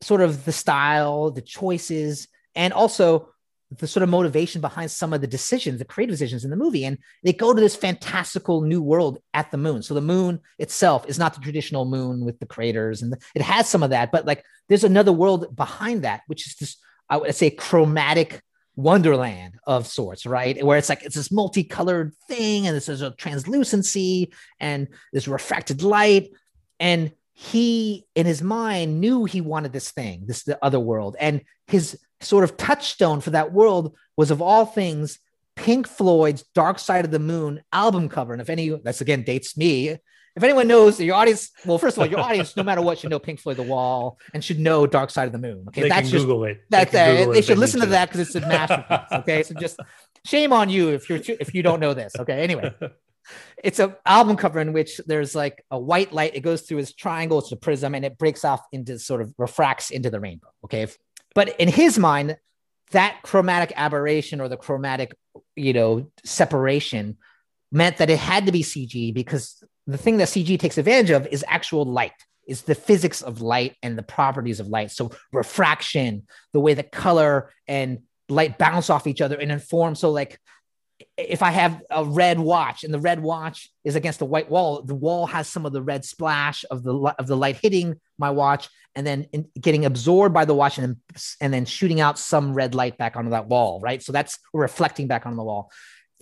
sort 0.01 0.21
of 0.21 0.45
the 0.45 0.51
style, 0.51 1.29
the 1.31 1.41
choices, 1.41 2.27
and 2.55 2.73
also 2.73 3.29
the 3.69 3.87
sort 3.87 4.03
of 4.03 4.09
motivation 4.09 4.61
behind 4.61 4.89
some 4.89 5.11
of 5.11 5.21
the 5.21 5.27
decisions, 5.27 5.79
the 5.79 5.85
creative 5.85 6.13
decisions 6.13 6.45
in 6.45 6.49
the 6.49 6.55
movie. 6.55 6.85
And 6.85 6.97
they 7.23 7.33
go 7.33 7.53
to 7.53 7.59
this 7.59 7.75
fantastical 7.75 8.61
new 8.61 8.81
world 8.81 9.19
at 9.33 9.51
the 9.51 9.57
moon. 9.57 9.83
So 9.83 9.93
the 9.93 10.01
moon 10.01 10.39
itself 10.57 11.05
is 11.07 11.19
not 11.19 11.33
the 11.33 11.41
traditional 11.41 11.85
moon 11.85 12.23
with 12.23 12.39
the 12.39 12.45
craters, 12.45 13.01
and 13.01 13.15
it 13.35 13.41
has 13.41 13.67
some 13.67 13.83
of 13.83 13.89
that, 13.89 14.11
but 14.11 14.25
like 14.25 14.43
there's 14.69 14.83
another 14.83 15.11
world 15.11 15.55
behind 15.55 16.03
that, 16.03 16.21
which 16.27 16.47
is 16.47 16.55
this, 16.55 16.77
I 17.09 17.17
would 17.17 17.35
say, 17.35 17.49
chromatic 17.49 18.41
wonderland 18.75 19.55
of 19.65 19.87
sorts, 19.87 20.25
right? 20.25 20.63
Where 20.63 20.77
it's 20.77 20.89
like 20.89 21.03
it's 21.03 21.15
this 21.15 21.31
multicolored 21.31 22.13
thing, 22.27 22.67
and 22.67 22.75
this 22.75 22.87
is 22.87 23.01
a 23.01 23.11
translucency 23.11 24.31
and 24.59 24.87
this 25.11 25.27
refracted 25.27 25.81
light. 25.81 26.29
And 26.79 27.11
he, 27.33 28.05
in 28.15 28.25
his 28.25 28.41
mind, 28.41 28.99
knew 29.01 29.25
he 29.25 29.41
wanted 29.41 29.73
this 29.73 29.91
thing, 29.91 30.23
this 30.25 30.43
the 30.43 30.63
other 30.63 30.79
world. 30.79 31.15
And 31.19 31.41
his 31.67 31.99
sort 32.21 32.43
of 32.43 32.57
touchstone 32.57 33.21
for 33.21 33.31
that 33.31 33.53
world 33.53 33.95
was 34.15 34.31
of 34.31 34.41
all 34.41 34.65
things 34.65 35.19
Pink 35.55 35.87
Floyd's 35.87 36.43
Dark 36.53 36.79
Side 36.79 37.05
of 37.05 37.11
the 37.11 37.19
Moon 37.19 37.61
album 37.71 38.09
cover. 38.09 38.33
And 38.33 38.41
if 38.41 38.49
any, 38.49 38.69
that's 38.69 39.01
again 39.01 39.23
dates 39.23 39.57
me 39.57 39.97
if 40.37 40.43
anyone 40.43 40.67
knows 40.67 40.99
your 40.99 41.15
audience, 41.15 41.49
well, 41.65 41.79
first 41.79 41.97
of 41.97 42.03
all, 42.03 42.07
your 42.07 42.19
audience, 42.27 42.55
no 42.55 42.61
matter 42.61 42.81
what, 42.81 42.99
should 42.99 43.09
know 43.09 43.17
Pink 43.17 43.39
Floyd 43.39 43.57
The 43.57 43.63
Wall 43.63 44.19
and 44.35 44.43
should 44.43 44.59
know 44.59 44.85
Dark 44.85 45.09
Side 45.09 45.25
of 45.25 45.31
the 45.31 45.39
Moon. 45.39 45.65
Okay, 45.69 45.81
they 45.81 45.89
that's 45.89 46.11
just 46.11 46.25
Google 46.25 46.45
it. 46.45 46.61
That's 46.69 46.91
they, 46.91 47.23
uh, 47.23 47.31
they 47.31 47.41
should 47.41 47.57
listen 47.57 47.81
to 47.81 47.87
that 47.87 48.09
because 48.09 48.21
it's 48.21 48.35
a 48.35 48.41
masterpiece. 48.41 49.19
Okay, 49.19 49.41
so 49.41 49.55
just 49.55 49.79
shame 50.25 50.53
on 50.53 50.69
you 50.69 50.89
if 50.89 51.09
you're 51.09 51.19
if 51.27 51.55
you 51.55 51.63
don't 51.63 51.79
know 51.79 51.95
this. 51.95 52.13
Okay, 52.19 52.43
anyway, 52.43 52.71
it's 53.63 53.79
an 53.79 53.95
album 54.05 54.37
cover 54.37 54.59
in 54.59 54.73
which 54.73 55.01
there's 55.07 55.33
like 55.33 55.65
a 55.71 55.79
white 55.79 56.13
light. 56.13 56.35
It 56.35 56.41
goes 56.41 56.61
through 56.61 56.77
this 56.77 56.93
triangle, 56.93 57.39
it's 57.39 57.51
a 57.51 57.55
prism, 57.55 57.95
and 57.95 58.05
it 58.05 58.19
breaks 58.19 58.45
off 58.45 58.61
into 58.71 58.99
sort 58.99 59.21
of 59.21 59.33
refracts 59.39 59.89
into 59.89 60.11
the 60.11 60.19
rainbow. 60.19 60.49
Okay, 60.65 60.85
but 61.37 61.49
in 61.59 61.67
his 61.67 61.99
mind, 61.99 62.35
that 62.93 63.19
chromatic 63.21 63.71
aberration 63.75 64.41
or 64.41 64.49
the 64.49 64.57
chromatic, 64.57 65.15
you 65.55 65.71
know, 65.71 66.09
separation 66.23 67.15
meant 67.71 67.97
that 67.97 68.09
it 68.09 68.17
had 68.17 68.47
to 68.47 68.51
be 68.51 68.63
CG 68.63 69.13
because 69.13 69.63
the 69.85 69.99
thing 69.99 70.17
that 70.17 70.29
CG 70.29 70.59
takes 70.59 70.79
advantage 70.79 71.11
of 71.11 71.27
is 71.27 71.45
actual 71.47 71.85
light, 71.85 72.13
is 72.47 72.63
the 72.63 72.73
physics 72.73 73.21
of 73.21 73.39
light 73.39 73.75
and 73.83 73.95
the 73.95 74.01
properties 74.01 74.59
of 74.59 74.69
light. 74.69 74.89
So 74.89 75.11
refraction, 75.31 76.25
the 76.53 76.59
way 76.59 76.73
that 76.73 76.91
color 76.91 77.51
and 77.67 77.99
light 78.29 78.57
bounce 78.57 78.89
off 78.89 79.05
each 79.05 79.21
other 79.21 79.35
and 79.35 79.51
inform. 79.51 79.93
So 79.93 80.09
like 80.09 80.39
if 81.17 81.43
I 81.43 81.51
have 81.51 81.83
a 81.91 82.03
red 82.03 82.39
watch 82.39 82.83
and 82.83 82.91
the 82.91 82.99
red 82.99 83.21
watch 83.21 83.69
is 83.83 83.95
against 83.95 84.17
the 84.17 84.25
white 84.25 84.49
wall, 84.49 84.81
the 84.81 84.95
wall 84.95 85.27
has 85.27 85.47
some 85.47 85.67
of 85.67 85.71
the 85.71 85.83
red 85.83 86.03
splash 86.03 86.65
of 86.71 86.81
the 86.81 86.95
of 87.19 87.27
the 87.27 87.37
light 87.37 87.57
hitting 87.61 87.99
my 88.17 88.31
watch 88.31 88.69
and 88.97 89.05
then 89.05 89.27
getting 89.61 89.85
absorbed 89.85 90.33
by 90.33 90.43
the 90.43 90.55
watch 90.55 90.79
and 90.79 90.87
then, 90.87 90.97
and 91.39 91.53
then 91.53 91.65
shooting 91.65 92.01
out 92.01 92.17
some 92.17 92.55
red 92.55 92.73
light 92.73 92.97
back 92.97 93.15
onto 93.15 93.29
that 93.29 93.47
wall, 93.47 93.79
right? 93.79 94.01
So 94.01 94.11
that's 94.11 94.39
reflecting 94.53 95.05
back 95.07 95.27
on 95.27 95.35
the 95.35 95.43
wall. 95.43 95.71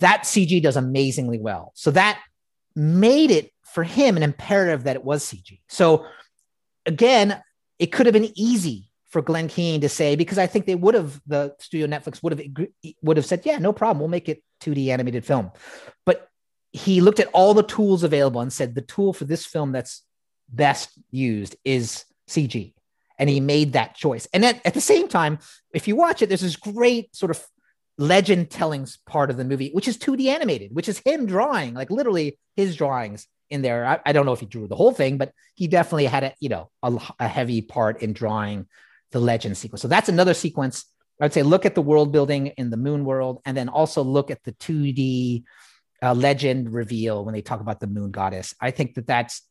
That 0.00 0.24
CG 0.24 0.62
does 0.62 0.76
amazingly 0.76 1.38
well. 1.38 1.72
So 1.74 1.90
that 1.92 2.20
made 2.74 3.30
it 3.30 3.50
for 3.64 3.82
him 3.82 4.18
an 4.18 4.22
imperative 4.22 4.84
that 4.84 4.94
it 4.94 5.02
was 5.02 5.24
CG. 5.24 5.60
So 5.68 6.04
again, 6.84 7.42
it 7.78 7.86
could 7.86 8.04
have 8.04 8.12
been 8.12 8.30
easy 8.34 8.90
for 9.08 9.22
Glen 9.22 9.48
Keane 9.48 9.80
to 9.80 9.88
say 9.88 10.14
because 10.14 10.36
I 10.36 10.46
think 10.46 10.66
they 10.66 10.74
would 10.74 10.94
have 10.94 11.18
the 11.26 11.54
studio 11.58 11.86
Netflix 11.86 12.22
would 12.22 12.38
have 12.38 12.66
would 13.00 13.16
have 13.16 13.24
said, 13.24 13.40
yeah, 13.46 13.56
no 13.56 13.72
problem, 13.72 14.00
we'll 14.00 14.08
make 14.08 14.28
it 14.28 14.42
2D 14.60 14.88
animated 14.88 15.24
film. 15.24 15.50
But 16.04 16.28
he 16.72 17.00
looked 17.00 17.20
at 17.20 17.28
all 17.32 17.54
the 17.54 17.62
tools 17.62 18.02
available 18.02 18.42
and 18.42 18.52
said 18.52 18.74
the 18.74 18.82
tool 18.82 19.14
for 19.14 19.24
this 19.24 19.46
film 19.46 19.72
that's 19.72 20.02
best 20.50 20.90
used 21.10 21.56
is 21.64 22.04
CG. 22.28 22.72
And 23.18 23.30
he 23.30 23.40
made 23.40 23.72
that 23.72 23.94
choice. 23.94 24.28
And 24.34 24.44
at, 24.44 24.60
at 24.66 24.74
the 24.74 24.80
same 24.80 25.08
time, 25.08 25.38
if 25.72 25.88
you 25.88 25.96
watch 25.96 26.20
it, 26.20 26.28
there's 26.28 26.42
this 26.42 26.56
great 26.56 27.16
sort 27.16 27.30
of 27.30 27.46
legend 27.98 28.50
telling 28.50 28.86
part 29.06 29.30
of 29.30 29.36
the 29.36 29.44
movie, 29.44 29.70
which 29.72 29.88
is 29.88 29.96
2D 29.96 30.26
animated, 30.26 30.74
which 30.74 30.88
is 30.88 30.98
him 30.98 31.26
drawing, 31.26 31.74
like 31.74 31.90
literally 31.90 32.38
his 32.54 32.76
drawings 32.76 33.26
in 33.50 33.62
there. 33.62 33.86
I, 33.86 34.00
I, 34.04 34.12
don't 34.12 34.26
know 34.26 34.32
if 34.32 34.40
he 34.40 34.46
drew 34.46 34.66
the 34.66 34.76
whole 34.76 34.92
thing, 34.92 35.16
but 35.16 35.32
he 35.54 35.66
definitely 35.66 36.06
had 36.06 36.24
a 36.24 36.34
you 36.40 36.48
know 36.48 36.70
a, 36.82 36.98
a, 37.18 37.28
heavy 37.28 37.62
part 37.62 38.02
in 38.02 38.12
drawing 38.12 38.66
the 39.12 39.20
legend 39.20 39.56
sequence. 39.56 39.82
So 39.82 39.88
that's 39.88 40.08
another 40.08 40.34
sequence. 40.34 40.84
I'd 41.20 41.32
say 41.32 41.42
look 41.42 41.64
at 41.64 41.74
the 41.74 41.82
world 41.82 42.12
building 42.12 42.48
in 42.48 42.70
the 42.70 42.76
moon 42.76 43.04
world, 43.04 43.40
and 43.46 43.56
then 43.56 43.68
also 43.68 44.02
look 44.02 44.30
at 44.30 44.42
the 44.44 44.52
2D 44.52 45.44
uh, 46.02 46.14
legend 46.14 46.72
reveal 46.72 47.24
when 47.24 47.34
they 47.34 47.42
talk 47.42 47.60
about 47.60 47.80
the 47.80 47.86
moon 47.86 48.10
goddess. 48.10 48.54
I 48.60 48.70
think 48.70 48.94
that 48.94 49.06
that's 49.06 49.42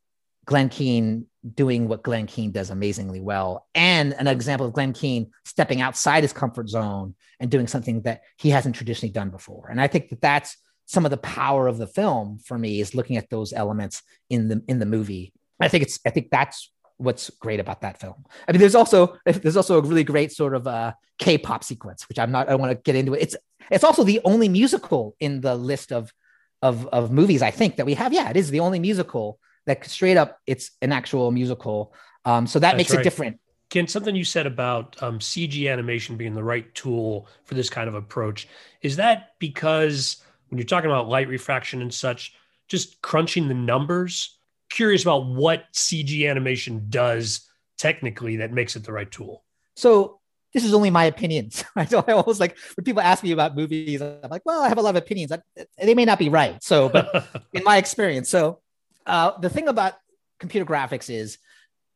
Glen 0.46 0.70
Keane 0.70 1.26
doing 1.54 1.88
what 1.88 2.04
Glen 2.04 2.28
Keane 2.28 2.52
does 2.52 2.70
amazingly 2.70 3.20
well, 3.20 3.68
and 3.76 4.14
an 4.14 4.28
example 4.28 4.68
of 4.68 4.74
Glen 4.74 4.94
Keane 4.94 5.32
stepping 5.44 5.82
outside 5.82 6.24
his 6.24 6.34
comfort 6.34 6.70
zone 6.70 7.16
and 7.40 7.52
doing 7.52 7.68
something 7.68 8.02
that 8.04 8.22
he 8.38 8.50
hasn't 8.50 8.76
traditionally 8.76 9.12
done 9.12 9.30
before. 9.30 9.68
And 9.70 9.82
I 9.82 9.88
think 9.88 10.10
that 10.10 10.22
that's 10.22 10.58
some 10.86 11.06
of 11.06 11.12
the 11.12 11.18
power 11.18 11.68
of 11.68 11.78
the 11.78 11.88
film 11.88 12.40
for 12.40 12.58
me 12.58 12.80
is 12.80 12.96
looking 12.96 13.18
at 13.18 13.30
those 13.30 13.54
elements 13.54 14.04
in 14.30 14.48
the 14.48 14.64
in 14.68 14.80
the 14.80 14.86
movie. 14.86 15.34
I 15.60 15.68
think 15.68 15.84
it's 15.84 16.00
I 16.06 16.10
think 16.10 16.30
that's 16.30 16.72
what's 16.98 17.30
great 17.30 17.60
about 17.60 17.82
that 17.82 18.00
film. 18.00 18.26
I 18.48 18.52
mean, 18.52 18.60
there's 18.60 18.76
also 18.76 19.18
there's 19.26 19.58
also 19.58 19.80
a 19.80 19.82
really 19.82 20.04
great 20.04 20.32
sort 20.32 20.56
of 20.56 20.68
uh, 20.68 20.94
K-pop 21.20 21.64
sequence, 21.64 22.08
which 22.08 22.20
I'm 22.20 22.32
not 22.32 22.50
I 22.50 22.56
want 22.56 22.72
to 22.72 22.76
get 22.76 22.96
into 22.96 23.14
it. 23.14 23.24
It's 23.24 23.36
it's 23.72 23.84
also 23.84 24.04
the 24.04 24.22
only 24.24 24.50
musical 24.50 25.16
in 25.20 25.42
the 25.42 25.56
list 25.56 25.92
of 25.92 26.14
of 26.62 26.88
of 26.88 27.12
movies 27.12 27.42
I 27.42 27.52
think 27.52 27.78
that 27.78 27.86
we 27.86 27.96
have. 27.96 28.14
Yeah, 28.14 28.30
it 28.30 28.38
is 28.38 28.52
the 28.52 28.60
only 28.60 28.80
musical 28.80 29.40
that 29.66 29.86
straight 29.86 30.18
up 30.18 30.40
it's 30.46 30.72
an 30.82 30.92
actual 30.92 31.32
musical. 31.32 31.94
Um, 32.24 32.48
so 32.48 32.60
that 32.60 32.72
That's 32.72 32.78
makes 32.78 32.92
right. 32.92 33.02
it 33.02 33.04
different. 33.04 33.40
Ken, 33.70 33.88
something 33.88 34.16
you 34.16 34.24
said 34.24 34.46
about 34.46 35.02
um, 35.02 35.20
CG 35.20 35.72
animation 35.72 36.18
being 36.18 36.34
the 36.34 36.44
right 36.44 36.74
tool 36.76 37.28
for 37.44 37.56
this 37.56 37.70
kind 37.70 37.88
of 37.88 37.96
approach 37.96 38.48
is 38.82 38.96
that 38.98 39.32
because 39.40 40.18
when 40.50 40.58
you're 40.58 40.66
talking 40.66 40.90
about 40.90 41.10
light 41.10 41.28
refraction 41.28 41.82
and 41.82 41.94
such, 41.94 42.34
just 42.68 43.02
crunching 43.02 43.48
the 43.48 43.54
numbers. 43.54 44.38
Curious 44.70 45.04
about 45.04 45.28
what 45.28 45.66
CG 45.74 46.30
animation 46.30 46.88
does 46.90 47.48
technically 47.78 48.38
that 48.38 48.52
makes 48.52 48.76
it 48.76 48.84
the 48.84 48.92
right 48.92 49.10
tool. 49.10 49.44
So 49.76 50.20
this 50.54 50.64
is 50.64 50.74
only 50.74 50.90
my 50.90 51.06
opinions. 51.06 51.64
so 51.88 52.04
I 52.08 52.14
always 52.14 52.40
like 52.40 52.58
when 52.76 52.84
people 52.84 53.02
ask 53.02 53.24
me 53.24 53.32
about 53.32 53.56
movies, 53.56 54.02
I'm 54.02 54.30
like, 54.30 54.44
well, 54.46 54.62
I 54.62 54.70
have 54.70 54.78
a 54.78 54.82
lot 54.82 54.96
of 54.96 55.04
opinions. 55.04 55.32
They 55.78 55.94
may 55.94 56.06
not 56.06 56.20
be 56.20 56.30
right. 56.30 56.62
So, 56.64 56.90
but 56.90 57.28
in 57.54 57.64
my 57.64 57.78
experience, 57.78 58.30
so 58.30 58.62
uh, 59.06 59.38
the 59.40 59.50
thing 59.50 59.68
about 59.68 59.94
computer 60.40 60.66
graphics 60.66 61.10
is, 61.10 61.38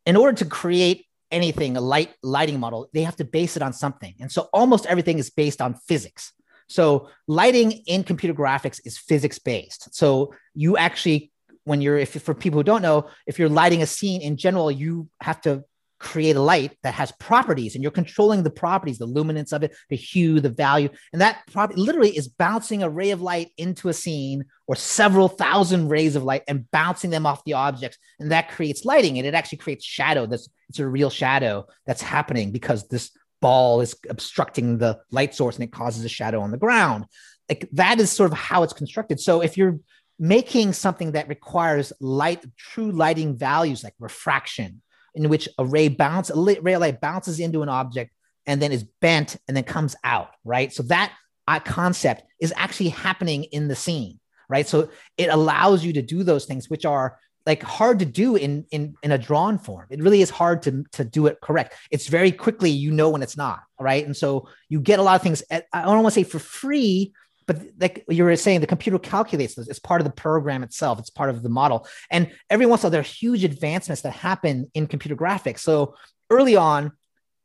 in 0.05 0.15
order 0.15 0.35
to 0.37 0.45
create 0.45 1.05
anything, 1.31 1.77
a 1.77 1.81
light 1.81 2.13
lighting 2.23 2.59
model, 2.59 2.89
they 2.93 3.03
have 3.03 3.15
to 3.17 3.25
base 3.25 3.55
it 3.55 3.61
on 3.61 3.73
something, 3.73 4.15
and 4.19 4.31
so 4.31 4.49
almost 4.53 4.85
everything 4.85 5.19
is 5.19 5.29
based 5.29 5.61
on 5.61 5.75
physics. 5.87 6.33
So 6.67 7.09
lighting 7.27 7.71
in 7.87 8.03
computer 8.03 8.33
graphics 8.33 8.79
is 8.85 8.97
physics 8.97 9.39
based. 9.39 9.93
So 9.93 10.33
you 10.53 10.77
actually 10.77 11.31
when 11.63 11.81
you're 11.81 11.97
if 11.97 12.21
for 12.21 12.33
people 12.33 12.59
who 12.59 12.63
don't 12.63 12.81
know 12.81 13.09
if 13.27 13.37
you're 13.37 13.49
lighting 13.49 13.81
a 13.81 13.85
scene 13.85 14.21
in 14.21 14.37
general 14.37 14.71
you 14.71 15.07
have 15.21 15.39
to 15.41 15.63
create 15.99 16.35
a 16.35 16.41
light 16.41 16.77
that 16.81 16.93
has 16.93 17.11
properties 17.19 17.75
and 17.75 17.83
you're 17.83 17.91
controlling 17.91 18.41
the 18.41 18.49
properties 18.49 18.97
the 18.97 19.05
luminance 19.05 19.51
of 19.51 19.63
it 19.63 19.75
the 19.89 19.95
hue 19.95 20.39
the 20.39 20.49
value. 20.49 20.89
And 21.11 21.21
that 21.21 21.41
property 21.51 21.79
literally 21.79 22.15
is 22.15 22.27
bouncing 22.27 22.83
a 22.83 22.89
ray 22.89 23.11
of 23.11 23.21
light 23.21 23.51
into 23.57 23.89
a 23.89 23.93
scene 23.93 24.45
or 24.67 24.75
several 24.75 25.27
thousand 25.27 25.89
rays 25.89 26.15
of 26.15 26.23
light 26.23 26.43
and 26.47 26.69
bouncing 26.71 27.09
them 27.09 27.25
off 27.25 27.43
the 27.43 27.53
objects. 27.53 27.97
And 28.19 28.31
that 28.31 28.49
creates 28.49 28.85
lighting 28.85 29.17
and 29.17 29.27
it 29.27 29.33
actually 29.33 29.59
creates 29.59 29.85
shadow. 29.85 30.25
That's 30.25 30.49
it's 30.69 30.79
a 30.79 30.87
real 30.87 31.09
shadow 31.09 31.65
that's 31.85 32.01
happening 32.01 32.51
because 32.51 32.87
this 32.87 33.11
ball 33.41 33.81
is 33.81 33.95
obstructing 34.09 34.77
the 34.77 34.99
light 35.11 35.33
source 35.33 35.55
and 35.55 35.63
it 35.63 35.71
causes 35.71 36.05
a 36.05 36.09
shadow 36.09 36.41
on 36.41 36.51
the 36.51 36.57
ground. 36.57 37.05
Like 37.49 37.67
that 37.73 37.99
is 37.99 38.11
sort 38.11 38.31
of 38.31 38.37
how 38.37 38.63
it's 38.63 38.73
constructed. 38.73 39.19
So 39.19 39.41
if 39.41 39.57
you're 39.57 39.79
making 40.19 40.73
something 40.73 41.13
that 41.13 41.27
requires 41.27 41.91
light, 41.99 42.45
true 42.57 42.91
lighting 42.91 43.37
values 43.37 43.83
like 43.83 43.95
refraction, 43.99 44.81
in 45.15 45.29
which 45.29 45.49
a 45.57 45.65
ray 45.65 45.87
bounce, 45.87 46.29
a 46.29 46.61
ray 46.61 46.77
light 46.77 47.01
bounces 47.01 47.39
into 47.39 47.61
an 47.61 47.69
object 47.69 48.11
and 48.45 48.61
then 48.61 48.71
is 48.71 48.83
bent 49.01 49.37
and 49.47 49.55
then 49.55 49.63
comes 49.63 49.95
out, 50.03 50.29
right? 50.43 50.73
So 50.73 50.83
that 50.83 51.13
uh, 51.47 51.59
concept 51.59 52.23
is 52.39 52.53
actually 52.55 52.89
happening 52.89 53.45
in 53.45 53.67
the 53.67 53.75
scene, 53.75 54.19
right? 54.47 54.67
So 54.67 54.89
it 55.17 55.29
allows 55.29 55.83
you 55.83 55.93
to 55.93 56.01
do 56.01 56.23
those 56.23 56.45
things, 56.45 56.69
which 56.69 56.85
are 56.85 57.17
like 57.45 57.63
hard 57.63 57.99
to 57.99 58.05
do 58.05 58.35
in 58.35 58.65
in 58.71 58.95
in 59.01 59.11
a 59.11 59.17
drawn 59.17 59.57
form. 59.57 59.87
It 59.89 60.01
really 60.01 60.21
is 60.21 60.29
hard 60.29 60.61
to 60.63 60.83
to 60.91 61.03
do 61.03 61.27
it 61.27 61.39
correct. 61.41 61.73
It's 61.89 62.07
very 62.07 62.31
quickly 62.31 62.69
you 62.69 62.91
know 62.91 63.09
when 63.09 63.23
it's 63.23 63.37
not, 63.37 63.61
right? 63.79 64.05
And 64.05 64.15
so 64.15 64.47
you 64.67 64.79
get 64.79 64.99
a 64.99 65.01
lot 65.01 65.15
of 65.15 65.21
things. 65.21 65.41
At, 65.49 65.65
I 65.73 65.81
don't 65.83 66.03
want 66.03 66.13
to 66.13 66.19
say 66.19 66.23
for 66.23 66.39
free, 66.39 67.13
but 67.49 67.63
like 67.79 68.05
you 68.07 68.23
were 68.23 68.35
saying, 68.35 68.61
the 68.61 68.67
computer 68.67 68.99
calculates 68.99 69.55
this. 69.55 69.67
It's 69.67 69.79
part 69.79 70.01
of 70.01 70.05
the 70.05 70.13
program 70.13 70.61
itself. 70.61 70.99
It's 70.99 71.09
part 71.09 71.31
of 71.31 71.41
the 71.41 71.49
model. 71.49 71.87
And 72.11 72.31
every 72.47 72.67
once 72.67 72.83
in 72.83 72.85
a 72.85 72.87
while, 72.87 72.91
there 72.91 72.99
are 73.01 73.03
huge 73.03 73.43
advancements 73.43 74.03
that 74.03 74.13
happen 74.13 74.69
in 74.75 74.85
computer 74.85 75.15
graphics. 75.15 75.61
So 75.61 75.95
early 76.29 76.55
on, 76.55 76.91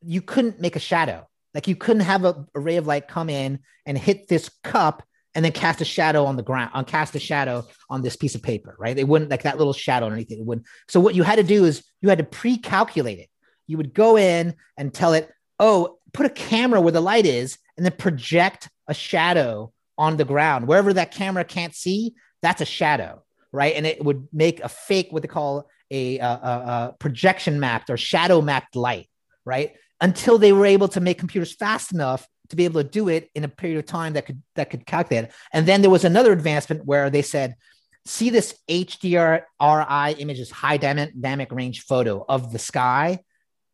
you 0.02 0.20
couldn't 0.20 0.60
make 0.60 0.76
a 0.76 0.78
shadow. 0.78 1.26
Like 1.54 1.68
you 1.68 1.74
couldn't 1.74 2.02
have 2.02 2.26
a, 2.26 2.44
a 2.54 2.60
ray 2.60 2.76
of 2.76 2.86
light 2.86 3.08
come 3.08 3.30
in 3.30 3.60
and 3.86 3.96
hit 3.96 4.28
this 4.28 4.50
cup 4.62 5.02
and 5.34 5.42
then 5.42 5.52
cast 5.52 5.80
a 5.80 5.86
shadow 5.86 6.26
on 6.26 6.36
the 6.36 6.42
ground, 6.42 6.72
on 6.74 6.84
cast 6.84 7.14
a 7.14 7.18
shadow 7.18 7.66
on 7.88 8.02
this 8.02 8.14
piece 8.14 8.34
of 8.34 8.42
paper, 8.42 8.76
right? 8.78 8.94
They 8.94 9.04
wouldn't 9.04 9.30
like 9.30 9.44
that 9.44 9.56
little 9.56 9.72
shadow 9.72 10.04
underneath 10.04 10.26
anything 10.28 10.42
it 10.42 10.46
wouldn't. 10.46 10.66
So 10.86 11.00
what 11.00 11.14
you 11.14 11.22
had 11.22 11.36
to 11.36 11.42
do 11.42 11.64
is 11.64 11.82
you 12.02 12.10
had 12.10 12.18
to 12.18 12.24
pre-calculate 12.24 13.20
it. 13.20 13.30
You 13.66 13.78
would 13.78 13.94
go 13.94 14.18
in 14.18 14.54
and 14.76 14.92
tell 14.92 15.14
it, 15.14 15.30
oh, 15.58 15.96
put 16.12 16.26
a 16.26 16.28
camera 16.28 16.82
where 16.82 16.92
the 16.92 17.00
light 17.00 17.24
is, 17.24 17.56
and 17.78 17.86
then 17.86 17.92
project 17.92 18.68
a 18.86 18.92
shadow 18.92 19.72
on 19.98 20.16
the 20.16 20.24
ground. 20.24 20.66
Wherever 20.66 20.92
that 20.92 21.12
camera 21.12 21.44
can't 21.44 21.74
see, 21.74 22.14
that's 22.42 22.60
a 22.60 22.66
shadow, 22.66 23.22
right? 23.52 23.74
And 23.74 23.86
it 23.86 24.04
would 24.04 24.28
make 24.32 24.60
a 24.60 24.68
fake, 24.68 25.08
what 25.10 25.22
they 25.22 25.28
call 25.28 25.68
a, 25.90 26.18
a, 26.18 26.26
a 26.26 26.94
projection 26.98 27.60
mapped 27.60 27.90
or 27.90 27.96
shadow 27.96 28.40
mapped 28.40 28.76
light, 28.76 29.08
right? 29.44 29.74
Until 30.00 30.38
they 30.38 30.52
were 30.52 30.66
able 30.66 30.88
to 30.88 31.00
make 31.00 31.18
computers 31.18 31.54
fast 31.54 31.92
enough 31.92 32.26
to 32.50 32.56
be 32.56 32.64
able 32.64 32.82
to 32.82 32.88
do 32.88 33.08
it 33.08 33.30
in 33.34 33.44
a 33.44 33.48
period 33.48 33.78
of 33.78 33.86
time 33.86 34.12
that 34.14 34.26
could 34.26 34.42
that 34.54 34.70
could 34.70 34.84
calculate 34.86 35.24
it. 35.24 35.32
And 35.52 35.66
then 35.66 35.80
there 35.80 35.90
was 35.90 36.04
another 36.04 36.32
advancement 36.32 36.84
where 36.84 37.08
they 37.10 37.22
said, 37.22 37.56
see 38.04 38.30
this 38.30 38.54
HDRI 38.68 40.20
image, 40.20 40.38
this 40.38 40.50
high 40.50 40.76
dynamic 40.76 41.50
range 41.52 41.82
photo 41.84 42.24
of 42.28 42.52
the 42.52 42.58
sky. 42.58 43.20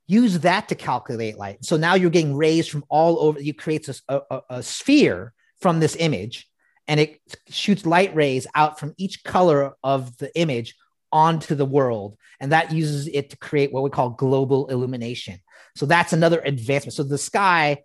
Use 0.07 0.41
that 0.41 0.69
to 0.69 0.75
calculate 0.75 1.39
light. 1.39 1.65
So 1.65 1.77
now 1.77 1.95
you're 1.95 2.11
getting 2.11 2.37
rays 2.37 2.67
from 2.67 2.85
all 2.89 3.21
over. 3.21 3.41
You 3.41 3.55
create 3.55 3.89
a, 3.89 4.23
a, 4.31 4.41
a 4.51 4.63
sphere 4.63 5.33
from 5.61 5.81
this 5.81 5.96
image 5.96 6.49
and 6.88 6.99
it 6.99 7.20
shoots 7.49 7.87
light 7.87 8.14
rays 8.14 8.46
out 8.55 8.81
from 8.81 8.94
each 8.96 9.23
color 9.23 9.75
of 9.85 10.16
the 10.18 10.37
image 10.37 10.75
onto 11.12 11.55
the 11.55 11.64
world. 11.64 12.16
And 12.40 12.53
that 12.53 12.73
uses 12.73 13.07
it 13.07 13.31
to 13.31 13.37
create 13.37 13.73
what 13.73 13.83
we 13.83 13.90
call 13.90 14.11
global 14.11 14.66
illumination. 14.68 15.38
So 15.77 15.87
that's 15.87 16.12
another 16.12 16.40
advancement. 16.40 16.94
So 16.94 17.05
the 17.05 17.18
sky, 17.18 17.85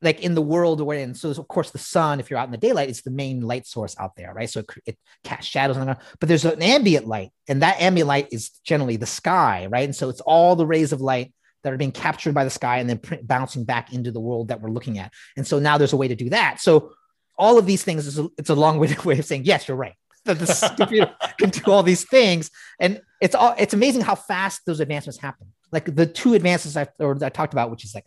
like 0.00 0.20
in 0.20 0.34
the 0.34 0.42
world 0.42 0.80
we're 0.80 0.94
in, 0.94 1.14
so 1.14 1.30
of 1.30 1.48
course 1.48 1.72
the 1.72 1.78
sun, 1.78 2.20
if 2.20 2.30
you're 2.30 2.38
out 2.38 2.48
in 2.48 2.52
the 2.52 2.56
daylight, 2.56 2.88
it's 2.88 3.02
the 3.02 3.10
main 3.10 3.40
light 3.42 3.66
source 3.66 3.96
out 3.98 4.16
there, 4.16 4.32
right? 4.32 4.48
So 4.48 4.60
it, 4.60 4.66
it 4.86 4.98
casts 5.24 5.50
shadows 5.50 5.76
on 5.76 5.80
the 5.80 5.86
ground. 5.92 6.06
But 6.20 6.28
there's 6.28 6.44
an 6.44 6.62
ambient 6.62 7.06
light, 7.06 7.30
and 7.48 7.62
that 7.62 7.80
ambient 7.80 8.08
light 8.08 8.28
is 8.32 8.50
generally 8.64 8.96
the 8.96 9.06
sky, 9.06 9.66
right? 9.68 9.84
And 9.84 9.96
so 9.96 10.08
it's 10.08 10.20
all 10.20 10.56
the 10.56 10.66
rays 10.66 10.92
of 10.92 11.00
light 11.00 11.34
that 11.64 11.72
are 11.72 11.76
being 11.76 11.92
captured 11.92 12.34
by 12.34 12.44
the 12.44 12.50
sky 12.50 12.78
and 12.78 12.88
then 12.88 13.00
bouncing 13.24 13.64
back 13.64 13.92
into 13.92 14.12
the 14.12 14.20
world 14.20 14.48
that 14.48 14.60
we're 14.60 14.70
looking 14.70 14.98
at. 14.98 15.12
And 15.36 15.46
so 15.46 15.58
now 15.58 15.76
there's 15.76 15.92
a 15.92 15.96
way 15.96 16.08
to 16.08 16.14
do 16.14 16.30
that. 16.30 16.60
So 16.60 16.92
all 17.38 17.58
of 17.58 17.66
these 17.66 17.82
things 17.82 18.06
is 18.06 18.18
a, 18.18 18.28
it's 18.36 18.50
a 18.50 18.54
long-winded 18.54 19.04
way 19.04 19.18
of 19.18 19.24
saying 19.24 19.44
yes, 19.44 19.68
you're 19.68 19.76
right. 19.76 19.94
That 20.24 20.38
the 20.38 20.74
computer 20.76 21.14
can 21.38 21.50
do 21.50 21.70
all 21.70 21.82
these 21.82 22.04
things, 22.04 22.50
and 22.78 23.00
it's 23.20 23.34
all 23.34 23.54
it's 23.58 23.74
amazing 23.74 24.02
how 24.02 24.14
fast 24.14 24.62
those 24.66 24.80
advancements 24.80 25.18
happen. 25.18 25.48
Like 25.72 25.94
the 25.94 26.06
two 26.06 26.34
advances 26.34 26.76
I 26.76 26.88
or 26.98 27.16
I 27.22 27.28
talked 27.28 27.52
about, 27.52 27.70
which 27.70 27.84
is 27.84 27.94
like 27.94 28.04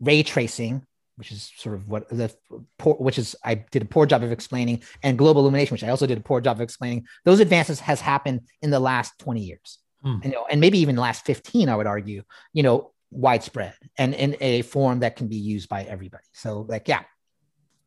ray 0.00 0.22
tracing, 0.22 0.84
which 1.16 1.32
is 1.32 1.50
sort 1.56 1.74
of 1.74 1.88
what 1.88 2.08
the 2.08 2.32
poor, 2.78 2.94
which 2.94 3.18
is 3.18 3.34
I 3.44 3.54
did 3.54 3.82
a 3.82 3.86
poor 3.86 4.06
job 4.06 4.22
of 4.22 4.32
explaining, 4.32 4.82
and 5.02 5.18
global 5.18 5.42
illumination, 5.42 5.74
which 5.74 5.84
I 5.84 5.88
also 5.88 6.06
did 6.06 6.18
a 6.18 6.22
poor 6.22 6.40
job 6.40 6.58
of 6.58 6.60
explaining. 6.60 7.06
Those 7.24 7.40
advances 7.40 7.80
has 7.80 8.00
happened 8.00 8.42
in 8.62 8.70
the 8.70 8.80
last 8.80 9.18
20 9.20 9.40
years, 9.40 9.78
hmm. 10.02 10.18
and, 10.22 10.24
you 10.24 10.32
know, 10.32 10.46
and 10.50 10.60
maybe 10.60 10.78
even 10.78 10.94
the 10.94 11.02
last 11.02 11.24
15, 11.24 11.68
I 11.68 11.76
would 11.76 11.86
argue. 11.86 12.22
You 12.52 12.62
know, 12.62 12.92
widespread 13.10 13.74
and 13.96 14.14
in 14.14 14.36
a 14.40 14.62
form 14.62 15.00
that 15.00 15.16
can 15.16 15.28
be 15.28 15.36
used 15.36 15.68
by 15.68 15.84
everybody. 15.84 16.24
So, 16.32 16.66
like, 16.68 16.88
yeah, 16.88 17.02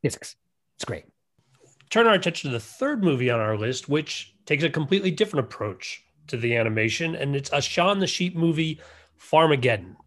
physics. 0.01 0.35
It's 0.79 0.85
great. 0.85 1.03
Turn 1.89 2.07
our 2.07 2.13
attention 2.13 2.49
to 2.49 2.53
the 2.53 2.63
third 2.63 3.03
movie 3.03 3.29
on 3.29 3.41
our 3.41 3.57
list, 3.57 3.89
which 3.89 4.33
takes 4.45 4.63
a 4.63 4.69
completely 4.69 5.11
different 5.11 5.45
approach 5.45 6.01
to 6.27 6.37
the 6.37 6.55
animation, 6.55 7.15
and 7.15 7.35
it's 7.35 7.49
a 7.51 7.61
Shaun 7.61 7.99
the 7.99 8.07
Sheep 8.07 8.33
movie, 8.33 8.79
Farmageddon. 9.19 9.97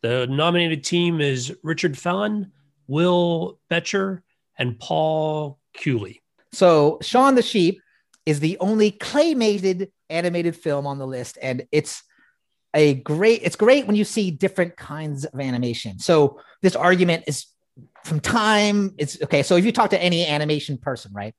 The 0.00 0.26
nominated 0.28 0.84
team 0.84 1.20
is 1.20 1.54
Richard 1.62 1.98
Phelan, 1.98 2.50
Will 2.86 3.60
Becher, 3.68 4.22
and 4.56 4.78
Paul 4.80 5.58
Kewley. 5.76 6.20
So, 6.52 6.98
Shaun 7.02 7.34
the 7.34 7.42
Sheep 7.42 7.82
is 8.24 8.40
the 8.40 8.56
only 8.58 8.90
claymated 8.90 9.90
animated 10.08 10.56
film 10.56 10.86
on 10.86 10.96
the 10.96 11.06
list, 11.06 11.36
and 11.42 11.66
it's 11.72 12.02
a 12.72 12.94
great. 12.94 13.42
It's 13.42 13.56
great 13.56 13.86
when 13.86 13.96
you 13.96 14.04
see 14.04 14.30
different 14.30 14.78
kinds 14.78 15.26
of 15.26 15.38
animation. 15.38 15.98
So, 15.98 16.40
this 16.62 16.74
argument 16.74 17.24
is 17.26 17.51
from 18.04 18.20
time 18.20 18.94
it's 18.98 19.20
okay 19.22 19.42
so 19.42 19.56
if 19.56 19.64
you 19.64 19.72
talk 19.72 19.90
to 19.90 20.02
any 20.02 20.26
animation 20.26 20.78
person 20.78 21.12
right 21.12 21.34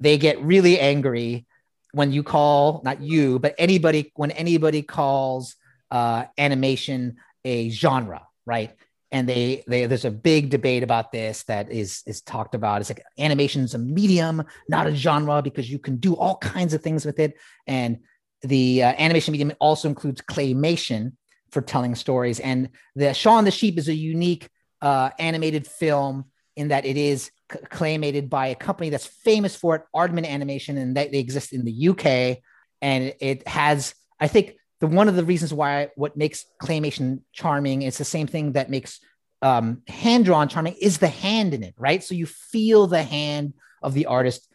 they 0.00 0.18
get 0.18 0.40
really 0.42 0.78
angry 0.78 1.46
when 1.92 2.12
you 2.12 2.22
call 2.22 2.80
not 2.84 3.00
you 3.00 3.38
but 3.38 3.54
anybody 3.58 4.12
when 4.16 4.30
anybody 4.30 4.82
calls 4.82 5.56
uh, 5.90 6.24
animation 6.38 7.16
a 7.44 7.68
genre 7.70 8.26
right? 8.46 8.72
And 9.10 9.28
they, 9.28 9.62
they 9.66 9.86
there's 9.86 10.06
a 10.06 10.10
big 10.10 10.48
debate 10.48 10.82
about 10.82 11.12
this 11.12 11.42
that 11.44 11.70
is 11.70 12.02
is 12.06 12.22
talked 12.22 12.54
about. 12.54 12.80
It's 12.80 12.88
like 12.88 13.04
animation 13.18 13.62
is 13.62 13.74
a 13.74 13.78
medium 13.78 14.44
not 14.68 14.86
a 14.86 14.94
genre 14.94 15.42
because 15.42 15.70
you 15.70 15.78
can 15.78 15.96
do 15.96 16.14
all 16.16 16.38
kinds 16.38 16.72
of 16.72 16.82
things 16.82 17.04
with 17.04 17.18
it. 17.18 17.34
And 17.66 17.98
the 18.40 18.82
uh, 18.82 18.94
animation 18.98 19.32
medium 19.32 19.52
also 19.60 19.88
includes 19.88 20.22
claymation 20.22 21.12
for 21.50 21.60
telling 21.60 21.94
stories. 21.94 22.40
And 22.40 22.70
the 22.96 23.12
shaun 23.12 23.44
the 23.44 23.50
sheep 23.50 23.78
is 23.78 23.88
a 23.88 23.94
unique 23.94 24.48
uh, 24.82 25.10
animated 25.18 25.66
film 25.66 26.26
in 26.56 26.68
that 26.68 26.84
it 26.84 26.96
is 26.96 27.30
c- 27.50 27.58
claymated 27.70 28.28
by 28.28 28.48
a 28.48 28.54
company 28.54 28.90
that's 28.90 29.06
famous 29.06 29.56
for 29.56 29.76
it, 29.76 29.82
Aardman 29.94 30.26
Animation, 30.26 30.76
and 30.76 30.96
that 30.96 31.12
they 31.12 31.18
exist 31.18 31.52
in 31.52 31.64
the 31.64 31.88
UK. 31.88 32.38
And 32.82 33.14
it 33.20 33.46
has, 33.48 33.94
I 34.20 34.28
think, 34.28 34.56
the 34.80 34.88
one 34.88 35.08
of 35.08 35.14
the 35.14 35.24
reasons 35.24 35.54
why 35.54 35.88
what 35.94 36.16
makes 36.16 36.44
claymation 36.60 37.20
charming 37.32 37.82
is 37.82 37.96
the 37.96 38.04
same 38.04 38.26
thing 38.26 38.52
that 38.52 38.68
makes 38.68 38.98
um, 39.40 39.82
hand 39.88 40.24
drawn 40.24 40.48
charming 40.48 40.74
is 40.80 40.98
the 40.98 41.08
hand 41.08 41.54
in 41.54 41.62
it, 41.62 41.74
right? 41.78 42.02
So 42.02 42.14
you 42.14 42.26
feel 42.26 42.86
the 42.88 43.02
hand 43.02 43.54
of 43.82 43.94
the 43.94 44.06
artist 44.06 44.48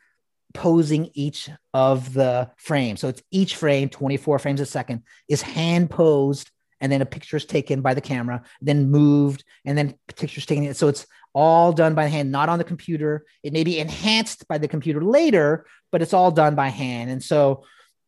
posing 0.53 1.11
each 1.13 1.49
of 1.73 2.13
the 2.13 2.49
frames. 2.57 2.99
So 2.99 3.07
it's 3.07 3.21
each 3.31 3.55
frame, 3.55 3.89
24 3.89 4.39
frames 4.39 4.59
a 4.59 4.65
second, 4.65 5.03
is 5.29 5.41
hand 5.41 5.89
posed 5.89 6.51
and 6.79 6.91
then 6.91 7.01
a 7.01 7.05
picture 7.05 7.37
is 7.37 7.45
taken 7.45 7.81
by 7.81 7.93
the 7.93 8.01
camera, 8.01 8.43
then 8.61 8.89
moved, 8.89 9.43
and 9.65 9.77
then 9.77 9.95
pictures 10.15 10.45
taken. 10.45 10.73
So 10.73 10.87
it's 10.87 11.07
all 11.33 11.71
done 11.71 11.95
by 11.95 12.05
hand, 12.05 12.31
not 12.31 12.49
on 12.49 12.57
the 12.57 12.63
computer. 12.63 13.25
It 13.43 13.53
may 13.53 13.63
be 13.63 13.79
enhanced 13.79 14.47
by 14.47 14.57
the 14.57 14.67
computer 14.67 15.03
later, 15.03 15.65
but 15.91 16.01
it's 16.01 16.13
all 16.13 16.31
done 16.31 16.55
by 16.55 16.69
hand. 16.69 17.09
And 17.09 17.23
so 17.23 17.63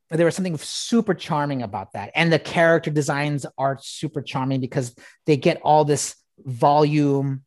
there 0.09 0.25
was 0.25 0.35
something 0.35 0.57
super 0.57 1.13
charming 1.13 1.61
about 1.61 1.93
that. 1.93 2.11
And 2.15 2.33
the 2.33 2.39
character 2.39 2.89
designs 2.89 3.45
are 3.57 3.77
super 3.81 4.21
charming 4.21 4.59
because 4.59 4.95
they 5.25 5.37
get 5.37 5.61
all 5.61 5.85
this 5.85 6.15
volume. 6.39 7.43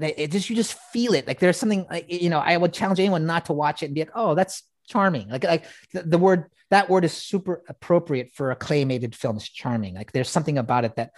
It 0.00 0.30
just 0.30 0.48
you 0.48 0.56
just 0.56 0.78
feel 0.92 1.12
it. 1.12 1.26
Like 1.26 1.38
there's 1.38 1.58
something 1.58 1.86
like 1.90 2.10
you 2.10 2.30
know. 2.30 2.38
I 2.38 2.56
would 2.56 2.72
challenge 2.72 2.98
anyone 2.98 3.26
not 3.26 3.46
to 3.46 3.52
watch 3.52 3.82
it 3.82 3.86
and 3.86 3.94
be 3.94 4.00
like, 4.00 4.12
oh, 4.14 4.34
that's 4.34 4.62
charming. 4.88 5.28
Like 5.28 5.44
like 5.44 5.66
the, 5.92 6.02
the 6.02 6.18
word 6.18 6.46
that 6.72 6.88
word 6.88 7.04
is 7.04 7.12
super 7.12 7.62
appropriate 7.68 8.32
for 8.32 8.50
a 8.50 8.56
claymated 8.56 9.14
film. 9.14 9.36
Is 9.36 9.48
charming. 9.48 9.94
Like 9.94 10.12
there's 10.12 10.30
something 10.30 10.56
about 10.56 10.84
it 10.86 10.96
that 10.96 11.10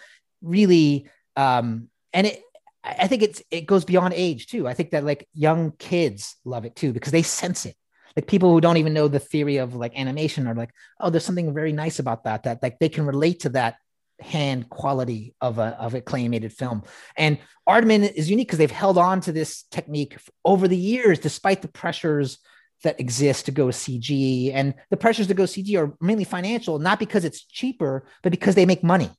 really 0.42 1.08
um 1.36 1.88
and 2.12 2.26
it 2.26 2.42
I 2.82 3.06
think 3.06 3.22
it's 3.22 3.40
it 3.50 3.66
goes 3.66 3.84
beyond 3.84 4.14
age 4.14 4.48
too. 4.48 4.66
I 4.66 4.74
think 4.74 4.90
that 4.90 5.04
like 5.04 5.28
young 5.32 5.70
kids 5.78 6.36
love 6.44 6.64
it 6.64 6.74
too 6.76 6.92
because 6.92 7.12
they 7.12 7.22
sense 7.40 7.66
it. 7.66 7.76
Like 8.16 8.26
people 8.26 8.52
who 8.52 8.60
don't 8.60 8.76
even 8.76 8.94
know 8.94 9.08
the 9.08 9.18
theory 9.20 9.56
of 9.58 9.74
like 9.74 9.98
animation 9.98 10.46
are 10.48 10.54
like, 10.54 10.70
oh, 11.00 11.10
there's 11.10 11.24
something 11.24 11.54
very 11.54 11.72
nice 11.72 11.98
about 12.00 12.24
that. 12.24 12.42
That 12.42 12.62
like 12.62 12.78
they 12.80 12.88
can 12.88 13.06
relate 13.06 13.40
to 13.40 13.50
that 13.50 13.76
hand 14.20 14.68
quality 14.70 15.34
of 15.40 15.58
a 15.58 15.76
of 15.78 15.94
a 15.94 16.00
claymated 16.00 16.52
film. 16.52 16.82
And 17.16 17.38
Aardman 17.68 18.12
is 18.12 18.28
unique 18.28 18.48
because 18.48 18.58
they've 18.58 18.70
held 18.70 18.98
on 18.98 19.20
to 19.22 19.32
this 19.32 19.62
technique 19.70 20.18
over 20.44 20.66
the 20.66 20.76
years, 20.76 21.20
despite 21.20 21.62
the 21.62 21.68
pressures 21.68 22.38
that 22.82 23.00
exist 23.00 23.46
to 23.46 23.52
go 23.52 23.66
CG. 23.66 24.52
And 24.52 24.74
the 24.90 24.96
pressures 24.96 25.26
to 25.28 25.34
go 25.34 25.44
CG 25.44 25.78
are 25.78 25.96
mainly 26.00 26.24
financial, 26.24 26.78
not 26.78 26.98
because 26.98 27.24
it's 27.24 27.44
cheaper, 27.44 28.06
but 28.22 28.30
because 28.30 28.54
they 28.54 28.66
make 28.66 28.84
money. 28.84 29.10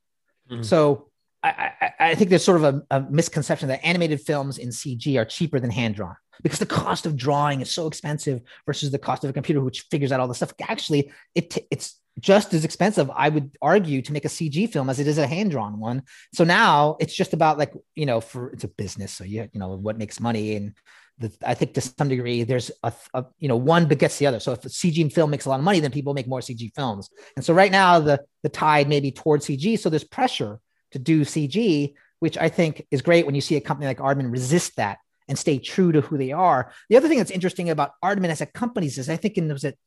Mm-hmm. 0.49 0.63
So 0.63 1.09
I, 1.41 1.71
I, 1.81 1.93
I, 1.99 2.15
think 2.15 2.29
there's 2.29 2.43
sort 2.43 2.63
of 2.63 2.75
a, 2.89 2.97
a, 2.97 3.01
misconception 3.09 3.67
that 3.69 3.85
animated 3.85 4.21
films 4.21 4.57
in 4.57 4.69
CG 4.69 5.19
are 5.19 5.25
cheaper 5.25 5.59
than 5.59 5.71
hand 5.71 5.95
drawn 5.95 6.15
because 6.43 6.59
the 6.59 6.65
cost 6.65 7.05
of 7.05 7.15
drawing 7.15 7.61
is 7.61 7.71
so 7.71 7.87
expensive 7.87 8.41
versus 8.65 8.91
the 8.91 8.99
cost 8.99 9.23
of 9.23 9.29
a 9.29 9.33
computer, 9.33 9.61
which 9.61 9.81
figures 9.91 10.11
out 10.11 10.19
all 10.19 10.27
the 10.27 10.35
stuff. 10.35 10.53
Actually, 10.61 11.11
it 11.33 11.57
it's 11.71 11.99
just 12.19 12.53
as 12.53 12.63
expensive, 12.63 13.11
I 13.13 13.29
would 13.29 13.57
argue, 13.61 14.01
to 14.01 14.13
make 14.13 14.25
a 14.25 14.29
CG 14.29 14.71
film 14.71 14.89
as 14.89 14.99
it 14.99 15.07
is 15.07 15.17
a 15.17 15.27
hand 15.27 15.51
drawn 15.51 15.79
one. 15.79 16.03
So 16.33 16.43
now 16.43 16.97
it's 16.99 17.15
just 17.15 17.33
about 17.33 17.57
like 17.57 17.73
you 17.95 18.05
know, 18.05 18.21
for 18.21 18.51
it's 18.51 18.63
a 18.63 18.69
business, 18.69 19.11
so 19.11 19.23
you 19.23 19.49
you 19.51 19.59
know 19.59 19.75
what 19.75 19.97
makes 19.97 20.19
money 20.19 20.55
and. 20.55 20.73
The, 21.17 21.31
I 21.45 21.53
think 21.53 21.73
to 21.75 21.79
some 21.79 22.09
degree 22.09 22.43
there's 22.43 22.71
a, 22.83 22.91
a, 23.13 23.23
you 23.39 23.47
know 23.47 23.55
one 23.55 23.85
begets 23.85 24.17
the 24.17 24.27
other. 24.27 24.41
So 24.41 24.51
if 24.51 24.65
a 24.65 24.67
CG 24.67 25.13
film 25.13 25.31
makes 25.31 25.45
a 25.45 25.49
lot 25.49 25.59
of 25.59 25.63
money, 25.63 25.79
then 25.79 25.89
people 25.89 26.13
make 26.13 26.27
more 26.27 26.41
CG 26.41 26.75
films. 26.75 27.09
And 27.37 27.45
so 27.45 27.53
right 27.53 27.71
now 27.71 28.01
the 28.01 28.19
the 28.43 28.49
tide 28.49 28.89
may 28.89 28.99
be 28.99 29.11
towards 29.13 29.47
CG. 29.47 29.79
So 29.79 29.89
there's 29.89 30.03
pressure 30.03 30.59
to 30.91 30.99
do 30.99 31.21
CG, 31.21 31.93
which 32.19 32.37
I 32.37 32.49
think 32.49 32.85
is 32.91 33.01
great 33.01 33.25
when 33.25 33.33
you 33.33 33.39
see 33.39 33.55
a 33.55 33.61
company 33.61 33.87
like 33.87 33.99
Aardman 33.99 34.29
resist 34.29 34.75
that 34.75 34.97
and 35.27 35.39
stay 35.39 35.57
true 35.57 35.91
to 35.91 36.01
who 36.01 36.17
they 36.17 36.31
are. 36.31 36.71
The 36.89 36.97
other 36.97 37.07
thing 37.07 37.17
that's 37.17 37.31
interesting 37.31 37.69
about 37.69 37.91
Aardman 38.03 38.29
as 38.29 38.41
a 38.41 38.45
company 38.45 38.87
is 38.87 39.09
I 39.09 39.15
think 39.15 39.37
in 39.37 39.47
was 39.47 39.63
it 39.63 39.77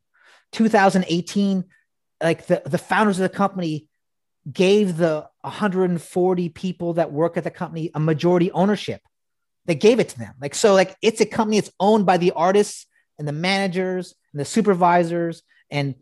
2018, 0.52 1.64
like 2.22 2.46
the, 2.46 2.62
the 2.64 2.78
founders 2.78 3.18
of 3.18 3.30
the 3.30 3.36
company 3.36 3.88
gave 4.50 4.96
the 4.96 5.28
140 5.42 6.48
people 6.50 6.94
that 6.94 7.12
work 7.12 7.36
at 7.36 7.44
the 7.44 7.50
company 7.50 7.90
a 7.94 8.00
majority 8.00 8.50
ownership. 8.52 9.02
They 9.66 9.74
gave 9.74 10.00
it 10.00 10.08
to 10.10 10.18
them. 10.18 10.34
Like 10.40 10.54
so, 10.54 10.74
like 10.74 10.96
it's 11.02 11.20
a 11.20 11.26
company 11.26 11.60
that's 11.60 11.72
owned 11.78 12.06
by 12.06 12.16
the 12.16 12.32
artists 12.32 12.86
and 13.18 13.28
the 13.28 13.32
managers 13.32 14.14
and 14.32 14.40
the 14.40 14.44
supervisors 14.44 15.42
and 15.70 15.94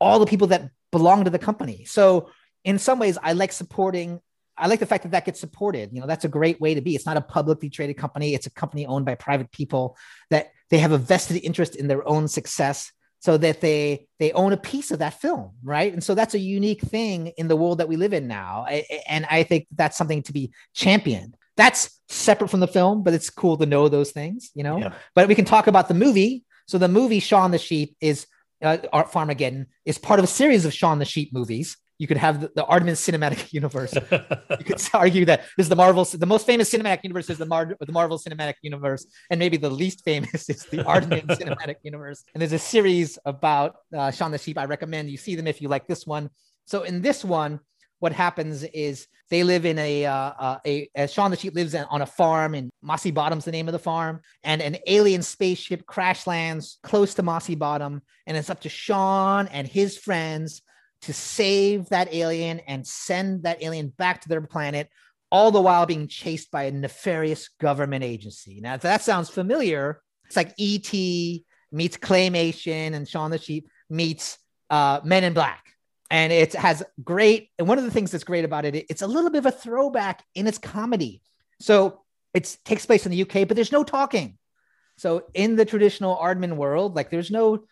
all 0.00 0.18
the 0.18 0.26
people 0.26 0.48
that 0.48 0.70
belong 0.92 1.24
to 1.24 1.30
the 1.30 1.38
company. 1.38 1.84
So 1.84 2.30
in 2.64 2.78
some 2.78 2.98
ways, 2.98 3.18
I 3.22 3.32
like 3.32 3.52
supporting 3.52 4.20
I 4.58 4.66
like 4.66 4.80
the 4.80 4.86
fact 4.86 5.04
that 5.04 5.12
that 5.12 5.24
gets 5.24 5.40
supported. 5.40 5.90
You 5.92 6.00
know, 6.00 6.06
that's 6.06 6.24
a 6.24 6.28
great 6.28 6.60
way 6.60 6.74
to 6.74 6.80
be. 6.80 6.94
It's 6.94 7.06
not 7.06 7.16
a 7.16 7.20
publicly 7.20 7.70
traded 7.70 7.96
company. 7.96 8.34
It's 8.34 8.46
a 8.46 8.50
company 8.50 8.86
owned 8.86 9.04
by 9.06 9.14
private 9.14 9.52
people 9.52 9.96
that 10.30 10.50
they 10.70 10.78
have 10.78 10.92
a 10.92 10.98
vested 10.98 11.42
interest 11.44 11.76
in 11.76 11.86
their 11.86 12.06
own 12.06 12.28
success 12.28 12.92
so 13.20 13.36
that 13.36 13.60
they 13.60 14.06
they 14.18 14.32
own 14.32 14.52
a 14.52 14.56
piece 14.56 14.90
of 14.90 15.00
that 15.00 15.20
film 15.20 15.52
right? 15.62 15.92
And 15.92 16.02
so 16.02 16.14
that's 16.14 16.34
a 16.34 16.38
unique 16.38 16.82
thing 16.82 17.28
in 17.38 17.48
the 17.48 17.56
world 17.56 17.78
that 17.78 17.88
we 17.88 17.96
live 17.96 18.12
in 18.12 18.26
now. 18.28 18.64
And 19.08 19.26
i 19.30 19.42
think 19.42 19.66
that's 19.74 19.96
something 19.96 20.22
to 20.24 20.32
be 20.32 20.52
championed. 20.74 21.36
That's 21.56 22.00
separate 22.08 22.48
from 22.48 22.60
the 22.60 22.68
film 22.68 23.02
but 23.02 23.14
it's 23.14 23.30
cool 23.30 23.56
to 23.58 23.66
know 23.66 23.88
those 23.88 24.12
things 24.12 24.50
you 24.54 24.64
know? 24.64 24.78
Yeah. 24.78 24.92
but 25.14 25.28
we 25.28 25.34
can 25.34 25.44
talk 25.44 25.66
about 25.66 25.88
the 25.88 25.94
movie. 25.94 26.44
So 26.66 26.78
the 26.78 26.88
movie 26.88 27.20
shaun 27.20 27.50
the 27.50 27.58
sheep 27.58 27.96
is 28.00 28.26
uh, 28.62 28.78
Art 28.92 29.10
Farmageddon 29.10 29.66
is 29.84 29.98
part 29.98 30.18
of 30.18 30.24
a 30.24 30.28
series 30.28 30.64
of 30.64 30.74
Shaun 30.74 30.98
the 30.98 31.04
Sheep 31.04 31.32
movies 31.32 31.76
you 31.98 32.06
could 32.06 32.16
have 32.16 32.40
the, 32.40 32.50
the 32.54 32.64
Aardman 32.64 32.92
cinematic 32.92 33.52
universe. 33.52 33.94
you 33.94 34.64
could 34.64 34.80
argue 34.94 35.24
that 35.24 35.40
this 35.56 35.64
is 35.64 35.68
the 35.68 35.76
Marvel, 35.76 36.04
the 36.04 36.26
most 36.26 36.46
famous 36.46 36.70
cinematic 36.72 37.00
universe 37.02 37.28
is 37.28 37.38
the, 37.38 37.46
Mar- 37.46 37.76
the 37.78 37.92
Marvel 37.92 38.18
cinematic 38.18 38.54
universe, 38.62 39.06
and 39.30 39.38
maybe 39.38 39.56
the 39.56 39.70
least 39.70 40.04
famous 40.04 40.48
is 40.48 40.64
the 40.66 40.78
Aardman 40.78 41.26
cinematic 41.38 41.76
universe. 41.82 42.24
And 42.34 42.40
there's 42.40 42.52
a 42.52 42.58
series 42.58 43.18
about 43.24 43.76
uh, 43.96 44.10
Shaun 44.10 44.30
the 44.30 44.38
Sheep. 44.38 44.58
I 44.58 44.64
recommend 44.64 45.10
you 45.10 45.16
see 45.16 45.34
them 45.34 45.46
if 45.46 45.60
you 45.60 45.68
like 45.68 45.86
this 45.86 46.06
one. 46.06 46.30
So 46.66 46.82
in 46.82 47.02
this 47.02 47.24
one, 47.24 47.60
what 48.00 48.12
happens 48.12 48.62
is 48.62 49.08
they 49.30 49.42
live 49.42 49.66
in 49.66 49.78
a, 49.78 50.06
uh, 50.06 50.12
uh, 50.12 50.58
a, 50.64 50.88
a 50.94 51.08
Shaun 51.08 51.30
the 51.30 51.36
Sheep 51.36 51.54
lives 51.54 51.74
on 51.74 52.00
a 52.00 52.06
farm 52.06 52.54
and 52.54 52.70
Mossy 52.80 53.10
Bottom's 53.10 53.44
the 53.44 53.50
name 53.50 53.68
of 53.68 53.72
the 53.72 53.78
farm. 53.78 54.20
And 54.44 54.62
an 54.62 54.76
alien 54.86 55.22
spaceship 55.22 55.84
crash 55.84 56.26
lands 56.26 56.78
close 56.82 57.14
to 57.14 57.22
Mossy 57.22 57.56
Bottom. 57.56 58.02
And 58.26 58.36
it's 58.36 58.50
up 58.50 58.60
to 58.60 58.68
Shaun 58.68 59.48
and 59.48 59.66
his 59.66 59.98
friends 59.98 60.62
to 61.02 61.12
save 61.12 61.88
that 61.90 62.12
alien 62.12 62.60
and 62.60 62.86
send 62.86 63.44
that 63.44 63.62
alien 63.62 63.88
back 63.88 64.22
to 64.22 64.28
their 64.28 64.40
planet, 64.40 64.88
all 65.30 65.50
the 65.50 65.60
while 65.60 65.86
being 65.86 66.08
chased 66.08 66.50
by 66.50 66.64
a 66.64 66.70
nefarious 66.70 67.48
government 67.60 68.04
agency. 68.04 68.60
Now, 68.60 68.74
if 68.74 68.82
that 68.82 69.02
sounds 69.02 69.28
familiar, 69.28 70.00
it's 70.26 70.36
like 70.36 70.54
E.T. 70.56 71.44
meets 71.70 71.96
Claymation 71.96 72.94
and 72.94 73.08
Shaun 73.08 73.30
the 73.30 73.38
Sheep 73.38 73.68
meets 73.88 74.38
uh, 74.70 75.00
Men 75.04 75.24
in 75.24 75.34
Black. 75.34 75.64
And 76.10 76.32
it 76.32 76.54
has 76.54 76.82
great, 77.04 77.50
and 77.58 77.68
one 77.68 77.78
of 77.78 77.84
the 77.84 77.90
things 77.90 78.10
that's 78.10 78.24
great 78.24 78.44
about 78.44 78.64
it, 78.64 78.74
it's 78.88 79.02
a 79.02 79.06
little 79.06 79.30
bit 79.30 79.38
of 79.38 79.46
a 79.46 79.50
throwback 79.50 80.24
in 80.34 80.46
its 80.46 80.56
comedy. 80.56 81.20
So 81.60 82.02
it 82.32 82.56
takes 82.64 82.86
place 82.86 83.04
in 83.04 83.12
the 83.12 83.22
UK, 83.22 83.46
but 83.46 83.56
there's 83.56 83.72
no 83.72 83.84
talking. 83.84 84.38
So 84.96 85.24
in 85.34 85.56
the 85.56 85.64
traditional 85.64 86.16
Aardman 86.16 86.56
world, 86.56 86.96
like 86.96 87.10
there's 87.10 87.30
no 87.30 87.64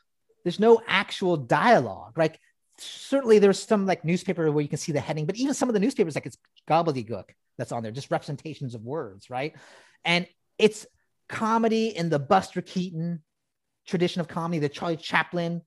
there's 0.44 0.60
no 0.60 0.80
actual 0.86 1.36
dialogue. 1.36 2.16
Like 2.16 2.38
certainly 2.78 3.38
there's 3.38 3.62
some 3.62 3.86
like 3.86 4.04
newspaper 4.04 4.50
where 4.50 4.62
you 4.62 4.68
can 4.68 4.78
see 4.78 4.92
the 4.92 5.00
heading, 5.00 5.26
but 5.26 5.36
even 5.36 5.54
some 5.54 5.68
of 5.68 5.72
the 5.72 5.80
newspapers, 5.80 6.14
like 6.14 6.26
it's 6.26 6.38
gobbledygook 6.68 7.30
that's 7.58 7.72
on 7.72 7.82
there, 7.82 7.92
just 7.92 8.10
representations 8.10 8.74
of 8.74 8.82
words, 8.82 9.30
right? 9.30 9.54
And 10.04 10.26
it's 10.58 10.86
comedy 11.28 11.88
in 11.88 12.08
the 12.08 12.18
Buster 12.18 12.62
Keaton 12.62 13.22
tradition 13.86 14.20
of 14.20 14.28
comedy, 14.28 14.58
the 14.58 14.68
Charlie 14.68 14.96
Chaplin 14.96 15.62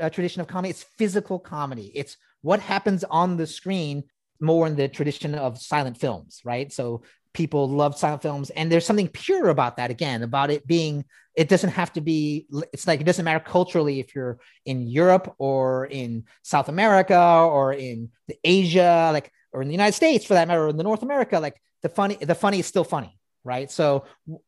uh, 0.00 0.10
tradition 0.10 0.40
of 0.40 0.46
comedy. 0.46 0.70
It's 0.70 0.84
physical 0.98 1.38
comedy. 1.38 1.92
It's 1.94 2.16
what 2.42 2.60
happens 2.60 3.04
on 3.04 3.36
the 3.36 3.46
screen 3.46 4.04
more 4.40 4.66
in 4.66 4.74
the 4.74 4.88
tradition 4.88 5.34
of 5.34 5.58
silent 5.58 5.96
films, 5.96 6.40
right? 6.44 6.72
So 6.72 7.02
people 7.34 7.68
love 7.68 7.96
silent 7.96 8.22
films 8.22 8.50
and 8.50 8.70
there's 8.70 8.86
something 8.86 9.08
pure 9.08 9.48
about 9.48 9.76
that 9.76 9.90
again 9.90 10.22
about 10.22 10.50
it 10.50 10.66
being 10.66 11.04
it 11.34 11.48
doesn't 11.48 11.70
have 11.70 11.92
to 11.92 12.00
be 12.00 12.46
it's 12.72 12.86
like 12.86 13.00
it 13.00 13.04
doesn't 13.04 13.24
matter 13.24 13.40
culturally 13.40 14.00
if 14.00 14.14
you're 14.14 14.38
in 14.66 14.86
europe 14.86 15.34
or 15.38 15.86
in 15.86 16.24
south 16.42 16.68
america 16.68 17.18
or 17.18 17.72
in 17.72 18.10
asia 18.44 19.10
like 19.12 19.32
or 19.52 19.62
in 19.62 19.68
the 19.68 19.74
united 19.74 19.94
states 19.94 20.24
for 20.24 20.34
that 20.34 20.46
matter 20.46 20.64
or 20.64 20.68
in 20.68 20.76
the 20.76 20.82
north 20.82 21.02
america 21.02 21.40
like 21.40 21.60
the 21.82 21.88
funny 21.88 22.16
the 22.16 22.34
funny 22.34 22.58
is 22.60 22.66
still 22.66 22.84
funny 22.84 23.18
right? 23.44 23.70
So 23.70 24.04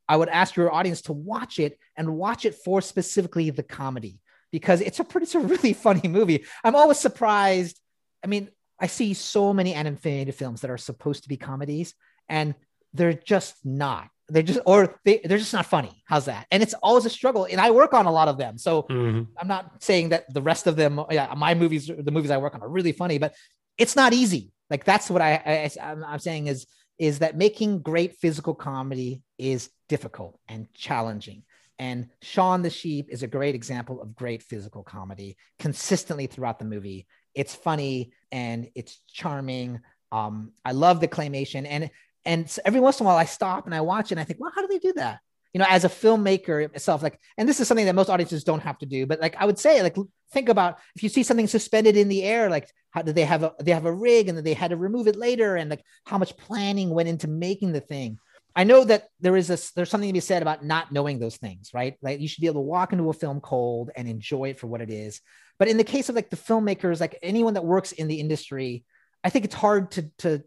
i 0.09 0.17
would 0.17 0.29
ask 0.29 0.57
your 0.57 0.73
audience 0.73 1.03
to 1.03 1.13
watch 1.13 1.59
it 1.59 1.79
and 1.97 2.17
watch 2.17 2.45
it 2.45 2.55
for 2.55 2.81
specifically 2.81 3.51
the 3.51 3.63
comedy 3.63 4.21
because 4.53 4.81
it's 4.81 5.01
a 5.01 5.05
pretty 5.05 5.25
it's 5.25 5.35
a 5.35 5.41
really 5.41 5.73
funny 5.87 6.09
movie. 6.09 6.45
I'm 6.63 6.77
always 6.77 6.99
surprised. 6.99 7.81
I 8.23 8.29
mean 8.29 8.51
i 8.81 8.87
see 8.87 9.15
so 9.15 9.53
many 9.53 9.73
animated 9.73 10.35
films 10.35 10.61
that 10.61 10.71
are 10.71 10.79
supposed 10.79 11.23
to 11.23 11.29
be 11.29 11.37
comedies 11.37 11.95
and 12.29 12.55
they're 12.95 13.13
just 13.13 13.57
not. 13.65 14.09
They're 14.29 14.43
just 14.43 14.61
or 14.65 14.99
they, 15.05 15.21
they're 15.23 15.39
just 15.39 15.53
not 15.53 15.67
funny. 15.67 16.03
How's 16.07 16.25
that? 16.25 16.47
And 16.51 16.63
it's 16.63 16.73
always 16.75 17.05
a 17.05 17.11
struggle 17.11 17.45
and 17.45 17.61
i 17.61 17.71
work 17.71 17.93
on 17.93 18.07
a 18.07 18.13
lot 18.13 18.29
of 18.29 18.39
them. 18.39 18.57
So 18.57 18.85
mm-hmm. 18.85 19.23
i'm 19.39 19.49
not 19.49 19.83
saying 19.83 20.09
that 20.11 20.33
the 20.33 20.41
rest 20.41 20.67
of 20.67 20.77
them 20.77 21.01
yeah 21.11 21.33
my 21.37 21.55
movies 21.55 21.87
the 21.87 22.11
movies 22.11 22.31
i 22.31 22.39
work 22.39 22.55
on 22.55 22.63
are 22.63 22.69
really 22.69 22.93
funny 22.93 23.19
but 23.19 23.35
it's 23.77 23.97
not 23.97 24.15
easy. 24.15 24.53
Like 24.71 24.85
that's 24.85 25.11
what 25.11 25.21
i, 25.21 25.35
I 25.35 25.71
I'm, 25.83 26.05
I'm 26.05 26.19
saying 26.19 26.47
is 26.47 26.67
is 26.99 27.19
that 27.19 27.37
making 27.37 27.81
great 27.81 28.17
physical 28.17 28.55
comedy 28.55 29.23
is 29.37 29.69
difficult 29.89 30.39
and 30.49 30.73
challenging. 30.75 31.43
And 31.79 32.09
shaun 32.23 32.63
the 32.63 32.71
sheep 32.71 33.09
is 33.11 33.23
a 33.23 33.27
great 33.27 33.55
example 33.55 34.01
of 34.01 34.15
great 34.15 34.43
physical 34.43 34.85
comedy 34.85 35.37
consistently 35.59 36.27
throughout 36.27 36.59
the 36.59 36.65
movie. 36.65 37.07
It's 37.35 37.55
funny 37.55 38.13
and 38.31 38.69
it's 38.75 39.01
charming. 39.13 39.81
Um, 40.13 40.53
I 40.65 40.71
love 40.71 41.01
the 41.01 41.09
claymation, 41.09 41.67
and 41.69 41.91
and 42.25 42.59
every 42.65 42.81
once 42.81 43.01
in 43.01 43.07
a 43.07 43.09
while, 43.09 43.17
I 43.17 43.25
stop 43.25 43.67
and 43.67 43.75
I 43.75 43.81
watch 43.81 44.07
it 44.07 44.13
and 44.13 44.21
I 44.21 44.25
think, 44.25 44.41
well, 44.41 44.53
how 44.55 44.63
do 44.63 44.69
they 44.69 44.79
do 44.79 44.93
that? 44.95 45.21
You 45.53 45.61
know, 45.61 45.67
as 45.69 45.85
a 45.85 45.89
filmmaker 45.89 46.65
itself, 46.65 47.03
like, 47.03 47.21
and 47.39 47.49
this 47.49 47.61
is 47.61 47.69
something 47.69 47.87
that 47.87 47.95
most 47.95 48.11
audiences 48.11 48.43
don't 48.43 48.63
have 48.63 48.79
to 48.79 48.87
do, 48.87 49.07
but 49.07 49.21
like 49.21 49.37
I 49.39 49.45
would 49.45 49.59
say, 49.59 49.83
like, 49.83 49.97
think 50.33 50.49
about 50.49 50.79
if 50.97 51.03
you 51.03 51.09
see 51.09 51.23
something 51.23 51.47
suspended 51.47 51.97
in 51.97 52.09
the 52.09 52.25
air, 52.25 52.51
like, 52.51 52.69
how 52.91 53.03
do 53.03 53.13
they 53.13 53.25
have 53.25 53.43
a 53.43 53.55
they 53.61 53.73
have 53.73 53.87
a 53.87 53.93
rig 53.93 54.29
and 54.29 54.37
then 54.37 54.45
they 54.45 54.55
had 54.55 54.71
to 54.71 54.77
remove 54.77 55.07
it 55.07 55.17
later, 55.17 55.57
and 55.57 55.71
like 55.71 55.85
how 56.07 56.19
much 56.19 56.37
planning 56.37 56.91
went 56.91 57.09
into 57.09 57.29
making 57.29 57.73
the 57.73 57.81
thing. 57.81 58.19
I 58.57 58.65
know 58.65 58.85
that 58.85 59.09
there 59.21 59.37
is 59.37 59.51
a 59.51 59.59
there's 59.75 59.91
something 59.91 60.09
to 60.09 60.13
be 60.13 60.21
said 60.21 60.43
about 60.43 60.65
not 60.65 60.93
knowing 60.93 61.19
those 61.19 61.37
things, 61.37 61.71
right? 61.75 61.97
Like 62.03 62.21
you 62.21 62.29
should 62.29 62.41
be 62.41 62.47
able 62.47 62.63
to 62.63 62.69
walk 62.69 62.93
into 62.93 63.11
a 63.11 63.13
film 63.13 63.41
cold 63.41 63.91
and 63.97 64.09
enjoy 64.09 64.51
it 64.51 64.61
for 64.61 64.69
what 64.69 64.81
it 64.81 64.91
is. 64.91 65.21
But 65.59 65.69
in 65.69 65.77
the 65.77 65.85
case 65.85 66.09
of 66.09 66.15
like 66.15 66.31
the 66.31 66.37
filmmakers, 66.37 67.01
like 67.01 67.19
anyone 67.23 67.55
that 67.55 67.65
works 67.65 67.93
in 67.93 68.07
the 68.07 68.21
industry, 68.21 68.85
I 69.25 69.31
think 69.31 69.45
it's 69.45 69.55
hard 69.55 69.91
to 69.93 70.11
to 70.19 70.45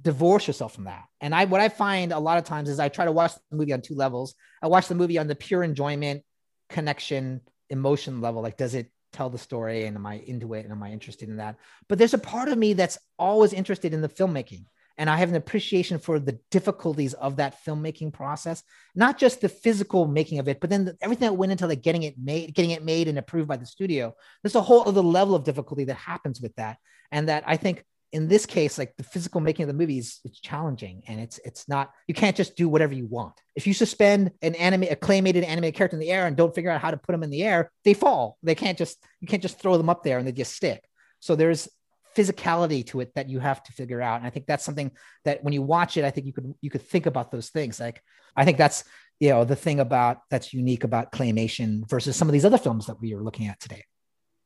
divorce 0.00 0.46
yourself 0.46 0.74
from 0.74 0.84
that. 0.84 1.04
And 1.20 1.34
I 1.34 1.44
what 1.44 1.60
I 1.60 1.68
find 1.68 2.12
a 2.12 2.18
lot 2.18 2.38
of 2.38 2.44
times 2.44 2.68
is 2.68 2.80
I 2.80 2.88
try 2.88 3.04
to 3.04 3.12
watch 3.12 3.32
the 3.50 3.56
movie 3.56 3.72
on 3.72 3.82
two 3.82 3.94
levels. 3.94 4.34
I 4.62 4.68
watch 4.68 4.88
the 4.88 4.94
movie 4.94 5.18
on 5.18 5.28
the 5.28 5.34
pure 5.34 5.62
enjoyment, 5.62 6.22
connection, 6.68 7.40
emotion 7.70 8.20
level. 8.20 8.42
Like, 8.42 8.56
does 8.56 8.74
it 8.74 8.90
tell 9.12 9.30
the 9.30 9.38
story 9.38 9.84
and 9.84 9.96
am 9.96 10.06
I 10.06 10.14
into 10.26 10.54
it 10.54 10.64
and 10.64 10.72
am 10.72 10.82
I 10.82 10.90
interested 10.90 11.28
in 11.28 11.36
that? 11.36 11.56
But 11.88 11.98
there's 11.98 12.14
a 12.14 12.18
part 12.18 12.48
of 12.48 12.58
me 12.58 12.72
that's 12.72 12.98
always 13.18 13.52
interested 13.52 13.92
in 13.92 14.00
the 14.00 14.08
filmmaking. 14.08 14.64
And 14.98 15.08
I 15.08 15.16
have 15.16 15.30
an 15.30 15.36
appreciation 15.36 15.98
for 15.98 16.18
the 16.18 16.38
difficulties 16.50 17.14
of 17.14 17.36
that 17.36 17.64
filmmaking 17.64 18.12
process, 18.12 18.62
not 18.94 19.18
just 19.18 19.40
the 19.40 19.48
physical 19.48 20.06
making 20.06 20.38
of 20.38 20.48
it, 20.48 20.60
but 20.60 20.68
then 20.68 20.84
the, 20.84 20.96
everything 21.00 21.28
that 21.28 21.34
went 21.34 21.52
into 21.52 21.66
like 21.66 21.82
getting 21.82 22.02
it 22.02 22.16
made, 22.18 22.54
getting 22.54 22.72
it 22.72 22.84
made 22.84 23.08
and 23.08 23.18
approved 23.18 23.48
by 23.48 23.56
the 23.56 23.66
studio. 23.66 24.14
There's 24.42 24.54
a 24.54 24.60
whole 24.60 24.86
other 24.86 25.00
level 25.00 25.34
of 25.34 25.44
difficulty 25.44 25.84
that 25.84 25.94
happens 25.94 26.40
with 26.40 26.54
that. 26.56 26.76
And 27.10 27.28
that 27.28 27.44
I 27.46 27.56
think 27.56 27.84
in 28.12 28.28
this 28.28 28.44
case, 28.44 28.76
like 28.76 28.94
the 28.96 29.04
physical 29.04 29.40
making 29.40 29.64
of 29.64 29.68
the 29.68 29.74
movies, 29.74 30.20
it's 30.24 30.38
challenging 30.38 31.02
and 31.08 31.18
it's 31.18 31.40
it's 31.44 31.66
not 31.66 31.90
you 32.06 32.14
can't 32.14 32.36
just 32.36 32.56
do 32.56 32.68
whatever 32.68 32.92
you 32.92 33.06
want. 33.06 33.34
If 33.56 33.66
you 33.66 33.72
suspend 33.72 34.32
an 34.42 34.54
anime 34.54 34.84
a 34.84 34.96
claymated 34.96 35.44
animated 35.44 35.74
character 35.74 35.96
in 35.96 36.00
the 36.00 36.10
air 36.10 36.26
and 36.26 36.36
don't 36.36 36.54
figure 36.54 36.70
out 36.70 36.82
how 36.82 36.90
to 36.90 36.98
put 36.98 37.12
them 37.12 37.22
in 37.22 37.30
the 37.30 37.42
air, 37.42 37.70
they 37.84 37.94
fall. 37.94 38.38
They 38.42 38.54
can't 38.54 38.76
just 38.76 39.02
you 39.20 39.26
can't 39.26 39.42
just 39.42 39.58
throw 39.58 39.78
them 39.78 39.88
up 39.88 40.04
there 40.04 40.18
and 40.18 40.26
they 40.26 40.32
just 40.32 40.54
stick. 40.54 40.84
So 41.20 41.34
there's 41.34 41.68
physicality 42.14 42.86
to 42.86 43.00
it 43.00 43.14
that 43.14 43.30
you 43.30 43.40
have 43.40 43.62
to 43.62 43.72
figure 43.72 44.02
out. 44.02 44.18
And 44.18 44.26
I 44.26 44.30
think 44.30 44.46
that's 44.46 44.64
something 44.64 44.90
that 45.24 45.42
when 45.42 45.54
you 45.54 45.62
watch 45.62 45.96
it, 45.96 46.04
I 46.04 46.10
think 46.10 46.26
you 46.26 46.34
could 46.34 46.54
you 46.60 46.68
could 46.68 46.82
think 46.82 47.06
about 47.06 47.32
those 47.32 47.48
things. 47.48 47.80
Like 47.80 48.02
I 48.36 48.44
think 48.44 48.58
that's 48.58 48.84
you 49.20 49.30
know 49.30 49.44
the 49.44 49.56
thing 49.56 49.80
about 49.80 50.18
that's 50.28 50.52
unique 50.52 50.84
about 50.84 51.12
claymation 51.12 51.88
versus 51.88 52.14
some 52.14 52.28
of 52.28 52.32
these 52.32 52.44
other 52.44 52.58
films 52.58 52.86
that 52.86 53.00
we 53.00 53.14
are 53.14 53.22
looking 53.22 53.46
at 53.46 53.58
today 53.58 53.84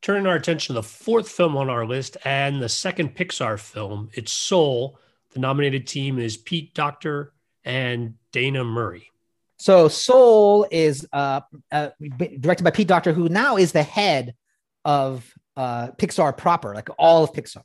turning 0.03 0.27
our 0.27 0.37
attention 0.37 0.75
to 0.75 0.81
the 0.81 0.87
fourth 0.87 1.29
film 1.29 1.57
on 1.57 1.71
our 1.71 1.87
list 1.87 2.17
and 2.25 2.61
the 2.63 2.69
second 2.69 3.17
Pixar 3.17 3.59
film. 3.59 4.11
It's 4.15 4.33
Soul. 4.33 4.99
The 5.33 5.41
nominated 5.41 5.87
team 5.87 6.19
is 6.19 6.37
Pete 6.37 6.75
Docter 6.75 7.33
and 7.65 8.15
Dana 8.33 8.65
Murray. 8.65 9.11
So 9.59 9.89
Soul 9.89 10.67
is 10.71 11.07
uh, 11.13 11.41
uh, 11.73 11.91
directed 12.41 12.65
by 12.65 12.71
Pete 12.71 12.89
Docter, 12.89 13.13
who 13.13 13.29
now 13.29 13.57
is 13.57 13.73
the 13.73 13.83
head 13.83 14.35
of 14.85 15.31
uh, 15.57 15.89
Pixar 15.93 16.37
proper, 16.37 16.75
like 16.75 16.89
all 16.99 17.25
of 17.25 17.33
Pixar. 17.33 17.63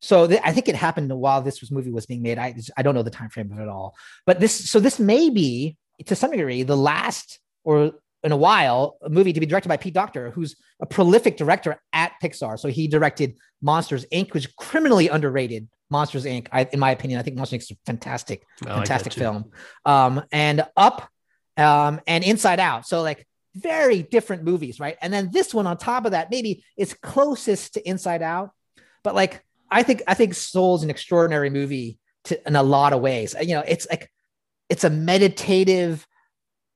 So 0.00 0.26
th- 0.26 0.40
I 0.44 0.52
think 0.52 0.68
it 0.68 0.74
happened 0.74 1.12
while 1.12 1.42
this 1.42 1.60
was 1.60 1.70
movie 1.70 1.90
was 1.90 2.06
being 2.06 2.22
made. 2.22 2.38
I 2.38 2.54
I 2.76 2.82
don't 2.82 2.94
know 2.94 3.02
the 3.02 3.10
time 3.10 3.30
frame 3.30 3.50
of 3.52 3.58
it 3.58 3.68
all, 3.68 3.94
but 4.24 4.40
this 4.40 4.70
so 4.70 4.80
this 4.80 4.98
may 4.98 5.30
be 5.30 5.76
to 6.06 6.14
some 6.14 6.30
degree 6.30 6.62
the 6.62 6.76
last 6.76 7.38
or 7.64 7.92
in 8.26 8.32
a 8.32 8.36
while 8.36 8.98
a 9.02 9.08
movie 9.08 9.32
to 9.32 9.38
be 9.38 9.46
directed 9.46 9.68
by 9.68 9.76
Pete 9.76 9.94
Docter, 9.94 10.32
who's 10.32 10.56
a 10.80 10.86
prolific 10.86 11.36
director 11.36 11.80
at 11.92 12.12
Pixar. 12.20 12.58
So 12.58 12.68
he 12.68 12.88
directed 12.88 13.38
Monsters 13.62 14.04
Inc., 14.12 14.34
which 14.34 14.46
is 14.46 14.52
criminally 14.58 15.08
underrated. 15.08 15.68
Monsters 15.90 16.24
Inc. 16.24 16.48
I, 16.50 16.64
in 16.72 16.80
my 16.80 16.90
opinion, 16.90 17.20
I 17.20 17.22
think 17.22 17.36
Monsters 17.36 17.60
Inc. 17.60 17.62
is 17.62 17.70
a 17.70 17.76
fantastic, 17.86 18.42
fantastic 18.64 19.12
film. 19.12 19.52
Um, 19.84 20.24
and 20.32 20.66
Up, 20.76 21.08
um, 21.56 22.00
and 22.08 22.24
Inside 22.24 22.58
Out. 22.58 22.84
So 22.88 23.00
like 23.00 23.24
very 23.54 24.02
different 24.02 24.42
movies, 24.42 24.80
right? 24.80 24.96
And 25.00 25.12
then 25.12 25.30
this 25.32 25.54
one 25.54 25.68
on 25.68 25.78
top 25.78 26.04
of 26.04 26.10
that, 26.10 26.28
maybe 26.28 26.64
it's 26.76 26.94
closest 26.94 27.74
to 27.74 27.88
Inside 27.88 28.22
Out, 28.22 28.50
but 29.04 29.14
like 29.14 29.44
I 29.70 29.84
think 29.84 30.02
I 30.08 30.14
think 30.14 30.34
Soul's 30.34 30.82
an 30.82 30.90
extraordinary 30.90 31.50
movie 31.50 31.98
to, 32.24 32.44
in 32.44 32.56
a 32.56 32.62
lot 32.64 32.92
of 32.92 33.00
ways. 33.00 33.36
You 33.40 33.54
know, 33.54 33.64
it's 33.66 33.86
like 33.88 34.10
it's 34.68 34.82
a 34.82 34.90
meditative 34.90 36.04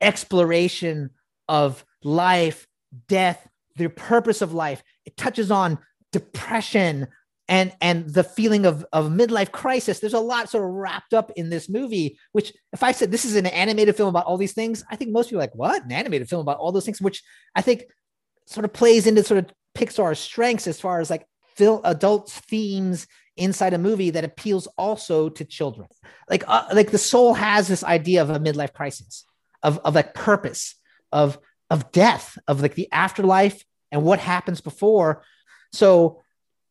exploration 0.00 1.10
of 1.50 1.84
life, 2.02 2.66
death, 3.08 3.46
the 3.76 3.88
purpose 3.88 4.40
of 4.40 4.54
life. 4.54 4.82
It 5.04 5.16
touches 5.16 5.50
on 5.50 5.78
depression 6.12 7.08
and 7.48 7.72
and 7.80 8.08
the 8.08 8.22
feeling 8.22 8.64
of 8.64 8.86
of 8.92 9.06
midlife 9.10 9.50
crisis. 9.50 9.98
There's 9.98 10.14
a 10.14 10.20
lot 10.20 10.48
sort 10.48 10.64
of 10.64 10.70
wrapped 10.70 11.12
up 11.12 11.32
in 11.34 11.50
this 11.50 11.68
movie. 11.68 12.18
Which, 12.32 12.52
if 12.72 12.82
I 12.82 12.92
said 12.92 13.10
this 13.10 13.24
is 13.24 13.34
an 13.34 13.46
animated 13.46 13.96
film 13.96 14.08
about 14.08 14.26
all 14.26 14.38
these 14.38 14.54
things, 14.54 14.84
I 14.88 14.96
think 14.96 15.10
most 15.10 15.26
people 15.26 15.40
are 15.40 15.42
like, 15.42 15.54
"What? 15.56 15.84
An 15.84 15.92
animated 15.92 16.28
film 16.28 16.40
about 16.40 16.58
all 16.58 16.72
those 16.72 16.84
things?" 16.84 17.00
Which 17.00 17.22
I 17.54 17.60
think 17.60 17.84
sort 18.46 18.64
of 18.64 18.72
plays 18.72 19.06
into 19.06 19.24
sort 19.24 19.38
of 19.38 19.52
Pixar's 19.76 20.20
strengths 20.20 20.68
as 20.68 20.80
far 20.80 21.00
as 21.00 21.10
like 21.10 21.26
film 21.56 21.80
adult 21.84 22.30
themes 22.30 23.06
inside 23.36 23.74
a 23.74 23.78
movie 23.78 24.10
that 24.10 24.24
appeals 24.24 24.68
also 24.78 25.28
to 25.28 25.44
children. 25.44 25.88
Like 26.28 26.44
uh, 26.46 26.66
like 26.72 26.92
the 26.92 26.98
soul 26.98 27.34
has 27.34 27.66
this 27.66 27.82
idea 27.82 28.22
of 28.22 28.30
a 28.30 28.38
midlife 28.38 28.72
crisis, 28.72 29.24
of 29.64 29.78
of 29.78 29.96
like 29.96 30.14
purpose, 30.14 30.76
of 31.12 31.38
of 31.70 31.92
death, 31.92 32.36
of 32.48 32.60
like 32.60 32.74
the 32.74 32.90
afterlife 32.92 33.64
and 33.92 34.02
what 34.02 34.18
happens 34.18 34.60
before. 34.60 35.22
So 35.72 36.20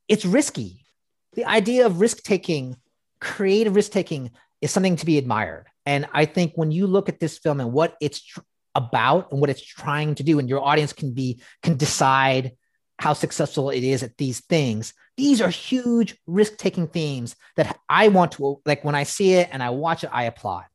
it's 0.07 0.25
risky. 0.25 0.85
The 1.33 1.45
idea 1.45 1.85
of 1.85 2.01
risk 2.01 2.23
taking, 2.23 2.75
creative 3.21 3.75
risk 3.75 3.91
taking, 3.91 4.31
is 4.61 4.71
something 4.71 4.97
to 4.97 5.05
be 5.05 5.17
admired. 5.17 5.67
And 5.85 6.05
I 6.11 6.25
think 6.25 6.53
when 6.55 6.71
you 6.71 6.85
look 6.85 7.07
at 7.07 7.19
this 7.19 7.37
film 7.37 7.59
and 7.59 7.71
what 7.71 7.95
it's 8.01 8.21
tr- 8.21 8.41
about 8.75 9.31
and 9.31 9.39
what 9.39 9.49
it's 9.49 9.63
trying 9.63 10.15
to 10.15 10.23
do, 10.23 10.37
and 10.37 10.49
your 10.49 10.61
audience 10.61 10.93
can 10.93 11.13
be 11.13 11.41
can 11.63 11.77
decide 11.77 12.51
how 12.99 13.13
successful 13.13 13.69
it 13.69 13.83
is 13.83 14.03
at 14.03 14.17
these 14.17 14.41
things. 14.41 14.93
These 15.15 15.41
are 15.41 15.49
huge 15.49 16.17
risk 16.27 16.57
taking 16.57 16.87
themes 16.87 17.35
that 17.55 17.79
I 17.87 18.09
want 18.09 18.33
to 18.33 18.61
like 18.65 18.83
when 18.83 18.95
I 18.95 19.03
see 19.03 19.33
it 19.33 19.49
and 19.51 19.63
I 19.63 19.69
watch 19.69 20.03
it, 20.03 20.09
I 20.11 20.23
applaud 20.23 20.65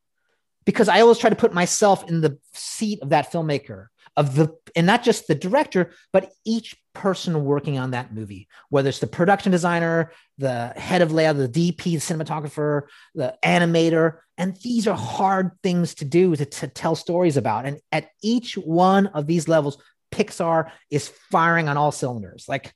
because 0.65 0.89
I 0.89 1.01
always 1.01 1.19
try 1.19 1.31
to 1.31 1.37
put 1.37 1.53
myself 1.53 2.09
in 2.09 2.21
the 2.21 2.39
seat 2.53 3.01
of 3.03 3.11
that 3.11 3.33
filmmaker 3.33 3.89
of 4.17 4.37
the 4.37 4.49
and 4.77 4.87
not 4.87 5.03
just 5.03 5.27
the 5.27 5.35
director 5.35 5.91
but 6.13 6.31
each 6.45 6.77
person 6.93 7.45
working 7.45 7.79
on 7.79 7.91
that 7.91 8.15
movie 8.15 8.47
whether 8.69 8.89
it's 8.89 9.01
the 9.01 9.09
production 9.09 9.51
designer 9.51 10.13
the 10.39 10.69
head 10.77 11.03
of 11.03 11.11
layout 11.11 11.37
the 11.37 11.49
dp 11.49 11.83
the 11.83 11.97
cinematographer 11.97 12.83
the 13.17 13.37
animator 13.45 14.19
and 14.37 14.57
these 14.63 14.89
are 14.89 14.97
hard 14.97 15.53
things 15.63 15.95
to 15.97 16.05
do 16.05 16.35
to, 16.35 16.45
to 16.45 16.67
tell 16.67 16.97
stories 16.97 17.37
about. 17.37 17.67
And 17.67 17.79
at 17.93 18.09
each 18.23 18.55
one 18.55 19.07
of 19.09 19.27
these 19.27 19.49
levels 19.49 19.79
pixar 20.11 20.71
is 20.91 21.09
firing 21.31 21.69
on 21.69 21.77
all 21.77 21.93
cylinders. 21.93 22.47
Like 22.49 22.75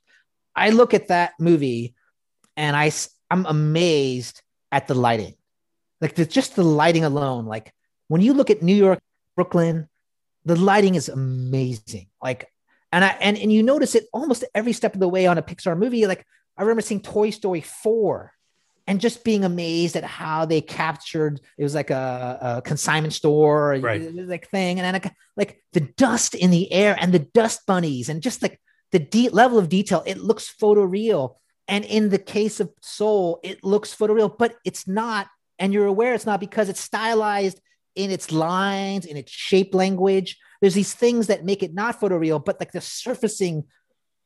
i 0.55 0.69
look 0.69 0.93
at 0.93 1.07
that 1.07 1.33
movie 1.39 1.95
and 2.57 2.75
i 2.75 2.91
i'm 3.29 3.45
amazed 3.45 4.41
at 4.71 4.87
the 4.87 4.95
lighting. 4.95 5.35
Like 6.01 6.15
the, 6.15 6.25
just 6.25 6.55
the 6.55 6.63
lighting 6.63 7.03
alone 7.03 7.45
like 7.45 7.73
when 8.09 8.21
you 8.21 8.33
look 8.33 8.49
at 8.49 8.61
New 8.61 8.75
York, 8.75 8.99
Brooklyn, 9.35 9.87
the 10.43 10.57
lighting 10.57 10.95
is 10.95 11.07
amazing. 11.07 12.07
Like, 12.21 12.51
and 12.91 13.05
I 13.05 13.09
and, 13.21 13.37
and 13.37 13.53
you 13.53 13.63
notice 13.63 13.95
it 13.95 14.07
almost 14.11 14.43
every 14.53 14.73
step 14.73 14.93
of 14.93 14.99
the 14.99 15.07
way 15.07 15.27
on 15.27 15.37
a 15.37 15.41
Pixar 15.41 15.77
movie. 15.77 16.05
Like, 16.05 16.25
I 16.57 16.63
remember 16.63 16.81
seeing 16.81 17.01
Toy 17.01 17.29
Story 17.29 17.61
4 17.61 18.33
and 18.89 18.99
just 18.99 19.23
being 19.23 19.45
amazed 19.45 19.95
at 19.95 20.03
how 20.03 20.45
they 20.45 20.61
captured 20.61 21.39
it 21.57 21.63
was 21.63 21.75
like 21.75 21.91
a, 21.91 22.39
a 22.57 22.61
consignment 22.63 23.13
store 23.13 23.77
right. 23.79 24.13
like 24.15 24.49
thing 24.49 24.79
and 24.79 24.95
then 24.95 25.13
like, 25.37 25.61
the 25.73 25.81
dust 25.81 26.33
in 26.33 26.49
the 26.49 26.71
air 26.71 26.97
and 26.99 27.13
the 27.13 27.19
dust 27.19 27.67
bunnies 27.67 28.09
and 28.09 28.23
just 28.23 28.41
like 28.41 28.59
the 28.91 28.97
de- 28.97 29.29
level 29.29 29.59
of 29.59 29.69
detail 29.69 30.01
it 30.07 30.17
looks 30.17 30.51
photoreal 30.59 31.35
and 31.67 31.85
in 31.85 32.09
the 32.09 32.17
case 32.17 32.59
of 32.59 32.71
soul 32.81 33.39
it 33.43 33.63
looks 33.63 33.95
photoreal 33.95 34.35
but 34.35 34.55
it's 34.65 34.87
not 34.87 35.27
and 35.59 35.71
you're 35.71 35.85
aware 35.85 36.15
it's 36.15 36.25
not 36.25 36.39
because 36.39 36.67
it's 36.67 36.81
stylized 36.81 37.61
in 37.99 38.11
its 38.11 38.31
lines, 38.31 39.05
in 39.05 39.17
its 39.17 39.31
shape 39.31 39.75
language. 39.75 40.37
There's 40.61 40.73
these 40.73 40.93
things 40.93 41.27
that 41.27 41.43
make 41.43 41.61
it 41.61 41.73
not 41.73 41.99
photoreal, 41.99 42.43
but 42.43 42.57
like 42.59 42.71
the 42.71 42.79
surfacing 42.79 43.65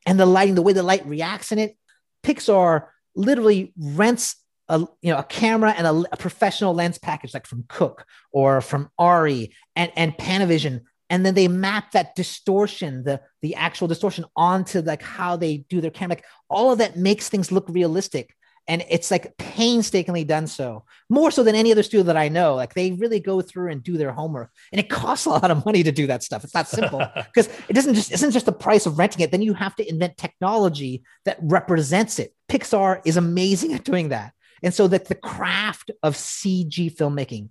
and 0.06 0.18
the 0.18 0.26
lighting, 0.26 0.54
the 0.54 0.62
way 0.62 0.72
the 0.72 0.84
light 0.84 1.04
reacts 1.06 1.50
in 1.50 1.58
it. 1.58 1.76
Pixar 2.22 2.86
literally 3.16 3.72
rents 3.76 4.36
a 4.68 4.78
you 5.02 5.12
know 5.12 5.18
a 5.18 5.24
camera 5.24 5.74
and 5.76 5.86
a, 5.86 6.04
a 6.12 6.16
professional 6.16 6.72
lens 6.72 6.98
package 6.98 7.34
like 7.34 7.46
from 7.46 7.64
Cooke 7.68 8.06
or 8.32 8.60
from 8.60 8.90
ARRI 8.98 9.52
and 9.76 9.92
and 9.94 10.16
Panavision 10.16 10.82
and 11.10 11.26
then 11.26 11.34
they 11.34 11.48
map 11.48 11.92
that 11.92 12.14
distortion 12.14 13.04
the 13.04 13.20
the 13.42 13.54
actual 13.56 13.88
distortion 13.88 14.24
onto 14.36 14.80
like 14.80 15.02
how 15.02 15.36
they 15.36 15.58
do 15.68 15.82
their 15.82 15.90
camera 15.90 16.16
like 16.16 16.24
all 16.48 16.72
of 16.72 16.78
that 16.78 16.96
makes 16.96 17.28
things 17.28 17.52
look 17.52 17.68
realistic 17.68 18.34
and 18.66 18.84
it's 18.88 19.10
like 19.10 19.36
painstakingly 19.36 20.24
done 20.24 20.46
so 20.46 20.84
more 21.10 21.30
so 21.30 21.42
than 21.42 21.54
any 21.54 21.70
other 21.70 21.82
studio 21.82 22.04
that 22.04 22.16
i 22.16 22.28
know. 22.28 22.54
Like 22.54 22.74
they 22.74 22.92
really 22.92 23.20
go 23.20 23.40
through 23.42 23.70
and 23.70 23.82
do 23.82 23.96
their 23.96 24.12
homework. 24.12 24.50
And 24.72 24.80
it 24.80 24.88
costs 24.88 25.26
a 25.26 25.30
lot 25.30 25.50
of 25.50 25.64
money 25.66 25.82
to 25.82 25.92
do 25.92 26.06
that 26.06 26.22
stuff. 26.22 26.44
It's 26.44 26.54
not 26.54 26.68
simple. 26.68 27.00
Because 27.14 27.48
it 27.68 27.72
doesn't 27.72 27.94
just 27.94 28.12
isn't 28.12 28.30
just 28.30 28.46
the 28.46 28.52
price 28.52 28.86
of 28.86 28.98
renting 28.98 29.22
it. 29.22 29.30
Then 29.30 29.42
you 29.42 29.54
have 29.54 29.74
to 29.76 29.88
invent 29.88 30.16
technology 30.16 31.02
that 31.24 31.38
represents 31.42 32.18
it. 32.18 32.34
Pixar 32.48 33.00
is 33.04 33.16
amazing 33.16 33.74
at 33.74 33.84
doing 33.84 34.10
that. 34.10 34.32
And 34.62 34.72
so 34.72 34.88
that 34.88 35.06
the 35.06 35.14
craft 35.14 35.90
of 36.02 36.14
cg 36.14 36.96
filmmaking 36.96 37.50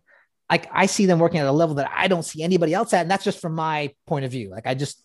like 0.50 0.68
i 0.74 0.88
see 0.88 1.06
them 1.06 1.20
working 1.20 1.40
at 1.40 1.46
a 1.46 1.52
level 1.52 1.76
that 1.76 1.92
i 1.96 2.08
don't 2.08 2.24
see 2.24 2.44
anybody 2.44 2.74
else 2.74 2.94
at. 2.94 3.02
And 3.02 3.12
that's 3.12 3.24
just 3.24 3.40
from 3.40 3.54
my 3.54 3.94
point 4.08 4.26
of 4.26 4.32
view. 4.32 4.50
Like 4.50 4.66
i 4.66 4.74
just 4.74 5.04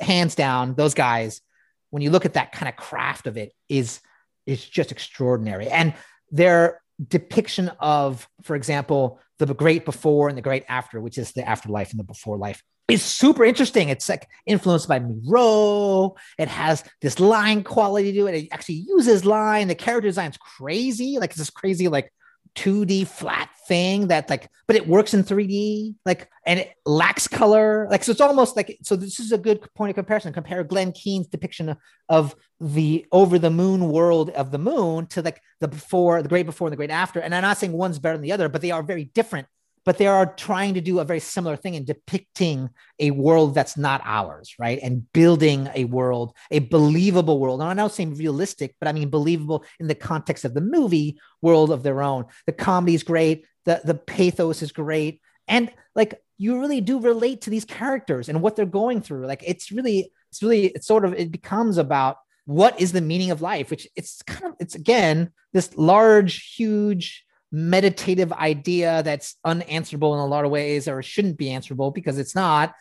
hands 0.00 0.34
down 0.34 0.74
those 0.74 0.94
guys 0.94 1.42
when 1.90 2.02
you 2.02 2.10
look 2.10 2.24
at 2.24 2.34
that 2.34 2.52
kind 2.52 2.68
of 2.68 2.76
craft 2.76 3.26
of 3.26 3.36
it 3.36 3.52
is 3.68 4.00
is 4.46 4.64
just 4.64 4.92
extraordinary. 4.92 5.68
And 5.68 5.94
their 6.30 6.80
depiction 7.08 7.70
of, 7.80 8.28
for 8.42 8.56
example, 8.56 9.20
the 9.38 9.52
great 9.54 9.84
before 9.84 10.28
and 10.28 10.38
the 10.38 10.42
great 10.42 10.64
after, 10.68 11.00
which 11.00 11.18
is 11.18 11.32
the 11.32 11.48
afterlife 11.48 11.90
and 11.90 11.98
the 11.98 12.04
before 12.04 12.36
life, 12.36 12.62
is 12.88 13.02
super 13.02 13.44
interesting. 13.44 13.88
It's 13.88 14.08
like 14.08 14.28
influenced 14.46 14.88
by 14.88 14.98
Miro. 14.98 16.14
It 16.38 16.48
has 16.48 16.84
this 17.00 17.18
line 17.18 17.64
quality 17.64 18.12
to 18.12 18.26
it. 18.26 18.34
It 18.34 18.48
actually 18.52 18.84
uses 18.86 19.24
line. 19.24 19.68
The 19.68 19.74
character 19.74 20.08
design 20.08 20.30
is 20.30 20.36
crazy. 20.36 21.18
Like 21.18 21.30
it's 21.30 21.38
this 21.38 21.50
crazy, 21.50 21.88
like 21.88 22.12
2D 22.56 23.06
flat 23.06 23.48
thing 23.66 24.08
that 24.08 24.28
like, 24.28 24.48
but 24.66 24.76
it 24.76 24.86
works 24.86 25.14
in 25.14 25.24
3D, 25.24 25.94
like, 26.04 26.28
and 26.46 26.60
it 26.60 26.74
lacks 26.84 27.26
color. 27.26 27.86
Like, 27.90 28.04
so 28.04 28.12
it's 28.12 28.20
almost 28.20 28.56
like, 28.56 28.78
so 28.82 28.96
this 28.96 29.20
is 29.20 29.32
a 29.32 29.38
good 29.38 29.66
point 29.74 29.90
of 29.90 29.94
comparison. 29.94 30.32
Compare 30.32 30.64
Glen 30.64 30.92
Keane's 30.92 31.28
depiction 31.28 31.76
of 32.08 32.34
the 32.60 33.06
over 33.12 33.38
the 33.38 33.50
moon 33.50 33.88
world 33.88 34.30
of 34.30 34.50
the 34.50 34.58
moon 34.58 35.06
to 35.06 35.22
like 35.22 35.40
the 35.60 35.68
before, 35.68 36.22
the 36.22 36.28
great 36.28 36.46
before 36.46 36.68
and 36.68 36.72
the 36.72 36.76
great 36.76 36.90
after. 36.90 37.20
And 37.20 37.34
I'm 37.34 37.42
not 37.42 37.58
saying 37.58 37.72
one's 37.72 37.98
better 37.98 38.16
than 38.16 38.22
the 38.22 38.32
other, 38.32 38.48
but 38.48 38.60
they 38.60 38.70
are 38.70 38.82
very 38.82 39.04
different 39.04 39.46
but 39.84 39.98
they 39.98 40.06
are 40.06 40.26
trying 40.34 40.74
to 40.74 40.80
do 40.80 41.00
a 41.00 41.04
very 41.04 41.20
similar 41.20 41.56
thing 41.56 41.74
in 41.74 41.84
depicting 41.84 42.70
a 42.98 43.10
world 43.10 43.54
that's 43.54 43.76
not 43.76 44.00
ours, 44.04 44.54
right? 44.58 44.78
And 44.82 45.10
building 45.12 45.68
a 45.74 45.84
world, 45.84 46.36
a 46.50 46.60
believable 46.60 47.38
world. 47.38 47.60
And 47.60 47.70
I'm 47.70 47.76
not 47.76 47.92
saying 47.92 48.16
realistic, 48.16 48.76
but 48.80 48.88
I 48.88 48.92
mean 48.92 49.10
believable 49.10 49.64
in 49.80 49.88
the 49.88 49.94
context 49.94 50.44
of 50.44 50.54
the 50.54 50.60
movie 50.60 51.18
world 51.40 51.70
of 51.70 51.82
their 51.82 52.02
own. 52.02 52.26
The 52.46 52.52
comedy 52.52 52.94
is 52.94 53.02
great, 53.02 53.46
the, 53.64 53.80
the 53.84 53.94
pathos 53.94 54.62
is 54.62 54.72
great. 54.72 55.20
And 55.48 55.70
like 55.94 56.20
you 56.38 56.60
really 56.60 56.80
do 56.80 57.00
relate 57.00 57.42
to 57.42 57.50
these 57.50 57.64
characters 57.64 58.28
and 58.28 58.40
what 58.40 58.56
they're 58.56 58.66
going 58.66 59.00
through. 59.00 59.26
Like 59.26 59.42
it's 59.46 59.72
really, 59.72 60.12
it's 60.30 60.42
really, 60.42 60.66
it's 60.66 60.86
sort 60.86 61.04
of, 61.04 61.14
it 61.14 61.30
becomes 61.30 61.78
about 61.78 62.16
what 62.44 62.80
is 62.80 62.92
the 62.92 63.00
meaning 63.00 63.30
of 63.30 63.42
life, 63.42 63.70
which 63.70 63.86
it's 63.94 64.22
kind 64.22 64.46
of, 64.46 64.54
it's 64.58 64.74
again, 64.74 65.30
this 65.52 65.76
large, 65.76 66.54
huge, 66.56 67.24
meditative 67.52 68.32
idea 68.32 69.02
that's 69.02 69.36
unanswerable 69.44 70.14
in 70.14 70.20
a 70.20 70.26
lot 70.26 70.44
of 70.44 70.50
ways 70.50 70.88
or 70.88 71.02
shouldn't 71.02 71.36
be 71.36 71.50
answerable 71.50 71.90
because 71.90 72.18
it's 72.18 72.34
not 72.34 72.74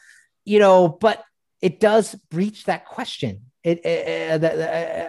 you 0.45 0.59
know 0.59 0.87
but 0.87 1.23
it 1.61 1.79
does 1.79 2.15
breach 2.29 2.65
that 2.65 2.85
question. 2.85 3.41
It, 3.63 3.85
it, 3.85 4.43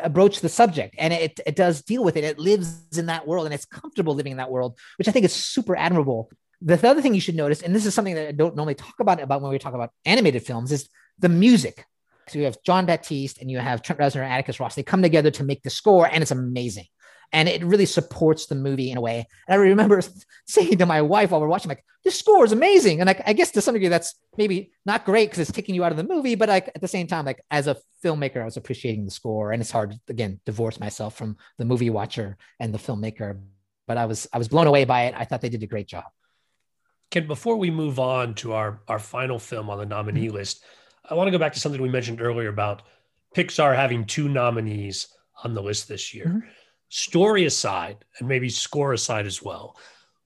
uh, 0.04 0.08
broach 0.10 0.40
the 0.40 0.48
subject 0.50 0.94
and 0.98 1.10
it, 1.10 1.40
it 1.46 1.56
does 1.56 1.80
deal 1.80 2.04
with 2.04 2.18
it. 2.18 2.24
It 2.24 2.38
lives 2.38 2.98
in 2.98 3.06
that 3.06 3.26
world 3.26 3.46
and 3.46 3.54
it's 3.54 3.64
comfortable 3.64 4.14
living 4.14 4.32
in 4.32 4.36
that 4.36 4.50
world 4.50 4.78
which 4.98 5.08
i 5.08 5.10
think 5.10 5.24
is 5.24 5.32
super 5.32 5.74
admirable. 5.74 6.30
The 6.60 6.74
other 6.86 7.00
thing 7.00 7.14
you 7.14 7.20
should 7.20 7.34
notice 7.34 7.62
and 7.62 7.74
this 7.74 7.86
is 7.86 7.94
something 7.94 8.14
that 8.14 8.28
i 8.28 8.32
don't 8.32 8.54
normally 8.54 8.74
talk 8.74 8.96
about 9.00 9.22
about 9.22 9.40
when 9.40 9.50
we 9.50 9.58
talk 9.58 9.72
about 9.72 9.90
animated 10.04 10.42
films 10.42 10.70
is 10.70 10.88
the 11.18 11.30
music. 11.30 11.86
So 12.28 12.38
you 12.38 12.44
have 12.44 12.62
jon 12.62 12.84
batiste 12.84 13.40
and 13.40 13.50
you 13.50 13.58
have 13.58 13.82
trent 13.82 13.98
reznor 13.98 14.22
and 14.22 14.32
atticus 14.32 14.60
ross. 14.60 14.74
They 14.74 14.82
come 14.82 15.00
together 15.00 15.30
to 15.30 15.44
make 15.44 15.62
the 15.62 15.70
score 15.70 16.06
and 16.06 16.20
it's 16.20 16.30
amazing 16.30 16.86
and 17.32 17.48
it 17.48 17.64
really 17.64 17.86
supports 17.86 18.46
the 18.46 18.54
movie 18.54 18.90
in 18.90 18.98
a 18.98 19.00
way. 19.00 19.26
And 19.48 19.60
I 19.60 19.64
remember 19.64 20.00
saying 20.46 20.78
to 20.78 20.86
my 20.86 21.02
wife 21.02 21.30
while 21.30 21.40
we're 21.40 21.48
watching, 21.48 21.70
like, 21.70 21.84
this 22.04 22.18
score 22.18 22.44
is 22.44 22.52
amazing. 22.52 23.00
And 23.00 23.06
like, 23.06 23.22
I 23.26 23.32
guess 23.32 23.52
to 23.52 23.60
some 23.60 23.74
degree, 23.74 23.88
that's 23.88 24.14
maybe 24.36 24.72
not 24.84 25.04
great 25.04 25.30
because 25.30 25.38
it's 25.38 25.52
taking 25.52 25.74
you 25.74 25.84
out 25.84 25.92
of 25.92 25.96
the 25.96 26.04
movie, 26.04 26.34
but 26.34 26.48
like 26.48 26.68
at 26.74 26.80
the 26.80 26.88
same 26.88 27.06
time, 27.06 27.24
like 27.24 27.40
as 27.50 27.68
a 27.68 27.76
filmmaker, 28.04 28.42
I 28.42 28.44
was 28.44 28.56
appreciating 28.56 29.04
the 29.04 29.10
score. 29.10 29.52
And 29.52 29.62
it's 29.62 29.70
hard 29.70 29.94
again 30.08 30.40
divorce 30.44 30.80
myself 30.80 31.16
from 31.16 31.36
the 31.58 31.64
movie 31.64 31.90
watcher 31.90 32.36
and 32.58 32.74
the 32.74 32.78
filmmaker. 32.78 33.40
But 33.86 33.98
I 33.98 34.06
was 34.06 34.28
I 34.32 34.38
was 34.38 34.48
blown 34.48 34.66
away 34.66 34.84
by 34.84 35.04
it. 35.04 35.14
I 35.16 35.24
thought 35.24 35.40
they 35.40 35.48
did 35.48 35.62
a 35.62 35.68
great 35.68 35.86
job. 35.86 36.04
Ken, 37.10 37.26
before 37.26 37.56
we 37.56 37.70
move 37.70 38.00
on 38.00 38.34
to 38.36 38.52
our 38.52 38.80
our 38.88 38.98
final 38.98 39.38
film 39.38 39.70
on 39.70 39.78
the 39.78 39.86
nominee 39.86 40.26
mm-hmm. 40.26 40.36
list, 40.36 40.64
I 41.08 41.14
want 41.14 41.28
to 41.28 41.32
go 41.32 41.38
back 41.38 41.52
to 41.52 41.60
something 41.60 41.80
we 41.80 41.88
mentioned 41.88 42.20
earlier 42.20 42.48
about 42.48 42.82
Pixar 43.36 43.76
having 43.76 44.06
two 44.06 44.28
nominees 44.28 45.06
on 45.44 45.54
the 45.54 45.62
list 45.62 45.86
this 45.86 46.12
year. 46.12 46.26
Mm-hmm 46.26 46.48
story 46.92 47.46
aside, 47.46 48.04
and 48.18 48.28
maybe 48.28 48.50
score 48.50 48.92
aside 48.92 49.24
as 49.24 49.42
well, 49.42 49.78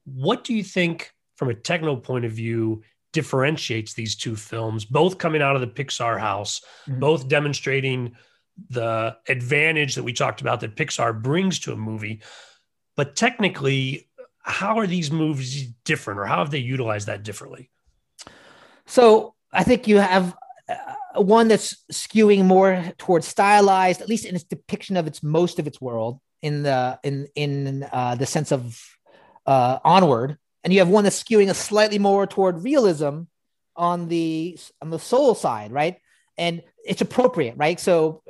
what 0.04 0.42
do 0.42 0.52
you 0.52 0.64
think, 0.64 1.12
from 1.36 1.48
a 1.48 1.54
techno 1.54 1.94
point 1.94 2.24
of 2.24 2.32
view, 2.32 2.82
differentiates 3.12 3.94
these 3.94 4.16
two 4.16 4.34
films, 4.34 4.84
both 4.84 5.16
coming 5.16 5.42
out 5.42 5.54
of 5.54 5.60
the 5.60 5.68
Pixar 5.68 6.18
house, 6.18 6.60
mm-hmm. 6.88 6.98
both 6.98 7.28
demonstrating 7.28 8.16
the 8.70 9.16
advantage 9.28 9.94
that 9.94 10.02
we 10.02 10.12
talked 10.12 10.40
about 10.40 10.60
that 10.60 10.74
Pixar 10.74 11.22
brings 11.22 11.60
to 11.60 11.72
a 11.72 11.76
movie? 11.76 12.20
But 12.96 13.14
technically, 13.14 14.08
how 14.42 14.78
are 14.78 14.88
these 14.88 15.12
movies 15.12 15.68
different, 15.84 16.18
or 16.18 16.26
how 16.26 16.38
have 16.38 16.50
they 16.50 16.58
utilized 16.58 17.06
that 17.06 17.22
differently? 17.22 17.70
So 18.86 19.34
I 19.52 19.62
think 19.62 19.86
you 19.86 19.98
have 19.98 20.36
uh, 20.68 21.22
one 21.22 21.46
that's 21.46 21.76
skewing 21.92 22.44
more 22.44 22.92
towards 22.98 23.28
stylized, 23.28 24.00
at 24.00 24.08
least 24.08 24.24
in 24.24 24.34
its 24.34 24.44
depiction 24.44 24.96
of 24.96 25.06
its 25.06 25.22
most 25.22 25.60
of 25.60 25.66
its 25.68 25.80
world, 25.80 26.18
in 26.47 26.62
the 26.62 26.99
in 27.03 27.26
in 27.34 27.82
uh, 27.92 28.14
the 28.14 28.26
sense 28.26 28.53
of 28.53 28.80
uh, 29.47 29.78
onward, 29.84 30.38
and 30.62 30.72
you 30.72 30.78
have 30.78 30.88
one 30.88 31.05
that's 31.05 31.22
skewing 31.22 31.51
a 31.51 31.55
slightly 31.55 31.99
more 31.99 32.26
toward 32.26 32.62
realism 32.62 33.14
on 33.74 34.09
the 34.09 34.57
on 34.80 34.90
the 34.90 34.99
soul 34.99 35.34
side, 35.34 35.72
right? 35.72 35.97
And 36.38 36.62
it's 36.84 37.01
appropriate, 37.01 37.57
right? 37.57 37.80
So, 37.80 38.22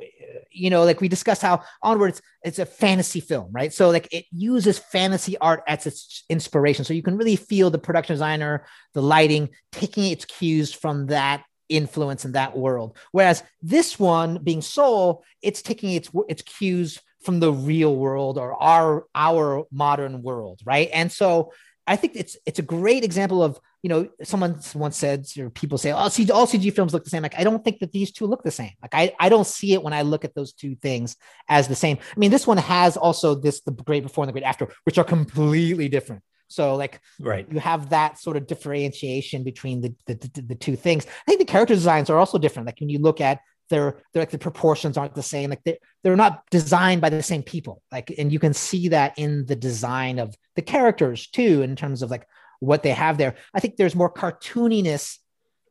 you 0.49 0.69
know, 0.69 0.83
like 0.83 1.01
we 1.01 1.09
discussed 1.09 1.41
how 1.41 1.61
onward 1.83 2.09
it's, 2.11 2.21
it's 2.43 2.59
a 2.59 2.65
fantasy 2.65 3.19
film, 3.19 3.49
right? 3.51 3.71
So 3.73 3.89
like 3.91 4.07
it 4.11 4.25
uses 4.31 4.79
fantasy 4.79 5.37
art 5.37 5.61
as 5.67 5.85
its 5.85 6.23
inspiration, 6.29 6.85
so 6.85 6.93
you 6.93 7.03
can 7.03 7.17
really 7.17 7.35
feel 7.35 7.69
the 7.69 7.85
production 7.87 8.13
designer, 8.13 8.65
the 8.93 9.01
lighting, 9.01 9.49
taking 9.71 10.05
its 10.05 10.25
cues 10.25 10.73
from 10.73 11.07
that 11.07 11.43
influence 11.69 12.25
in 12.25 12.31
that 12.31 12.57
world. 12.57 12.97
Whereas 13.11 13.43
this 13.61 13.99
one, 13.99 14.39
being 14.43 14.61
soul, 14.61 15.23
it's 15.43 15.61
taking 15.61 15.91
its 15.91 16.09
its 16.27 16.41
cues 16.41 16.99
from 17.21 17.39
the 17.39 17.51
real 17.51 17.95
world 17.95 18.37
or 18.37 18.61
our 18.61 19.05
our 19.15 19.65
modern 19.71 20.21
world, 20.21 20.61
right? 20.65 20.89
And 20.93 21.11
so 21.11 21.51
I 21.87 21.95
think 21.95 22.13
it's 22.15 22.37
it's 22.45 22.59
a 22.59 22.63
great 22.63 23.03
example 23.03 23.41
of 23.41 23.59
you 23.81 23.89
know 23.89 24.09
someone 24.23 24.59
once 24.75 24.97
said 24.97 25.25
or 25.39 25.49
people 25.49 25.77
say 25.77 25.91
oh 25.91 25.95
all 25.95 26.09
CG 26.09 26.73
films 26.73 26.93
look 26.93 27.05
the 27.05 27.09
same. 27.09 27.23
Like 27.23 27.39
I 27.39 27.43
don't 27.43 27.63
think 27.63 27.79
that 27.79 27.93
these 27.93 28.11
two 28.11 28.25
look 28.25 28.43
the 28.43 28.51
same. 28.51 28.71
Like 28.81 28.93
I 28.93 29.13
I 29.19 29.29
don't 29.29 29.47
see 29.47 29.73
it 29.73 29.81
when 29.81 29.93
I 29.93 30.01
look 30.01 30.25
at 30.25 30.35
those 30.35 30.53
two 30.53 30.75
things 30.75 31.15
as 31.47 31.67
the 31.67 31.75
same. 31.75 31.97
I 32.15 32.19
mean 32.19 32.31
this 32.31 32.45
one 32.45 32.57
has 32.57 32.97
also 32.97 33.35
this 33.35 33.61
the 33.61 33.71
great 33.71 34.03
before 34.03 34.23
and 34.23 34.29
the 34.29 34.33
great 34.33 34.43
after, 34.43 34.67
which 34.83 34.97
are 34.97 35.05
completely 35.05 35.87
different. 35.87 36.23
So 36.49 36.75
like 36.75 36.99
right, 37.19 37.47
you 37.51 37.59
have 37.59 37.89
that 37.89 38.19
sort 38.19 38.37
of 38.37 38.47
differentiation 38.47 39.43
between 39.43 39.81
the 39.81 39.95
the, 40.05 40.15
the, 40.15 40.41
the 40.41 40.55
two 40.55 40.75
things. 40.75 41.05
I 41.05 41.23
think 41.25 41.39
the 41.39 41.45
character 41.45 41.73
designs 41.73 42.09
are 42.09 42.17
also 42.17 42.37
different. 42.37 42.65
Like 42.65 42.79
when 42.79 42.89
you 42.89 42.99
look 42.99 43.21
at 43.21 43.39
they're 43.69 43.97
they're 44.13 44.21
like 44.21 44.31
the 44.31 44.37
proportions 44.37 44.97
aren't 44.97 45.15
the 45.15 45.23
same. 45.23 45.49
Like 45.49 45.63
they 45.63 45.79
they're 46.03 46.15
not 46.15 46.43
designed 46.51 47.01
by 47.01 47.09
the 47.09 47.23
same 47.23 47.43
people. 47.43 47.81
Like 47.91 48.13
and 48.17 48.31
you 48.31 48.39
can 48.39 48.53
see 48.53 48.89
that 48.89 49.17
in 49.17 49.45
the 49.45 49.55
design 49.55 50.19
of 50.19 50.35
the 50.55 50.61
characters 50.61 51.27
too 51.27 51.61
in 51.61 51.75
terms 51.75 52.01
of 52.01 52.11
like 52.11 52.27
what 52.59 52.83
they 52.83 52.91
have 52.91 53.17
there. 53.17 53.35
I 53.53 53.59
think 53.59 53.75
there's 53.75 53.95
more 53.95 54.11
cartooniness 54.11 55.17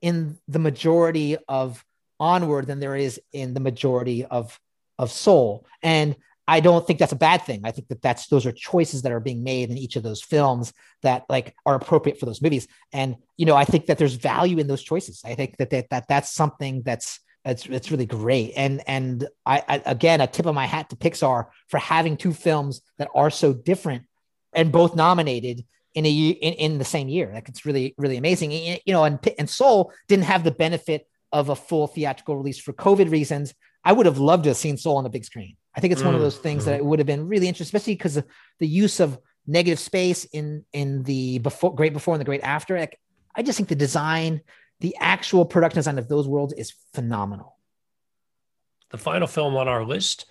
in 0.03 0.39
the 0.49 0.59
majority 0.59 1.37
of 1.49 1.85
onward 2.19 2.67
than 2.67 2.81
there 2.81 2.97
is 2.97 3.21
in 3.33 3.55
the 3.55 3.61
majority 3.61 4.25
of 4.25 4.59
of 4.99 5.11
soul. 5.11 5.67
And 5.83 6.17
i 6.49 6.61
don't 6.61 6.87
think 6.87 6.99
that's 6.99 7.13
a 7.13 7.17
bad 7.17 7.43
thing. 7.43 7.63
I 7.65 7.73
think 7.73 7.89
that 7.89 8.03
that's 8.03 8.29
those 8.29 8.47
are 8.47 8.53
choices 8.53 9.03
that 9.03 9.13
are 9.13 9.21
being 9.21 9.43
made 9.43 9.71
in 9.71 9.77
each 9.77 9.97
of 9.97 10.03
those 10.03 10.23
films 10.23 10.73
that 11.03 11.25
like 11.29 11.55
are 11.67 11.75
appropriate 11.75 12.19
for 12.19 12.27
those 12.27 12.43
movies. 12.43 12.69
And 12.93 13.17
you 13.37 13.47
know 13.47 13.57
i 13.57 13.65
think 13.65 13.87
that 13.87 13.99
there's 13.99 14.15
value 14.15 14.59
in 14.59 14.67
those 14.67 14.83
choices. 14.83 15.23
I 15.25 15.35
think 15.35 15.57
that 15.59 15.71
that, 15.71 15.91
that 15.91 16.09
that's 16.09 16.33
something 16.33 16.83
that's 16.83 17.21
it's 17.47 17.67
it's 17.67 17.91
really 17.91 18.07
great, 18.07 18.53
and 18.57 18.83
and 18.87 19.27
I, 19.45 19.63
I 19.69 19.83
again 19.87 20.21
a 20.21 20.27
tip 20.27 20.47
of 20.47 20.55
my 20.55 20.67
hat 20.67 20.91
to 20.91 20.97
Pixar 20.97 21.47
for 21.69 21.79
having 21.79 22.17
two 22.17 22.33
films 22.33 22.83
that 22.99 23.09
are 23.15 23.31
so 23.31 23.53
different 23.53 24.05
and 24.53 24.73
both 24.73 24.97
nominated 24.97 25.65
in 25.95 26.05
a 26.07 26.11
in, 26.11 26.55
in 26.55 26.79
the 26.79 26.85
same 26.85 27.09
year. 27.09 27.31
Like 27.33 27.49
it's 27.49 27.65
really 27.65 27.95
really 27.99 28.17
amazing. 28.17 28.51
You 28.53 28.93
know, 28.93 29.05
and 29.05 29.19
and 29.39 29.49
Soul 29.49 29.93
didn't 30.09 30.25
have 30.25 30.45
the 30.45 30.51
benefit 30.51 31.07
of 31.33 31.49
a 31.49 31.57
full 31.57 31.87
theatrical 31.87 32.37
release 32.37 32.59
for 32.59 32.73
COVID 32.73 33.11
reasons. 33.11 33.55
I 33.85 33.93
would 33.93 34.07
have 34.07 34.19
loved 34.19 34.45
to 34.45 34.51
have 34.51 34.57
seen 34.57 34.77
Soul 34.77 34.97
on 34.97 35.05
the 35.05 35.11
big 35.11 35.25
screen. 35.25 35.57
I 35.75 35.81
think 35.81 35.93
it's 35.93 36.03
mm, 36.03 36.07
one 36.07 36.15
of 36.15 36.21
mm, 36.21 36.25
those 36.25 36.39
things 36.39 36.63
mm. 36.63 36.67
that 36.67 36.85
would 36.85 36.99
have 36.99 37.07
been 37.07 37.29
really 37.29 37.47
interesting, 37.47 37.77
especially 37.77 37.95
because 37.95 38.21
the 38.59 38.67
use 38.67 38.99
of 38.99 39.19
negative 39.47 39.79
space 39.79 40.25
in 40.25 40.65
in 40.73 41.05
the 41.05 41.39
before 41.39 41.75
great 41.75 41.93
before 41.93 42.15
and 42.15 42.21
the 42.21 42.25
great 42.25 42.43
after. 42.43 42.79
Like, 42.79 42.99
I 43.35 43.43
just 43.43 43.57
think 43.57 43.69
the 43.69 43.77
design 43.77 44.41
the 44.81 44.97
actual 45.01 45.45
production 45.45 45.79
design 45.79 45.99
of 45.99 46.09
those 46.09 46.29
worlds 46.29 46.53
is 46.53 46.75
phenomenal. 46.93 47.57
The 48.91 48.99
final 48.99 49.27
film 49.27 49.57
on 49.57 49.69
our 49.69 49.85
list, 49.85 50.27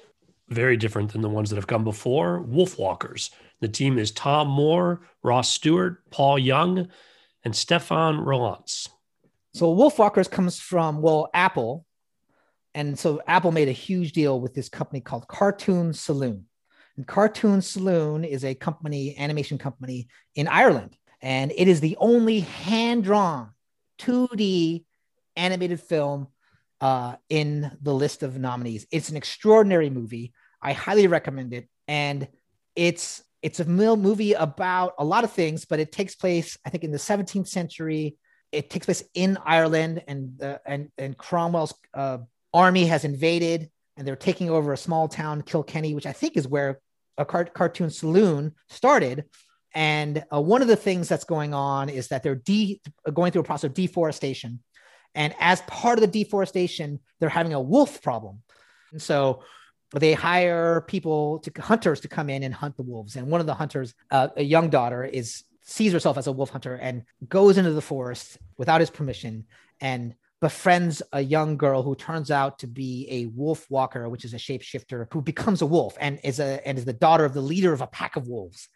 very 0.49 0.77
different 0.77 1.11
than 1.11 1.21
the 1.21 1.29
ones 1.29 1.49
that 1.49 1.55
have 1.55 1.67
come 1.67 1.83
before 1.83 2.43
Wolfwalkers. 2.43 3.31
The 3.61 3.67
team 3.67 3.97
is 3.97 4.11
Tomm 4.11 4.47
Moore, 4.47 5.01
Ross 5.23 5.49
Stewart, 5.49 6.09
Paul 6.11 6.37
Young, 6.37 6.87
and 7.43 7.53
Stéphan 7.53 8.23
Roelants. 8.23 8.89
So 9.53 9.73
Wolfwalkers 9.75 10.29
comes 10.29 10.59
from, 10.59 11.01
well, 11.01 11.29
Apple. 11.33 11.85
And 12.73 12.99
so 12.99 13.21
Apple 13.25 13.51
made 13.51 13.69
a 13.69 13.73
huge 13.73 14.11
deal 14.11 14.39
with 14.39 14.53
this 14.53 14.69
company 14.69 14.99
called 14.99 15.27
Cartoon 15.27 15.93
Saloon. 15.93 16.45
And 16.97 17.07
Cartoon 17.07 17.61
Saloon 17.61 18.23
is 18.23 18.45
a 18.45 18.53
company, 18.53 19.17
animation 19.17 19.57
company 19.57 20.07
in 20.35 20.47
Ireland. 20.47 20.97
And 21.21 21.51
it 21.55 21.67
is 21.67 21.79
the 21.79 21.97
only 21.99 22.41
hand 22.41 23.05
drawn 23.05 23.51
2D 23.99 24.85
animated 25.35 25.79
film 25.79 26.27
uh, 26.81 27.15
in 27.29 27.71
the 27.81 27.93
list 27.93 28.23
of 28.23 28.37
nominees. 28.37 28.85
It's 28.91 29.09
an 29.09 29.17
extraordinary 29.17 29.89
movie. 29.89 30.33
I 30.61 30.73
highly 30.73 31.07
recommend 31.07 31.53
it, 31.53 31.67
and 31.87 32.27
it's 32.75 33.23
it's 33.41 33.59
a 33.59 33.65
movie 33.65 34.33
about 34.33 34.95
a 34.97 35.05
lot 35.05 35.23
of 35.23 35.31
things, 35.31 35.65
but 35.65 35.79
it 35.79 35.91
takes 35.91 36.15
place, 36.15 36.57
I 36.65 36.71
think, 36.71 36.83
in 36.83 36.91
the 36.91 36.97
17th 36.97 37.47
century. 37.47 38.17
It 38.51 38.71
takes 38.71 38.85
place 38.87 39.03
in 39.13 39.37
Ireland, 39.45 40.03
and 40.07 40.41
uh, 40.41 40.57
and 40.65 40.89
and 40.97 41.17
Cromwell's 41.17 41.73
uh, 41.93 42.19
army 42.53 42.85
has 42.85 43.05
invaded, 43.05 43.69
and 43.97 44.07
they're 44.07 44.15
taking 44.15 44.49
over 44.49 44.73
a 44.73 44.77
small 44.77 45.07
town, 45.07 45.43
Kilkenny, 45.43 45.93
which 45.93 46.05
I 46.05 46.13
think 46.13 46.37
is 46.37 46.47
where 46.47 46.79
a 47.17 47.25
car- 47.25 47.45
cartoon 47.45 47.89
saloon 47.89 48.53
started 48.69 49.25
And 49.75 50.23
uh, 50.33 50.41
one 50.41 50.61
of 50.61 50.67
the 50.69 50.77
things 50.77 51.09
that's 51.09 51.25
going 51.25 51.53
on 51.53 51.89
is 51.89 52.07
that 52.07 52.23
they're 52.23 52.35
de- 52.35 52.81
going 53.13 53.31
through 53.31 53.41
a 53.41 53.45
process 53.45 53.65
of 53.65 53.73
deforestation. 53.73 54.61
And 55.13 55.35
as 55.39 55.61
part 55.61 55.97
of 55.97 56.01
the 56.01 56.23
deforestation, 56.23 56.99
they're 57.19 57.29
having 57.29 57.53
a 57.53 57.61
wolf 57.61 58.01
problem. 58.01 58.41
And 58.91 59.01
so 59.01 59.43
they 59.93 60.13
hire 60.13 60.81
people 60.81 61.39
to 61.39 61.61
hunters 61.61 62.01
to 62.01 62.07
come 62.07 62.29
in 62.29 62.43
and 62.43 62.53
hunt 62.53 62.77
the 62.77 62.83
wolves. 62.83 63.15
And 63.15 63.27
one 63.27 63.41
of 63.41 63.47
the 63.47 63.53
hunters, 63.53 63.93
uh, 64.11 64.29
a 64.35 64.43
young 64.43 64.69
daughter, 64.69 65.03
is 65.03 65.43
sees 65.61 65.91
herself 65.91 66.17
as 66.17 66.27
a 66.27 66.31
wolf 66.31 66.51
hunter 66.51 66.75
and 66.75 67.03
goes 67.27 67.57
into 67.57 67.71
the 67.71 67.81
forest 67.81 68.37
without 68.57 68.81
his 68.81 68.91
permission 68.91 69.45
and 69.81 70.13
befriends 70.39 71.01
a 71.11 71.21
young 71.21 71.57
girl 71.57 71.81
who 71.81 71.95
turns 71.95 72.29
out 72.29 72.59
to 72.59 72.67
be 72.67 73.07
a 73.09 73.25
wolf 73.27 73.65
walker, 73.69 74.07
which 74.07 74.25
is 74.25 74.33
a 74.33 74.37
shapeshifter 74.37 75.07
who 75.11 75.21
becomes 75.21 75.61
a 75.61 75.65
wolf 75.65 75.97
and 75.99 76.19
is 76.23 76.39
a 76.39 76.65
and 76.67 76.77
is 76.77 76.85
the 76.85 76.93
daughter 76.93 77.25
of 77.25 77.33
the 77.33 77.41
leader 77.41 77.73
of 77.73 77.81
a 77.81 77.87
pack 77.87 78.15
of 78.15 78.27
wolves. 78.27 78.69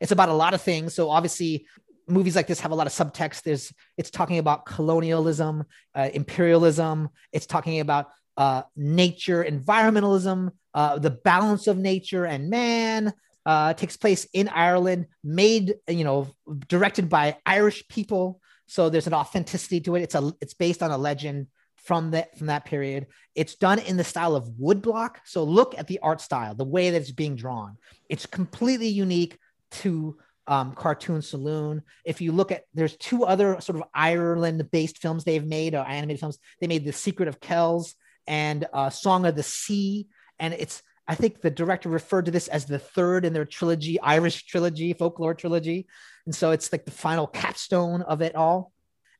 It's 0.00 0.12
about 0.12 0.28
a 0.28 0.34
lot 0.34 0.54
of 0.54 0.62
things. 0.62 0.94
So 0.94 1.10
obviously, 1.10 1.66
movies 2.08 2.36
like 2.36 2.46
this 2.46 2.60
have 2.60 2.72
a 2.72 2.74
lot 2.74 2.86
of 2.86 2.92
subtext. 2.92 3.42
There's 3.42 3.72
it's 3.96 4.10
talking 4.10 4.38
about 4.38 4.66
colonialism, 4.66 5.64
uh, 5.94 6.08
imperialism. 6.12 7.10
It's 7.32 7.46
talking 7.46 7.80
about 7.80 8.08
uh, 8.36 8.62
nature, 8.76 9.44
environmentalism, 9.44 10.50
uh, 10.74 10.98
the 10.98 11.10
balance 11.10 11.66
of 11.66 11.76
nature 11.76 12.24
and 12.24 12.50
man. 12.50 13.12
Uh, 13.46 13.72
takes 13.72 13.96
place 13.96 14.26
in 14.34 14.46
Ireland, 14.48 15.06
made 15.24 15.76
you 15.88 16.04
know, 16.04 16.28
directed 16.66 17.08
by 17.08 17.38
Irish 17.46 17.86
people. 17.88 18.42
So 18.66 18.90
there's 18.90 19.06
an 19.06 19.14
authenticity 19.14 19.80
to 19.80 19.94
it. 19.94 20.02
It's 20.02 20.14
a 20.14 20.32
it's 20.42 20.52
based 20.52 20.82
on 20.82 20.90
a 20.90 20.98
legend 20.98 21.46
from 21.76 22.10
that 22.10 22.36
from 22.36 22.48
that 22.48 22.66
period. 22.66 23.06
It's 23.34 23.54
done 23.54 23.78
in 23.78 23.96
the 23.96 24.04
style 24.04 24.36
of 24.36 24.50
woodblock. 24.60 25.16
So 25.24 25.44
look 25.44 25.78
at 25.78 25.86
the 25.86 25.98
art 26.00 26.20
style, 26.20 26.54
the 26.54 26.64
way 26.64 26.90
that 26.90 27.00
it's 27.00 27.10
being 27.10 27.36
drawn. 27.36 27.78
It's 28.10 28.26
completely 28.26 28.88
unique 28.88 29.38
to 29.70 30.18
um, 30.46 30.72
Cartoon 30.72 31.22
Saloon. 31.22 31.82
If 32.04 32.20
you 32.20 32.32
look 32.32 32.50
at, 32.50 32.64
there's 32.74 32.96
two 32.96 33.24
other 33.24 33.60
sort 33.60 33.76
of 33.76 33.84
Ireland-based 33.94 34.98
films 34.98 35.24
they've 35.24 35.44
made, 35.44 35.74
or 35.74 35.86
animated 35.86 36.20
films. 36.20 36.38
They 36.60 36.66
made 36.66 36.84
The 36.84 36.92
Secret 36.92 37.28
of 37.28 37.40
Kells 37.40 37.94
and 38.26 38.66
uh, 38.72 38.90
Song 38.90 39.26
of 39.26 39.36
the 39.36 39.42
Sea, 39.42 40.06
and 40.38 40.54
it's 40.54 40.82
I 41.06 41.14
think 41.14 41.40
the 41.40 41.50
director 41.50 41.88
referred 41.88 42.26
to 42.26 42.30
this 42.30 42.48
as 42.48 42.66
the 42.66 42.78
third 42.78 43.24
in 43.24 43.32
their 43.32 43.46
trilogy, 43.46 43.98
Irish 44.00 44.44
trilogy, 44.44 44.92
folklore 44.92 45.34
trilogy, 45.34 45.86
and 46.26 46.34
so 46.34 46.50
it's 46.50 46.70
like 46.70 46.84
the 46.84 46.90
final 46.90 47.26
capstone 47.26 48.02
of 48.02 48.20
it 48.20 48.34
all. 48.34 48.72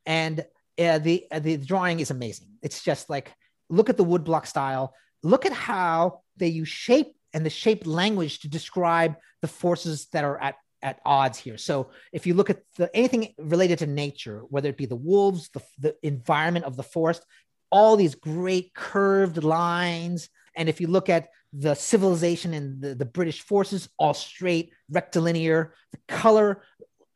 And 0.05 0.45
uh, 0.79 0.99
the 0.99 1.27
uh, 1.31 1.39
the 1.39 1.57
drawing 1.57 2.01
is 2.01 2.11
amazing. 2.11 2.49
It's 2.63 2.83
just 2.83 3.09
like 3.09 3.33
look 3.71 3.89
at 3.89 3.97
the 3.97 4.05
woodblock 4.05 4.47
style. 4.47 4.95
Look 5.23 5.47
at 5.47 5.53
how 5.53 6.21
they 6.37 6.49
use 6.49 6.69
shape 6.69 7.17
and 7.35 7.45
the 7.45 7.51
shape 7.51 7.87
language 7.87 8.41
to 8.41 8.49
describe 8.49 9.17
the 9.43 9.49
forces 9.49 10.07
that 10.13 10.25
are 10.25 10.41
at 10.41 10.57
at 10.83 11.01
odds 11.05 11.39
here. 11.39 11.59
So 11.59 11.91
if 12.13 12.27
you 12.27 12.35
look 12.35 12.51
at 12.51 12.63
the, 12.77 12.95
anything 12.95 13.35
related 13.39 13.81
to 13.81 13.87
nature, 13.87 14.43
whether 14.49 14.69
it 14.69 14.77
be 14.77 14.87
the 14.87 14.97
wolves, 14.97 15.49
the, 15.49 15.63
the 15.81 15.97
environment 16.03 16.67
of 16.67 16.77
the 16.77 16.83
forest, 16.83 17.25
all 17.71 17.97
these 17.97 18.15
great 18.15 18.75
curved 18.75 19.43
lines. 19.43 20.29
And 20.55 20.69
if 20.69 20.81
you 20.81 20.87
look 20.87 21.09
at 21.09 21.29
the 21.53 21.75
civilization 21.75 22.55
and 22.55 22.81
the, 22.81 22.95
the 22.95 23.05
British 23.05 23.41
forces, 23.41 23.89
all 23.99 24.15
straight, 24.15 24.73
rectilinear, 24.91 25.75
the 25.93 25.99
color, 26.07 26.63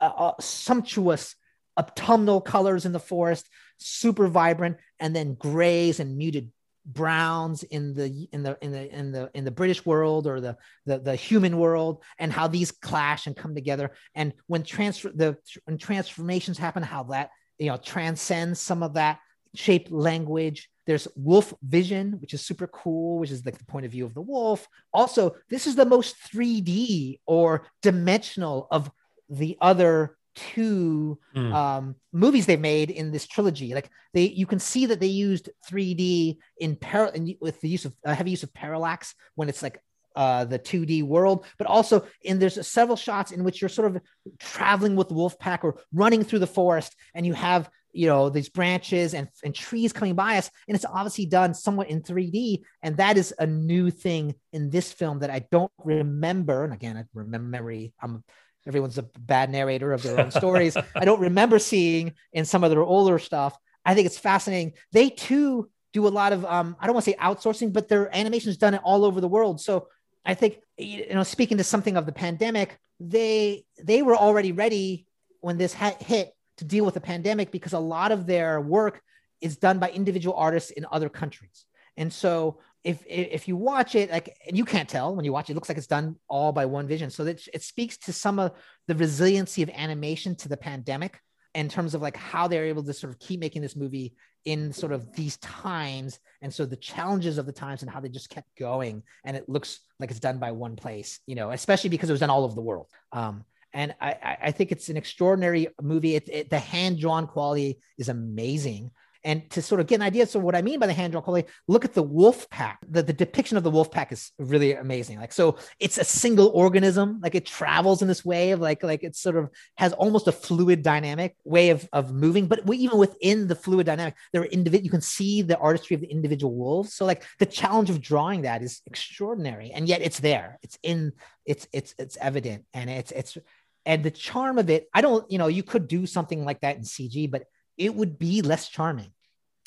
uh, 0.01 0.13
uh, 0.17 0.33
sumptuous 0.41 1.37
autumnal 1.77 2.41
colors 2.41 2.85
in 2.85 2.93
the 2.93 3.01
forest, 3.01 3.49
super 3.79 4.27
vibrant, 4.27 4.77
and 4.99 5.15
then 5.15 5.35
grays 5.35 6.01
and 6.01 6.17
muted 6.17 6.51
browns 6.85 7.63
in 7.63 7.95
the 7.95 8.29
in 8.33 8.43
the 8.43 8.59
in 8.61 8.73
the 8.73 8.95
in 8.97 9.13
the 9.13 9.31
in 9.35 9.45
the 9.45 9.51
british 9.51 9.87
world 9.87 10.27
or 10.27 10.41
the 10.41 10.57
the, 10.87 10.99
the 10.99 11.15
human 11.15 11.57
world 11.59 12.03
and 12.19 12.33
how 12.33 12.49
these 12.49 12.73
clash 12.73 13.27
and 13.27 13.37
come 13.37 13.55
together. 13.55 13.93
And 14.15 14.33
when 14.47 14.63
transfer 14.63 15.11
the 15.15 15.37
when 15.65 15.79
transformations 15.79 16.59
happen 16.59 16.83
how 16.83 17.05
that 17.05 17.31
you 17.59 17.69
know 17.69 17.77
transcends 17.77 18.61
some 18.61 18.83
of 18.83 18.95
that 18.95 19.19
shape 19.55 19.89
language. 19.91 20.69
There's 20.87 21.07
wolf 21.15 21.55
vision 21.63 22.21
which 22.21 22.35
is 22.35 22.45
super 22.45 22.67
cool 22.67 23.21
which 23.21 23.31
is 23.31 23.45
like 23.45 23.59
the 23.59 23.65
point 23.65 23.87
of 23.87 23.93
view 23.93 24.05
of 24.05 24.15
the 24.15 24.21
wolf. 24.21 24.67
Also 24.93 25.37
this 25.49 25.67
is 25.67 25.77
the 25.77 25.87
most 25.87 26.17
3d 26.35 27.21
or 27.27 27.67
dimensional 27.83 28.67
of 28.71 28.91
the 29.29 29.57
other 29.61 30.17
two 30.35 31.19
mm. 31.35 31.53
um, 31.53 31.95
movies 32.13 32.47
they 32.47 32.57
made 32.57 32.91
in 32.91 33.11
this 33.11 33.27
trilogy. 33.27 33.75
Like 33.75 33.91
they, 34.15 34.25
you 34.25 34.47
can 34.47 34.59
see 34.59 34.87
that 34.87 35.01
they 35.01 35.07
used 35.07 35.51
3D 35.71 36.39
in 36.59 36.77
par- 36.77 37.13
with 37.41 37.61
the 37.61 37.69
use 37.69 37.85
of 37.85 37.95
uh, 38.05 38.15
heavy 38.15 38.31
use 38.31 38.43
of 38.43 38.53
parallax 38.55 39.15
when 39.35 39.49
it's 39.49 39.63
like 39.63 39.81
uh, 40.17 40.45
the 40.45 40.59
2D 40.59 41.03
world, 41.03 41.47
but 41.59 41.67
also 41.67 42.07
in 42.23 42.39
there's 42.39 42.67
several 42.67 42.97
shots 42.97 43.33
in 43.33 43.45
which 43.45 43.61
you're 43.61 43.69
sort 43.69 43.95
of 43.95 44.03
traveling 44.39 44.97
with 44.97 45.09
the 45.09 45.15
wolf 45.15 45.39
pack 45.39 45.65
or 45.65 45.81
running 45.93 46.23
through 46.23 46.39
the 46.39 46.47
forest, 46.47 46.95
and 47.15 47.27
you 47.27 47.33
have 47.33 47.71
you 47.93 48.07
know 48.07 48.29
these 48.31 48.49
branches 48.49 49.15
and, 49.15 49.29
and 49.45 49.55
trees 49.55 49.93
coming 49.93 50.15
by 50.15 50.39
us, 50.39 50.51
and 50.69 50.75
it's 50.75 50.85
obviously 50.85 51.27
done 51.27 51.55
somewhat 51.55 51.89
in 51.89 52.03
3D, 52.03 52.63
and 52.83 52.97
that 52.99 53.17
is 53.17 53.35
a 53.39 53.47
new 53.47 53.91
thing 53.91 54.35
in 54.53 54.71
this 54.71 54.93
film 54.93 55.21
that 55.21 55.31
I 55.31 55.47
don't 55.51 55.73
remember. 55.79 56.65
And 56.65 56.73
again, 56.73 56.97
I 56.97 57.05
remember 57.15 57.49
memory. 57.49 57.93
I'm 58.01 58.23
everyone's 58.67 58.99
a 58.99 59.03
bad 59.03 59.51
narrator 59.51 59.93
of 59.93 60.03
their 60.03 60.19
own 60.21 60.31
stories. 60.31 60.77
I 60.95 61.05
don't 61.05 61.21
remember 61.21 61.59
seeing 61.59 62.15
in 62.33 62.45
some 62.45 62.65
of 62.65 62.71
their 62.71 62.83
older 62.83 63.19
stuff. 63.19 63.57
I 63.85 63.95
think 63.95 64.07
it's 64.07 64.19
fascinating. 64.19 64.75
They 64.93 65.11
too 65.11 65.69
do 65.93 66.07
a 66.07 66.11
lot 66.11 66.33
of 66.33 66.45
um, 66.45 66.77
I 66.81 66.87
don't 66.87 66.95
want 66.95 67.05
to 67.05 67.11
say 67.11 67.17
outsourcing, 67.19 67.73
but 67.73 67.89
their 67.89 68.15
animation's 68.15 68.57
done 68.57 68.75
it 68.75 68.81
all 68.85 69.05
over 69.05 69.21
the 69.21 69.29
world. 69.29 69.61
So 69.61 69.89
I 70.25 70.35
think 70.35 70.59
you 70.79 71.15
know, 71.15 71.23
speaking 71.23 71.59
to 71.59 71.65
something 71.65 71.97
of 71.97 72.07
the 72.07 72.13
pandemic, 72.13 72.79
they 73.01 73.65
they 73.83 74.03
were 74.03 74.17
already 74.17 74.53
ready 74.53 75.07
when 75.41 75.59
this 75.59 75.75
hit 75.75 76.33
to 76.59 76.65
deal 76.65 76.85
with 76.85 76.95
the 76.95 77.01
pandemic 77.01 77.51
because 77.51 77.73
a 77.73 77.79
lot 77.79 78.13
of 78.13 78.27
their 78.27 78.61
work 78.61 79.03
is 79.41 79.57
done 79.57 79.79
by 79.79 79.91
individual 79.91 80.37
artists 80.37 80.71
in 80.71 80.87
other 80.91 81.09
countries. 81.09 81.67
And 81.97 82.13
so 82.13 82.61
if 82.85 83.05
if 83.07 83.47
you 83.47 83.57
watch 83.57 83.95
it 83.95 84.11
like 84.11 84.37
and 84.47 84.57
you 84.57 84.65
can't 84.65 84.89
tell 84.89 85.15
when 85.15 85.25
you 85.25 85.33
watch 85.33 85.49
it, 85.49 85.53
it 85.53 85.55
looks 85.55 85.69
like 85.69 85.79
it's 85.79 85.87
done 85.87 86.17
all 86.29 86.53
by 86.53 86.67
one 86.67 86.87
vision 86.87 87.11
so 87.11 87.25
that 87.25 87.47
it 87.53 87.63
speaks 87.63 87.97
to 87.97 88.13
some 88.13 88.39
of 88.39 88.53
the 88.89 88.95
resiliency 88.95 89.63
of 89.63 89.71
animation 89.71 90.35
to 90.37 90.49
the 90.49 90.57
pandemic 90.57 91.21
in 91.55 91.69
terms 91.69 91.95
of 91.95 92.03
like 92.03 92.17
how 92.17 92.49
they're 92.49 92.67
able 92.67 92.83
to 92.83 92.93
sort 92.93 93.13
of 93.13 93.19
keep 93.19 93.39
making 93.39 93.63
this 93.63 93.77
movie 93.77 94.15
in 94.45 94.73
sort 94.73 94.91
of 94.91 95.15
these 95.15 95.37
times 95.37 96.19
and 96.41 96.53
so 96.53 96.67
the 96.67 96.77
challenges 96.77 97.39
of 97.39 97.47
the 97.47 97.53
times 97.53 97.83
and 97.83 97.91
how 97.91 98.01
they 98.01 98.09
just 98.09 98.31
kept 98.31 98.49
going 98.59 99.03
and 99.25 99.37
it 99.37 99.49
looks 99.49 99.81
like 100.01 100.11
it's 100.11 100.19
done 100.19 100.39
by 100.39 100.51
one 100.51 100.75
place 100.75 101.21
you 101.27 101.37
know 101.37 101.51
especially 101.51 101.91
because 101.91 102.09
it 102.09 102.13
was 102.13 102.21
done 102.21 102.31
all 102.31 102.45
over 102.45 102.55
the 102.55 102.61
world 102.61 102.89
um, 103.13 103.45
and 103.75 103.95
I, 104.01 104.37
I 104.43 104.51
think 104.51 104.71
it's 104.71 104.89
an 104.89 104.97
extraordinary 104.97 105.69
movie. 105.81 106.15
It, 106.17 106.29
it, 106.31 106.51
the 106.51 106.59
hand 106.59 106.99
drawn 106.99 107.27
quality 107.27 107.79
is 107.99 108.09
amazing. 108.09 108.91
And 109.25 109.49
to 109.51 109.63
sort 109.63 109.81
of 109.81 109.87
get 109.87 109.97
an 109.97 110.03
idea, 110.03 110.27
so 110.27 110.41
what 110.41 110.57
I 110.57 110.63
mean 110.63 110.81
by 110.81 110.89
the 110.89 110.93
hand 110.93 111.13
drawn 111.13 111.23
quality, 111.23 111.49
look 111.69 111.85
at 111.85 111.95
the 111.95 112.03
wolf 112.03 112.51
pack. 112.51 112.79
The, 112.89 113.03
the 113.03 113.13
depiction 113.13 113.57
of 113.57 113.63
the 113.63 113.71
wolf 113.71 113.91
pack 113.91 114.11
is 114.11 114.33
really 114.39 114.73
amazing. 114.73 115.21
Like, 115.21 115.33
so 115.33 115.59
it's 115.79 115.99
a 115.99 116.05
single 116.05 116.49
organism, 116.49 117.21
like 117.23 117.37
it 117.37 117.47
travels 117.47 118.03
in 118.03 118.09
this 118.09 118.25
way 118.25 118.51
of 118.51 118.61
like, 118.61 118.83
like 118.83 119.05
it 119.05 119.15
sort 119.15 119.37
of 119.37 119.51
has 119.77 119.93
almost 119.93 120.27
a 120.27 120.33
fluid 120.33 120.83
dynamic 120.83 121.37
way 121.45 121.71
of, 121.71 121.89
of 121.93 122.13
moving. 122.13 122.47
But 122.47 122.69
even 122.73 122.99
within 122.99 123.47
the 123.47 123.55
fluid 123.55 123.87
dynamic, 123.87 124.15
there 124.33 124.43
are 124.43 124.47
individual, 124.47 124.85
you 124.85 124.91
can 124.91 125.01
see 125.01 125.43
the 125.43 125.59
artistry 125.59 125.95
of 125.95 126.01
the 126.01 126.11
individual 126.11 126.55
wolves. 126.55 126.95
So 126.95 127.05
like 127.05 127.23
the 127.39 127.47
challenge 127.47 127.91
of 127.91 128.01
drawing 128.01 128.43
that 128.43 128.63
is 128.63 128.81
extraordinary. 128.87 129.71
And 129.71 129.87
yet 129.87 130.03
it's 130.03 130.19
there. 130.19 130.59
It's 130.63 130.79
in, 130.83 131.13
it's, 131.47 131.69
it's, 131.73 131.95
it's 131.97 132.17
evident. 132.17 132.65
And 132.75 132.91
it's, 132.91 133.13
it's, 133.13 133.39
and 133.87 134.03
the 134.03 134.11
charm 134.11 134.59
of 134.59 134.71
it, 134.71 134.89
I 134.93 135.01
don't, 135.01 135.31
you 135.31 135.39
know, 135.39 135.49
you 135.49 135.63
could 135.63 135.89
do 135.89 136.07
something 136.07 136.45
like 136.45 136.61
that 136.61 136.77
in 136.77 136.83
CG, 136.83 137.31
but 137.31 137.45
it 137.77 137.95
would 137.95 138.19
be 138.19 138.43
less 138.43 138.69
charming. 138.69 139.13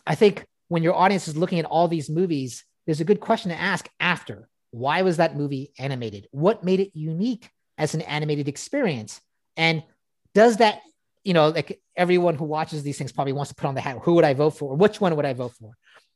I 0.06 0.16
think 0.16 0.46
when 0.68 0.84
your 0.84 0.96
audience 0.96 1.28
is 1.28 1.38
looking 1.38 1.60
at 1.60 1.66
all 1.66 1.88
these 1.88 2.10
movies, 2.10 2.64
there's 2.86 3.02
a 3.02 3.06
good 3.06 3.20
question 3.20 3.50
to 3.52 3.60
ask 3.60 3.90
after 4.00 4.48
why 4.72 5.04
was 5.04 5.18
that 5.18 5.38
movie 5.38 5.72
animated? 5.80 6.28
What 6.32 6.64
made 6.64 6.82
it 6.82 6.92
unique 6.94 7.50
as 7.78 7.94
an 7.94 8.02
animated 8.02 8.48
experience? 8.48 9.22
And 9.56 9.84
does 10.34 10.58
that, 10.58 10.82
you 11.24 11.34
know, 11.34 11.48
like 11.48 11.80
everyone 11.96 12.36
who 12.36 12.44
watches 12.44 12.84
these 12.84 12.98
things 12.98 13.14
probably 13.14 13.34
wants 13.34 13.50
to 13.50 13.56
put 13.56 13.68
on 13.68 13.76
the 13.76 13.82
hat 13.82 13.98
who 14.04 14.14
would 14.16 14.26
I 14.26 14.34
vote 14.34 14.52
for? 14.52 14.76
Which 14.76 15.00
one 15.00 15.16
would 15.16 15.26
I 15.26 15.34
vote 15.34 15.54
for? 15.54 15.72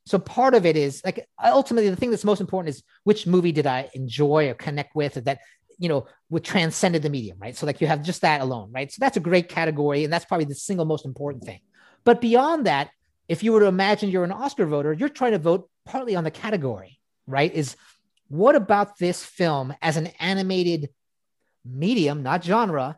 So 0.05 0.19
part 0.19 0.55
of 0.55 0.65
it 0.65 0.75
is 0.75 1.01
like 1.05 1.27
ultimately 1.43 1.89
the 1.89 1.95
thing 1.95 2.09
that's 2.09 2.25
most 2.25 2.41
important 2.41 2.75
is 2.75 2.83
which 3.03 3.27
movie 3.27 3.51
did 3.51 3.67
I 3.67 3.89
enjoy 3.93 4.49
or 4.49 4.55
connect 4.55 4.95
with 4.95 5.17
or 5.17 5.21
that 5.21 5.39
you 5.77 5.87
know 5.87 6.07
would 6.29 6.43
transcended 6.43 7.01
the 7.01 7.09
medium, 7.09 7.37
right? 7.39 7.55
So 7.55 7.65
like 7.65 7.79
you 7.79 7.87
have 7.87 8.03
just 8.03 8.21
that 8.21 8.41
alone, 8.41 8.71
right? 8.73 8.91
So 8.91 8.97
that's 8.99 9.17
a 9.17 9.21
great 9.21 9.49
category, 9.49 10.03
and 10.03 10.11
that's 10.11 10.25
probably 10.25 10.45
the 10.45 10.55
single 10.55 10.85
most 10.85 11.05
important 11.05 11.45
thing. 11.45 11.61
But 12.03 12.21
beyond 12.21 12.65
that, 12.65 12.89
if 13.27 13.43
you 13.43 13.53
were 13.53 13.59
to 13.61 13.67
imagine 13.67 14.09
you're 14.09 14.23
an 14.23 14.31
Oscar 14.31 14.65
voter, 14.65 14.93
you're 14.93 15.09
trying 15.09 15.33
to 15.33 15.39
vote 15.39 15.69
partly 15.85 16.15
on 16.15 16.23
the 16.23 16.31
category, 16.31 16.99
right? 17.27 17.53
Is 17.53 17.75
what 18.27 18.55
about 18.55 18.97
this 18.97 19.23
film 19.23 19.73
as 19.81 19.97
an 19.97 20.07
animated 20.19 20.89
medium, 21.65 22.23
not 22.23 22.43
genre, 22.43 22.97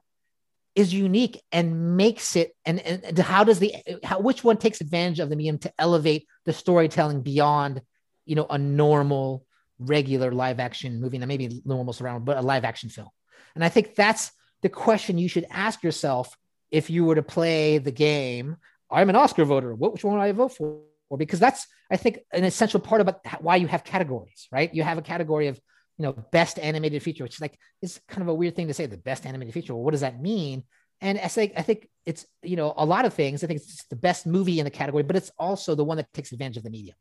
is 0.73 0.93
unique 0.93 1.41
and 1.51 1.97
makes 1.97 2.37
it 2.37 2.55
and, 2.65 2.79
and 2.79 3.19
how 3.19 3.43
does 3.43 3.59
the 3.59 3.75
how 4.05 4.21
which 4.21 4.41
one 4.41 4.55
takes 4.55 4.79
advantage 4.79 5.19
of 5.19 5.29
the 5.29 5.35
medium 5.35 5.57
to 5.57 5.73
elevate 5.77 6.25
the 6.45 6.53
storytelling 6.53 7.21
beyond 7.21 7.81
you 8.25 8.35
know 8.35 8.45
a 8.49 8.57
normal 8.57 9.43
regular 9.79 10.31
live 10.31 10.61
action 10.61 11.01
movie 11.01 11.17
that 11.17 11.27
maybe 11.27 11.61
normal 11.65 11.91
surround 11.91 12.23
but 12.23 12.37
a 12.37 12.41
live 12.41 12.63
action 12.63 12.87
film 12.87 13.09
and 13.53 13.65
i 13.65 13.67
think 13.67 13.95
that's 13.95 14.31
the 14.61 14.69
question 14.69 15.17
you 15.17 15.27
should 15.27 15.45
ask 15.49 15.83
yourself 15.83 16.37
if 16.71 16.89
you 16.89 17.05
were 17.05 17.15
to 17.15 17.23
play 17.23 17.77
the 17.77 17.91
game. 17.91 18.57
I'm 18.91 19.09
an 19.09 19.15
Oscar 19.15 19.45
voter. 19.45 19.73
Which 19.73 20.03
one 20.03 20.15
would 20.15 20.23
I 20.23 20.31
vote 20.31 20.53
for? 20.53 20.81
Because 21.17 21.39
that's 21.39 21.67
I 21.91 21.97
think 21.97 22.19
an 22.31 22.43
essential 22.43 22.79
part 22.79 23.01
about 23.01 23.19
why 23.41 23.57
you 23.57 23.67
have 23.67 23.83
categories, 23.83 24.47
right? 24.51 24.73
You 24.73 24.83
have 24.83 24.97
a 24.97 25.01
category 25.01 25.47
of 25.47 25.59
you 25.97 26.03
know 26.03 26.13
best 26.31 26.57
animated 26.59 27.03
feature, 27.03 27.23
which 27.23 27.35
is 27.35 27.41
like 27.41 27.57
is 27.81 27.99
kind 28.07 28.21
of 28.21 28.27
a 28.27 28.33
weird 28.33 28.55
thing 28.55 28.67
to 28.67 28.73
say. 28.73 28.85
The 28.85 28.97
best 28.97 29.25
animated 29.25 29.53
feature. 29.53 29.73
Well, 29.73 29.83
what 29.83 29.91
does 29.91 30.01
that 30.01 30.21
mean? 30.21 30.63
And 31.01 31.19
I 31.19 31.27
think 31.27 31.53
I 31.57 31.63
think 31.63 31.89
it's 32.05 32.25
you 32.43 32.55
know 32.55 32.73
a 32.77 32.85
lot 32.85 33.05
of 33.05 33.13
things. 33.13 33.43
I 33.43 33.47
think 33.47 33.59
it's 33.59 33.85
the 33.85 33.95
best 33.95 34.25
movie 34.25 34.59
in 34.59 34.65
the 34.65 34.71
category, 34.71 35.03
but 35.03 35.15
it's 35.15 35.31
also 35.37 35.75
the 35.75 35.83
one 35.83 35.97
that 35.97 36.11
takes 36.13 36.31
advantage 36.31 36.57
of 36.57 36.63
the 36.63 36.69
medium. 36.69 36.95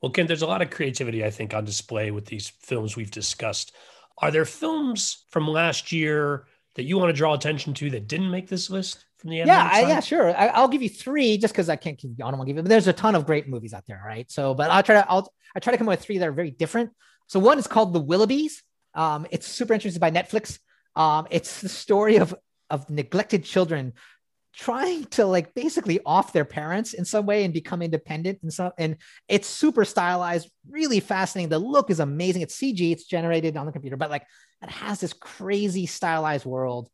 Well, 0.00 0.10
Ken, 0.10 0.26
there's 0.26 0.42
a 0.42 0.46
lot 0.46 0.62
of 0.62 0.70
creativity 0.70 1.24
I 1.24 1.30
think 1.30 1.54
on 1.54 1.64
display 1.64 2.10
with 2.10 2.26
these 2.26 2.48
films 2.48 2.96
we've 2.96 3.10
discussed. 3.10 3.72
Are 4.18 4.30
there 4.30 4.44
films 4.44 5.24
from 5.30 5.46
last 5.46 5.92
year 5.92 6.46
that 6.74 6.84
you 6.84 6.98
want 6.98 7.10
to 7.10 7.16
draw 7.16 7.34
attention 7.34 7.74
to 7.74 7.90
that 7.90 8.08
didn't 8.08 8.30
make 8.30 8.48
this 8.48 8.68
list 8.70 9.04
from 9.22 9.30
the 9.30 9.36
yeah 9.38 9.70
I, 9.72 9.80
yeah 9.82 10.00
sure. 10.00 10.36
I, 10.36 10.60
will 10.60 10.68
give 10.68 10.82
you 10.82 10.88
three 10.88 11.38
just 11.38 11.54
because 11.54 11.68
I 11.68 11.76
can't 11.76 11.96
keep 11.96 12.10
I 12.22 12.30
don't 12.30 12.38
want 12.38 12.42
to 12.42 12.46
give 12.46 12.56
you 12.56 12.62
but 12.62 12.68
there's 12.68 12.88
a 12.88 12.92
ton 12.92 13.14
of 13.14 13.24
great 13.24 13.48
movies 13.48 13.72
out 13.72 13.84
there 13.86 14.02
right? 14.04 14.30
So 14.30 14.54
but 14.54 14.70
I'll 14.70 14.82
try 14.82 14.96
to 14.96 15.10
I'll 15.10 15.32
I 15.54 15.60
try 15.60 15.70
to 15.70 15.78
come 15.78 15.88
up 15.88 15.92
with 15.92 16.04
three 16.04 16.18
that 16.18 16.28
are 16.28 16.32
very 16.32 16.50
different. 16.50 16.90
So 17.28 17.40
one 17.40 17.58
is 17.58 17.66
called 17.66 17.92
The 17.92 18.02
Willoughbys. 18.02 18.52
Um, 18.94 19.26
it's 19.30 19.46
super 19.46 19.72
interesting 19.72 20.00
by 20.00 20.10
Netflix. 20.10 20.58
Um, 20.96 21.26
it's 21.30 21.62
the 21.62 21.68
story 21.68 22.16
of 22.16 22.34
of 22.68 22.88
neglected 22.90 23.44
children 23.44 23.94
trying 24.54 25.04
to 25.04 25.24
like 25.24 25.54
basically 25.54 26.00
off 26.04 26.32
their 26.32 26.44
parents 26.44 26.92
in 26.92 27.04
some 27.04 27.24
way 27.24 27.44
and 27.44 27.54
become 27.54 27.80
independent 27.80 28.38
and 28.42 28.52
so 28.52 28.70
and 28.76 28.96
it's 29.26 29.48
super 29.48 29.84
stylized 29.84 30.50
really 30.68 31.00
fascinating. 31.00 31.48
The 31.48 31.58
look 31.58 31.90
is 31.90 32.00
amazing. 32.00 32.42
It's 32.42 32.58
cg 32.58 32.92
it's 32.92 33.04
generated 33.04 33.56
on 33.56 33.66
the 33.66 33.72
computer 33.72 33.96
but 33.96 34.10
like 34.10 34.26
it 34.62 34.68
has 34.68 35.00
this 35.00 35.12
crazy 35.12 35.86
stylized 35.86 36.44
world. 36.44 36.90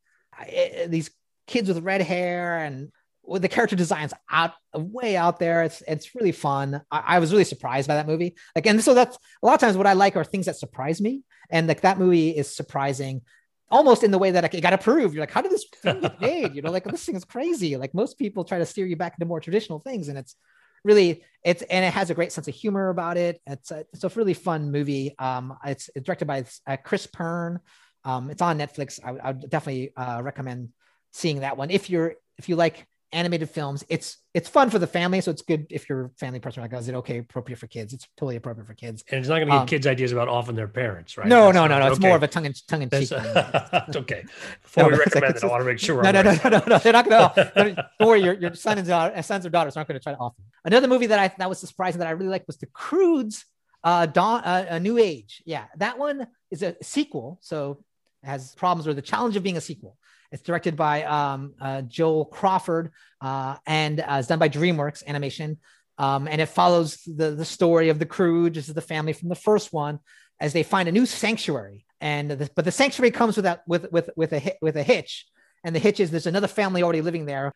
It, 0.46 0.90
these 0.90 1.10
kids 1.48 1.68
with 1.68 1.82
red 1.82 2.02
hair 2.02 2.58
and 2.58 2.92
with 3.24 3.42
the 3.42 3.48
character 3.48 3.76
designs 3.76 4.14
out 4.30 4.52
way 4.74 5.16
out 5.16 5.38
there 5.38 5.62
it's 5.62 5.82
it's 5.88 6.14
really 6.14 6.32
fun 6.32 6.80
I, 6.90 7.02
I, 7.06 7.18
was 7.18 7.30
really 7.32 7.44
surprised 7.44 7.88
by 7.88 7.96
that 7.96 8.06
movie 8.06 8.36
like 8.54 8.66
and 8.66 8.82
so 8.82 8.94
that's 8.94 9.18
a 9.42 9.46
lot 9.46 9.54
of 9.54 9.60
times 9.60 9.76
what 9.76 9.86
i 9.86 9.92
like 9.92 10.16
are 10.16 10.24
things 10.24 10.46
that 10.46 10.56
surprise 10.56 11.00
me 11.00 11.22
and 11.50 11.66
like 11.66 11.82
that 11.82 11.98
movie 11.98 12.30
is 12.30 12.54
surprising 12.54 13.22
almost 13.70 14.02
in 14.02 14.10
the 14.10 14.18
way 14.18 14.30
that 14.30 14.42
like, 14.42 14.54
it 14.54 14.60
got 14.60 14.72
approved. 14.72 15.14
You're 15.14 15.22
like, 15.22 15.30
how 15.30 15.42
did 15.42 15.52
this 15.52 15.66
thing 15.82 16.00
get 16.00 16.20
made? 16.20 16.54
You 16.54 16.62
know, 16.62 16.70
like 16.70 16.84
this 16.84 17.04
thing 17.04 17.16
is 17.16 17.24
crazy. 17.24 17.76
Like 17.76 17.94
most 17.94 18.18
people 18.18 18.44
try 18.44 18.58
to 18.58 18.66
steer 18.66 18.86
you 18.86 18.96
back 18.96 19.14
into 19.14 19.26
more 19.26 19.40
traditional 19.40 19.78
things, 19.78 20.08
and 20.08 20.18
it's 20.18 20.36
really 20.84 21.24
it's 21.44 21.62
and 21.62 21.84
it 21.84 21.92
has 21.92 22.10
a 22.10 22.14
great 22.14 22.32
sense 22.32 22.48
of 22.48 22.54
humor 22.54 22.88
about 22.88 23.16
it. 23.16 23.40
It's 23.46 23.70
a, 23.70 23.84
it's 23.92 24.04
a 24.04 24.08
really 24.10 24.34
fun 24.34 24.72
movie. 24.72 25.14
Um, 25.18 25.56
it's, 25.64 25.90
it's 25.94 26.04
directed 26.04 26.26
by 26.26 26.44
uh, 26.66 26.76
Kris 26.76 27.06
Pearn. 27.06 27.60
Um, 28.04 28.30
it's 28.30 28.42
on 28.42 28.58
Netflix. 28.58 29.00
I, 29.04 29.28
I 29.28 29.32
would 29.32 29.50
definitely 29.50 29.92
uh, 29.96 30.20
recommend 30.22 30.70
seeing 31.12 31.40
that 31.40 31.56
one 31.56 31.70
if 31.70 31.90
you're 31.90 32.14
if 32.38 32.48
you 32.48 32.56
like 32.56 32.86
animated 33.12 33.48
films. 33.50 33.84
It's 33.88 34.18
it's 34.34 34.48
fun 34.48 34.70
for 34.70 34.78
the 34.78 34.86
family, 34.86 35.20
so 35.20 35.30
it's 35.30 35.42
good 35.42 35.66
if 35.70 35.88
you're 35.88 36.06
a 36.06 36.10
family 36.10 36.40
person. 36.40 36.62
Like, 36.62 36.72
oh, 36.74 36.78
is 36.78 36.88
it 36.88 36.94
okay 36.96 37.18
appropriate 37.18 37.58
for 37.58 37.66
kids? 37.66 37.92
It's 37.92 38.06
totally 38.16 38.36
appropriate 38.36 38.66
for 38.66 38.74
kids. 38.74 39.04
And 39.10 39.18
it's 39.18 39.28
not 39.28 39.36
going 39.36 39.48
to 39.48 39.54
give 39.54 39.60
um, 39.62 39.66
kids 39.66 39.86
ideas 39.86 40.12
about 40.12 40.28
offing 40.28 40.54
their 40.54 40.68
parents, 40.68 41.16
right? 41.16 41.26
No, 41.26 41.46
That's 41.46 41.54
no, 41.54 41.66
no, 41.66 41.78
no. 41.78 41.90
It's 41.90 42.00
more 42.00 42.16
of 42.16 42.22
a 42.22 42.28
tongue 42.28 42.44
in 42.44 42.54
tongue 42.68 42.82
in 42.82 42.90
cheek. 42.90 43.10
it's 43.12 43.96
okay. 43.96 44.24
Before 44.62 44.84
no, 44.84 44.88
we 44.90 44.96
recommend 44.96 45.34
like, 45.34 45.36
it, 45.36 45.44
I 45.44 45.46
want 45.46 45.60
to 45.62 45.64
make 45.64 45.78
sure. 45.78 46.02
No, 46.02 46.10
no, 46.10 46.22
no, 46.22 46.32
no, 46.32 46.50
no, 46.50 46.62
no. 46.66 46.78
They're 46.78 46.92
not 46.92 47.08
going 47.08 47.30
to. 47.34 47.88
Don't 47.98 48.08
worry, 48.08 48.22
your 48.22 48.34
your 48.34 48.54
son 48.54 48.78
and 48.78 48.86
daughter, 48.86 49.20
sons 49.22 49.46
or 49.46 49.50
daughters 49.50 49.76
aren't 49.76 49.88
going 49.88 49.98
to 49.98 50.02
try 50.02 50.12
to 50.12 50.18
offer. 50.18 50.40
Another 50.64 50.88
movie 50.88 51.06
that 51.06 51.18
I 51.18 51.34
that 51.38 51.48
was 51.48 51.58
surprising 51.58 52.00
that 52.00 52.08
I 52.08 52.12
really 52.12 52.30
liked 52.30 52.46
was 52.46 52.58
The 52.58 52.66
Croods. 52.66 53.44
Uh, 53.84 54.06
Dawn, 54.06 54.42
uh, 54.42 54.66
a 54.70 54.80
New 54.80 54.98
Age. 54.98 55.40
Yeah, 55.46 55.64
that 55.76 55.98
one 55.98 56.26
is 56.50 56.64
a 56.64 56.74
sequel, 56.82 57.38
so 57.40 57.84
has 58.24 58.52
problems 58.56 58.88
or 58.88 58.92
the 58.92 59.00
challenge 59.00 59.36
of 59.36 59.44
being 59.44 59.56
a 59.56 59.60
sequel. 59.60 59.96
It's 60.30 60.42
directed 60.42 60.76
by 60.76 61.04
um, 61.04 61.54
uh, 61.60 61.82
Joel 61.82 62.26
Crawford 62.26 62.92
uh, 63.20 63.56
and 63.66 64.00
uh, 64.00 64.16
it's 64.18 64.28
done 64.28 64.38
by 64.38 64.48
DreamWorks 64.48 65.06
Animation. 65.06 65.58
Um, 65.98 66.28
and 66.28 66.40
it 66.40 66.46
follows 66.46 66.98
the, 67.04 67.32
the 67.32 67.44
story 67.44 67.88
of 67.88 67.98
the 67.98 68.06
crew, 68.06 68.50
just 68.50 68.72
the 68.72 68.80
family 68.80 69.12
from 69.12 69.28
the 69.28 69.34
first 69.34 69.72
one, 69.72 69.98
as 70.38 70.52
they 70.52 70.62
find 70.62 70.88
a 70.88 70.92
new 70.92 71.06
sanctuary. 71.06 71.84
And 72.00 72.30
the, 72.30 72.50
but 72.54 72.64
the 72.64 72.70
sanctuary 72.70 73.10
comes 73.10 73.36
with 73.36 73.44
that 73.44 73.62
with 73.66 73.90
with 73.90 74.08
with 74.14 74.32
a 74.32 74.56
with 74.62 74.76
a 74.76 74.84
hitch, 74.84 75.26
and 75.64 75.74
the 75.74 75.80
hitch 75.80 75.98
is 75.98 76.12
there's 76.12 76.28
another 76.28 76.46
family 76.46 76.84
already 76.84 77.00
living 77.00 77.26
there. 77.26 77.52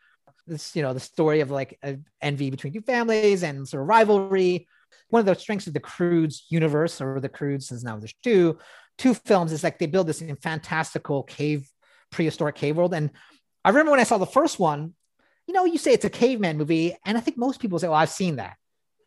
This 0.49 0.75
you 0.75 0.83
know 0.83 0.93
the 0.93 0.99
story 0.99 1.39
of 1.39 1.53
like 1.53 1.79
envy 2.21 2.51
between 2.51 2.73
two 2.73 2.81
families 2.81 3.45
and 3.45 3.69
sort 3.69 3.83
of 3.83 3.89
rivalry. 3.89 4.67
One 5.11 5.21
of 5.21 5.27
the 5.27 5.37
strengths 5.37 5.69
of 5.69 5.75
the 5.75 5.81
Croods' 5.81 6.47
universe, 6.49 7.01
or 7.01 7.21
the 7.21 7.29
Croods, 7.29 7.69
since 7.69 7.85
now 7.85 7.97
there's 7.99 8.15
two 8.25 8.59
two 8.99 9.15
films, 9.15 9.53
is 9.53 9.63
like 9.63 9.79
they 9.79 9.87
build 9.87 10.09
this 10.09 10.25
fantastical 10.43 11.23
cave 11.23 11.71
prehistoric 12.13 12.55
cave 12.55 12.77
world. 12.77 12.95
And 12.95 13.11
I 13.65 13.71
remember 13.71 13.91
when 13.91 14.01
I 14.01 14.05
saw 14.05 14.19
the 14.19 14.27
first 14.27 14.59
one, 14.59 14.95
you 15.47 15.55
know, 15.55 15.65
you 15.65 15.79
say 15.79 15.93
it's 15.93 16.05
a 16.05 16.11
caveman 16.11 16.57
movie, 16.57 16.97
and 17.05 17.19
I 17.19 17.21
think 17.21 17.37
most 17.37 17.61
people 17.61 17.79
say, 17.79 17.89
"Well, 17.89 17.97
I've 17.97 18.11
seen 18.11 18.37
that. 18.37 18.57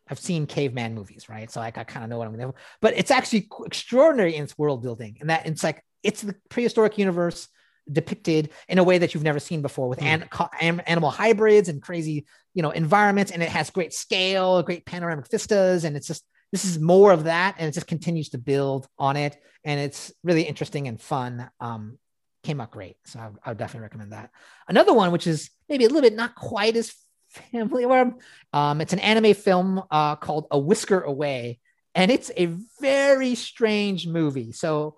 I've 0.08 0.18
seen 0.18 0.46
caveman 0.46 0.94
movies, 0.94 1.28
right?" 1.28 1.50
So 1.50 1.60
like, 1.60 1.78
I 1.78 1.84
kind 1.84 2.04
of 2.04 2.10
know 2.10 2.18
what 2.18 2.28
I'm 2.28 2.36
going 2.36 2.52
to. 2.52 2.58
But 2.82 2.94
it's 2.96 3.10
actually 3.10 3.48
extraordinary 3.64 4.36
in 4.36 4.44
its 4.44 4.58
world 4.58 4.82
building, 4.82 5.16
and 5.20 5.30
that 5.30 5.46
it's 5.46 5.64
like 5.64 5.82
it's 6.02 6.20
the 6.20 6.36
prehistoric 6.50 6.98
universe 6.98 7.48
depicted 7.90 8.50
in 8.68 8.78
a 8.78 8.84
way 8.84 8.98
that 8.98 9.14
you've 9.14 9.22
never 9.22 9.38
seen 9.38 9.62
before 9.62 9.88
with 9.88 10.00
mm. 10.00 10.50
an, 10.60 10.80
animal 10.80 11.10
hybrids 11.10 11.68
and 11.68 11.80
crazy, 11.80 12.26
you 12.52 12.62
know, 12.62 12.70
environments, 12.70 13.32
and 13.32 13.42
it 13.42 13.48
has 13.48 13.70
great 13.70 13.94
scale, 13.94 14.62
great 14.62 14.84
panoramic 14.84 15.28
vistas, 15.30 15.84
and 15.84 15.96
it's 15.96 16.06
just 16.06 16.24
this 16.52 16.64
is 16.64 16.78
more 16.78 17.12
of 17.12 17.24
that, 17.24 17.56
and 17.58 17.68
it 17.68 17.72
just 17.72 17.86
continues 17.86 18.28
to 18.30 18.38
build 18.38 18.86
on 18.98 19.16
it, 19.16 19.36
and 19.64 19.80
it's 19.80 20.12
really 20.22 20.42
interesting 20.42 20.86
and 20.86 21.00
fun. 21.00 21.50
Um, 21.60 21.98
came 22.46 22.60
out 22.60 22.70
great. 22.70 22.96
So 23.04 23.18
I, 23.18 23.30
I, 23.44 23.50
would 23.50 23.58
definitely 23.58 23.82
recommend 23.82 24.12
that. 24.12 24.30
Another 24.68 24.94
one, 24.94 25.10
which 25.10 25.26
is 25.26 25.50
maybe 25.68 25.84
a 25.84 25.88
little 25.88 26.02
bit 26.02 26.14
not 26.14 26.36
quite 26.36 26.76
as 26.76 26.94
family 27.28 27.84
warm, 27.84 28.18
um, 28.52 28.80
it's 28.80 28.92
an 28.92 29.00
anime 29.00 29.34
film 29.34 29.82
uh, 29.90 30.16
called 30.16 30.46
A 30.50 30.58
Whisker 30.58 31.00
Away, 31.00 31.58
and 31.94 32.10
it's 32.10 32.30
a 32.36 32.54
very 32.80 33.34
strange 33.34 34.06
movie. 34.06 34.52
So, 34.52 34.96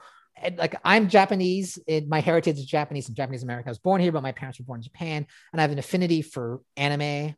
like, 0.57 0.77
I'm 0.85 1.09
Japanese. 1.09 1.79
It, 1.87 2.07
my 2.07 2.21
heritage 2.21 2.59
is 2.59 2.67
Japanese 2.67 3.09
and 3.09 3.17
Japanese 3.17 3.43
American. 3.43 3.69
I 3.69 3.73
was 3.73 3.79
born 3.79 4.01
here, 4.01 4.13
but 4.13 4.23
my 4.23 4.33
parents 4.33 4.59
were 4.59 4.67
born 4.67 4.81
in 4.81 4.85
Japan, 4.85 5.27
and 5.53 5.61
I 5.61 5.63
have 5.63 5.73
an 5.73 5.79
affinity 5.79 6.23
for 6.23 6.61
anime. 6.77 7.35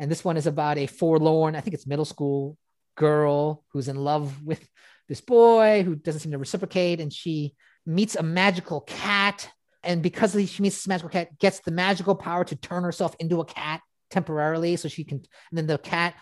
And 0.00 0.10
this 0.10 0.24
one 0.24 0.38
is 0.38 0.46
about 0.46 0.78
a 0.78 0.86
forlorn, 0.86 1.54
I 1.54 1.60
think 1.60 1.74
it's 1.74 1.86
middle 1.86 2.06
school 2.06 2.56
girl 2.96 3.62
who's 3.72 3.88
in 3.88 3.96
love 3.96 4.42
with 4.42 4.66
this 5.08 5.20
boy 5.20 5.82
who 5.84 5.96
doesn't 5.96 6.20
seem 6.20 6.32
to 6.32 6.38
reciprocate, 6.38 7.00
and 7.00 7.12
she 7.12 7.54
meets 7.86 8.16
a 8.16 8.22
magical 8.22 8.82
cat. 8.82 9.48
And 9.82 10.02
because 10.02 10.32
she 10.32 10.62
meets 10.62 10.76
this 10.76 10.88
magical 10.88 11.10
cat, 11.10 11.38
gets 11.38 11.60
the 11.60 11.70
magical 11.70 12.14
power 12.14 12.44
to 12.44 12.56
turn 12.56 12.84
herself 12.84 13.14
into 13.18 13.40
a 13.40 13.44
cat 13.44 13.80
temporarily. 14.10 14.76
So 14.76 14.88
she 14.88 15.04
can, 15.04 15.18
and 15.18 15.58
then 15.58 15.66
the 15.66 15.78
cat 15.78 16.14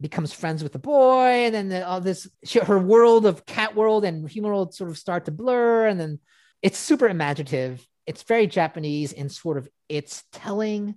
becomes 0.00 0.32
friends 0.32 0.62
with 0.62 0.72
the 0.72 0.78
boy. 0.78 1.46
And 1.46 1.54
then 1.54 1.68
the, 1.68 1.86
all 1.86 2.00
this, 2.00 2.28
she, 2.44 2.58
her 2.58 2.78
world 2.78 3.26
of 3.26 3.46
cat 3.46 3.74
world 3.74 4.04
and 4.04 4.28
human 4.28 4.50
world 4.50 4.74
sort 4.74 4.90
of 4.90 4.98
start 4.98 5.26
to 5.26 5.30
blur. 5.30 5.86
And 5.86 6.00
then 6.00 6.18
it's 6.62 6.78
super 6.78 7.08
imaginative. 7.08 7.86
It's 8.06 8.22
very 8.22 8.46
Japanese 8.46 9.12
in 9.12 9.28
sort 9.28 9.58
of 9.58 9.68
its 9.88 10.24
telling 10.32 10.96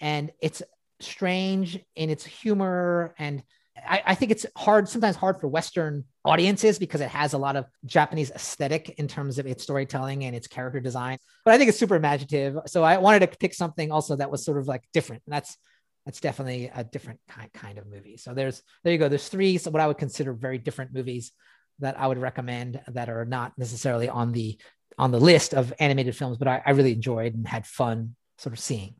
and 0.00 0.32
it's 0.40 0.62
strange 1.00 1.78
in 1.94 2.10
its 2.10 2.24
humor 2.24 3.14
and 3.18 3.42
I, 3.86 4.02
I, 4.06 4.14
think 4.14 4.30
it's 4.30 4.46
hard, 4.56 4.88
sometimes 4.88 5.16
hard 5.16 5.40
for 5.40 5.48
Western 5.48 6.04
audiences 6.24 6.78
because 6.78 7.00
it 7.00 7.08
has 7.08 7.32
a 7.32 7.38
lot 7.38 7.56
of 7.56 7.66
Japanese 7.84 8.30
aesthetic 8.30 8.90
in 8.98 9.08
terms 9.08 9.38
of 9.38 9.46
its 9.46 9.62
storytelling 9.62 10.24
and 10.24 10.34
its 10.34 10.46
character 10.46 10.80
design. 10.80 11.18
But 11.44 11.54
I 11.54 11.58
think 11.58 11.68
it's 11.68 11.78
super 11.78 11.96
imaginative. 11.96 12.56
So 12.66 12.82
I 12.82 12.98
wanted 12.98 13.20
to 13.20 13.38
pick 13.38 13.54
something 13.54 13.92
also 13.92 14.16
that 14.16 14.30
was 14.30 14.44
sort 14.44 14.58
of 14.58 14.68
like 14.68 14.84
different. 14.92 15.22
And 15.26 15.34
that's 15.34 15.56
that's 16.06 16.20
definitely 16.20 16.70
a 16.74 16.82
different 16.82 17.20
kind 17.28 17.52
kind 17.52 17.78
of 17.78 17.86
movie. 17.86 18.16
So 18.16 18.34
there's 18.34 18.62
there 18.82 18.92
you 18.92 18.98
go. 18.98 19.08
There's 19.08 19.28
three 19.28 19.58
so 19.58 19.70
what 19.70 19.82
I 19.82 19.86
would 19.86 19.98
consider 19.98 20.32
very 20.32 20.58
different 20.58 20.92
movies 20.92 21.32
that 21.80 21.98
I 21.98 22.06
would 22.06 22.18
recommend 22.18 22.80
that 22.88 23.08
are 23.08 23.24
not 23.24 23.52
necessarily 23.58 24.08
on 24.08 24.32
the 24.32 24.58
on 24.98 25.10
the 25.10 25.20
list 25.20 25.54
of 25.54 25.72
animated 25.78 26.16
films, 26.16 26.36
but 26.36 26.48
I, 26.48 26.62
I 26.64 26.70
really 26.70 26.92
enjoyed 26.92 27.34
and 27.34 27.46
had 27.46 27.66
fun 27.66 28.16
sort 28.38 28.52
of 28.52 28.58
seeing. 28.58 28.94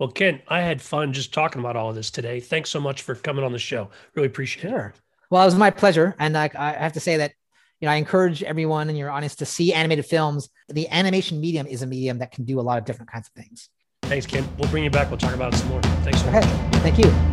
Well, 0.00 0.08
Ken, 0.08 0.40
I 0.48 0.62
had 0.62 0.80
fun 0.80 1.12
just 1.12 1.34
talking 1.34 1.60
about 1.60 1.76
all 1.76 1.90
of 1.90 1.94
this 1.94 2.10
today. 2.10 2.40
Thanks 2.40 2.70
so 2.70 2.80
much 2.80 3.02
for 3.02 3.14
coming 3.14 3.44
on 3.44 3.52
the 3.52 3.58
show. 3.58 3.90
Really 4.14 4.28
appreciate 4.28 4.70
sure. 4.70 4.94
it. 4.96 5.00
Well, 5.28 5.42
it 5.42 5.44
was 5.44 5.54
my 5.54 5.68
pleasure. 5.68 6.16
And 6.18 6.38
I, 6.38 6.50
I 6.58 6.72
have 6.72 6.94
to 6.94 7.00
say 7.00 7.18
that, 7.18 7.32
you 7.80 7.86
know, 7.86 7.92
I 7.92 7.96
encourage 7.96 8.42
everyone 8.42 8.88
in 8.88 8.96
your 8.96 9.10
audience 9.10 9.36
to 9.36 9.46
see 9.46 9.74
animated 9.74 10.06
films. 10.06 10.48
The 10.70 10.88
animation 10.88 11.38
medium 11.38 11.66
is 11.66 11.82
a 11.82 11.86
medium 11.86 12.18
that 12.20 12.32
can 12.32 12.44
do 12.44 12.58
a 12.58 12.62
lot 12.62 12.78
of 12.78 12.86
different 12.86 13.12
kinds 13.12 13.28
of 13.28 13.34
things. 13.34 13.68
Thanks, 14.04 14.24
Ken. 14.24 14.48
We'll 14.56 14.70
bring 14.70 14.84
you 14.84 14.90
back. 14.90 15.10
We'll 15.10 15.18
talk 15.18 15.34
about 15.34 15.52
it 15.52 15.58
some 15.58 15.68
more. 15.68 15.82
Thanks 15.82 16.22
so 16.22 16.28
okay. 16.28 16.40
much. 16.40 16.82
Thank 16.82 16.98
you. 16.98 17.29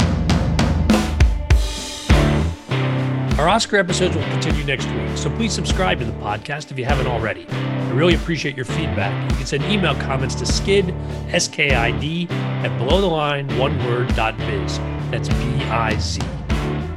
Our 3.38 3.48
Oscar 3.48 3.78
episodes 3.78 4.16
will 4.16 4.24
continue 4.24 4.64
next 4.64 4.88
week, 4.88 5.16
so 5.16 5.30
please 5.30 5.54
subscribe 5.54 6.00
to 6.00 6.06
the 6.06 6.12
podcast 6.14 6.72
if 6.72 6.80
you 6.80 6.86
haven't 6.86 7.06
already. 7.06 7.46
I 7.48 7.92
really 7.92 8.16
appreciate 8.16 8.56
your 8.56 8.66
feedback. 8.66 9.30
You 9.30 9.38
can 9.38 9.46
send 9.46 9.64
email 9.66 9.94
comments 9.94 10.34
to 10.36 10.46
skid, 10.48 10.90
S-K-I-D, 11.30 12.28
at 12.32 12.72
belowtheline, 12.82 13.56
one 13.60 13.78
word, 13.86 14.08
dot 14.16 14.36
biz. 14.40 14.80
That's 15.12 15.30
B-I-Z. 15.30 16.20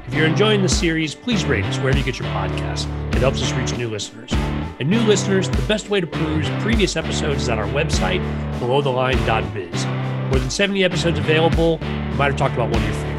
If 0.07 0.15
you're 0.15 0.27
enjoying 0.27 0.63
the 0.63 0.69
series, 0.71 1.15
please 1.15 1.45
rate 1.45 1.67
us 1.67 1.77
wherever 1.77 1.99
you 1.99 2.05
get 2.05 2.19
your 2.19 2.29
podcasts. 2.29 2.87
It 3.15 3.19
helps 3.19 3.43
us 3.43 3.53
reach 3.53 3.77
new 3.77 3.91
listeners. 3.91 4.33
And 4.81 4.89
new 4.89 5.01
listeners, 5.01 5.51
the 5.51 5.61
best 5.69 5.91
way 5.91 6.01
to 6.01 6.07
peruse 6.07 6.49
previous 6.63 6.97
episodes 6.97 7.43
is 7.43 7.49
on 7.51 7.59
our 7.59 7.69
website, 7.69 8.21
belowtheline.biz. 8.61 9.85
More 10.31 10.39
than 10.39 10.49
70 10.49 10.85
episodes 10.85 11.19
available. 11.19 11.77
We 11.81 12.17
might 12.17 12.29
have 12.29 12.37
talked 12.37 12.55
about 12.55 12.71
one 12.71 12.83
of 12.83 12.85
your 12.85 12.95
favorites. 12.95 13.10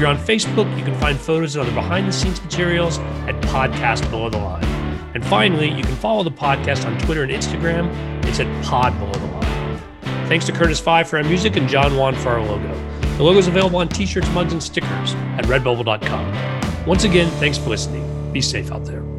You're 0.00 0.08
on 0.08 0.16
Facebook, 0.16 0.78
you 0.78 0.82
can 0.82 0.98
find 0.98 1.20
photos 1.20 1.56
and 1.56 1.62
other 1.62 1.74
behind 1.74 2.08
the 2.08 2.12
scenes 2.12 2.42
materials 2.42 2.98
at 3.28 3.38
Podcast 3.42 4.08
Below 4.10 4.30
the 4.30 4.38
Line. 4.38 4.64
And 5.12 5.22
finally, 5.26 5.68
you 5.68 5.82
can 5.82 5.94
follow 5.96 6.22
the 6.22 6.30
podcast 6.30 6.86
on 6.86 6.98
Twitter 7.00 7.22
and 7.22 7.30
Instagram. 7.30 7.90
It's 8.24 8.40
at 8.40 8.64
Pod 8.64 8.98
Below 8.98 9.12
the 9.12 9.26
Line. 9.26 9.78
Thanks 10.26 10.46
to 10.46 10.52
Curtis 10.52 10.80
Five 10.80 11.06
for 11.06 11.18
our 11.18 11.24
music 11.24 11.56
and 11.56 11.68
John 11.68 11.98
Wan 11.98 12.14
for 12.14 12.30
our 12.30 12.40
logo. 12.40 12.74
The 13.18 13.22
logo 13.22 13.38
is 13.38 13.46
available 13.46 13.80
on 13.80 13.88
t 13.88 14.06
shirts, 14.06 14.30
mugs, 14.30 14.54
and 14.54 14.62
stickers 14.62 15.12
at 15.36 15.44
redbubble.com. 15.44 16.86
Once 16.86 17.04
again, 17.04 17.30
thanks 17.32 17.58
for 17.58 17.68
listening. 17.68 18.32
Be 18.32 18.40
safe 18.40 18.72
out 18.72 18.86
there. 18.86 19.09